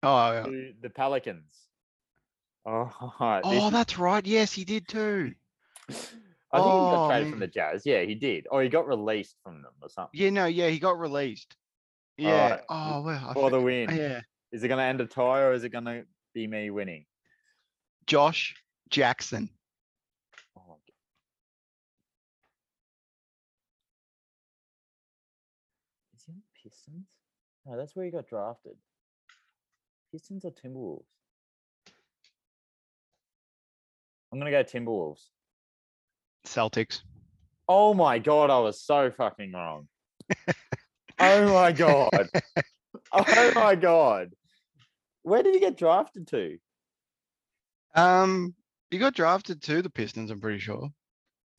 Oh, 0.03 0.33
yeah. 0.33 0.43
to 0.45 0.73
the 0.81 0.89
Pelicans. 0.91 1.53
Oh, 2.67 2.91
right, 3.21 3.43
oh, 3.45 3.71
that's 3.71 3.99
right. 3.99 4.25
Yes, 4.27 4.53
he 4.53 4.65
did 4.65 4.89
too. 4.89 5.35
I 6.53 6.59
think 6.59 6.73
he 6.73 6.79
got 6.79 7.05
oh, 7.05 7.09
traded 7.09 7.29
from 7.31 7.43
oh. 7.43 7.47
the 7.47 7.47
Jazz. 7.47 7.83
Yeah, 7.85 8.03
he 8.03 8.15
did, 8.15 8.47
or 8.51 8.63
he 8.63 8.69
got 8.69 8.89
released 8.89 9.37
from 9.45 9.63
them 9.63 9.73
or 9.81 9.89
something 9.89 10.21
Yeah, 10.21 10.31
no, 10.31 10.47
yeah, 10.47 10.69
he 10.69 10.79
got 10.79 10.99
released. 10.99 11.57
Yeah. 12.17 12.51
right, 12.51 12.61
Oh, 12.69 13.03
well. 13.03 13.27
I 13.29 13.35
for 13.35 13.51
the 13.51 13.61
win. 13.61 13.89
Yeah. 13.95 14.21
Is 14.53 14.65
it 14.65 14.69
going 14.69 14.79
to 14.79 14.85
end 14.85 15.01
a 15.01 15.07
tie 15.07 15.43
or 15.43 15.53
is 15.53 15.65
it 15.65 15.71
going 15.71 15.85
to 15.85 16.05
be 16.35 16.47
me 16.47 16.71
winning? 16.71 17.07
Josh 18.07 18.55
Jackson. 18.91 19.49
Oh 20.59 20.63
my 20.67 20.75
God. 20.75 20.81
Is 26.17 26.25
he 26.27 26.33
on 26.33 26.39
the 26.39 26.69
Pistons? 26.69 27.07
No, 27.65 27.77
that's 27.77 27.95
where 27.95 28.05
he 28.05 28.11
got 28.11 28.27
drafted. 28.27 28.77
Pistons 30.13 30.45
or 30.45 30.51
Timberwolves? 30.51 31.05
I'm 34.33 34.39
gonna 34.39 34.51
go 34.51 34.63
Timberwolves. 34.63 35.29
Celtics. 36.47 37.01
Oh 37.69 37.95
my 37.95 38.19
god, 38.19 38.51
I 38.51 38.59
was 38.59 38.83
so 38.83 39.11
fucking 39.11 39.53
wrong. 39.53 39.89
oh 41.19 41.53
my 41.53 41.73
god. 41.73 42.29
oh 43.13 43.53
my 43.55 43.75
god. 43.75 44.31
Where 45.23 45.43
did 45.43 45.55
he 45.55 45.61
get 45.61 45.77
drafted 45.77 46.27
to? 46.29 46.59
Um, 47.95 48.55
he 48.91 48.99
got 48.99 49.15
drafted 49.15 49.63
to 49.63 49.83
the 49.83 49.91
Pistons. 49.91 50.31
I'm 50.31 50.41
pretty 50.41 50.59
sure. 50.59 50.89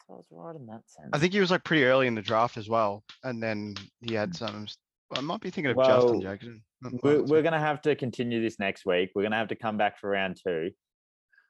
I 0.10 0.14
was 0.14 0.26
right 0.32 0.56
in 0.56 0.66
that 0.68 0.82
sense. 0.88 1.10
I 1.14 1.20
think 1.20 1.32
he 1.34 1.40
was 1.40 1.52
like 1.52 1.64
pretty 1.64 1.86
early 1.86 2.08
in 2.08 2.16
the 2.16 2.22
draft 2.22 2.58
as 2.58 2.68
well, 2.68 3.04
and 3.24 3.42
then 3.42 3.76
he 4.02 4.14
had 4.14 4.36
some. 4.36 4.68
I 5.16 5.22
might 5.22 5.42
be 5.42 5.50
thinking 5.50 5.72
of 5.72 5.78
Well, 5.78 6.02
Justin 6.02 6.22
Jackson. 6.22 6.64
we're, 7.04 7.22
we're 7.24 7.42
gonna 7.42 7.60
have 7.60 7.82
to 7.84 7.96
continue 7.96 8.42
this 8.42 8.60
next 8.60 8.86
week. 8.86 9.12
We're 9.16 9.24
gonna 9.24 9.38
have 9.38 9.50
to 9.50 9.56
come 9.56 9.78
back 9.78 10.00
for 10.00 10.10
round 10.10 10.38
two. 10.46 10.72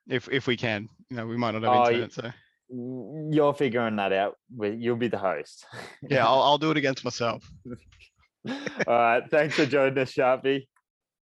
if 0.08 0.28
if 0.32 0.46
we 0.48 0.58
can, 0.58 0.90
you 1.10 1.18
know, 1.18 1.26
we 1.26 1.38
might 1.38 1.52
not 1.52 1.64
have 1.64 1.72
Oh, 1.74 1.88
internet, 1.88 2.12
so 2.14 2.32
You're 2.74 3.53
figuring 3.53 3.97
that 3.97 4.13
out. 4.13 4.38
You'll 4.57 4.95
be 4.95 5.09
the 5.09 5.17
host. 5.17 5.65
yeah, 6.09 6.26
I'll 6.26 6.41
I'll 6.41 6.57
do 6.57 6.72
it 6.72 6.78
against 6.84 7.03
myself. 7.03 7.43
All 8.47 8.53
right. 8.88 9.24
Thanks 9.30 9.55
for 9.55 9.65
joining 9.65 9.97
us, 9.97 10.11
Sharpie. 10.13 10.67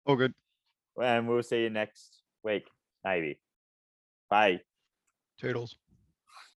All 0.05 0.15
good. 0.15 0.33
And 1.01 1.27
we'll 1.27 1.43
see 1.43 1.61
you 1.63 1.69
next 1.69 2.21
week, 2.43 2.67
maybe. 3.03 3.39
Bye. 4.29 4.61
Toodles. 5.39 5.75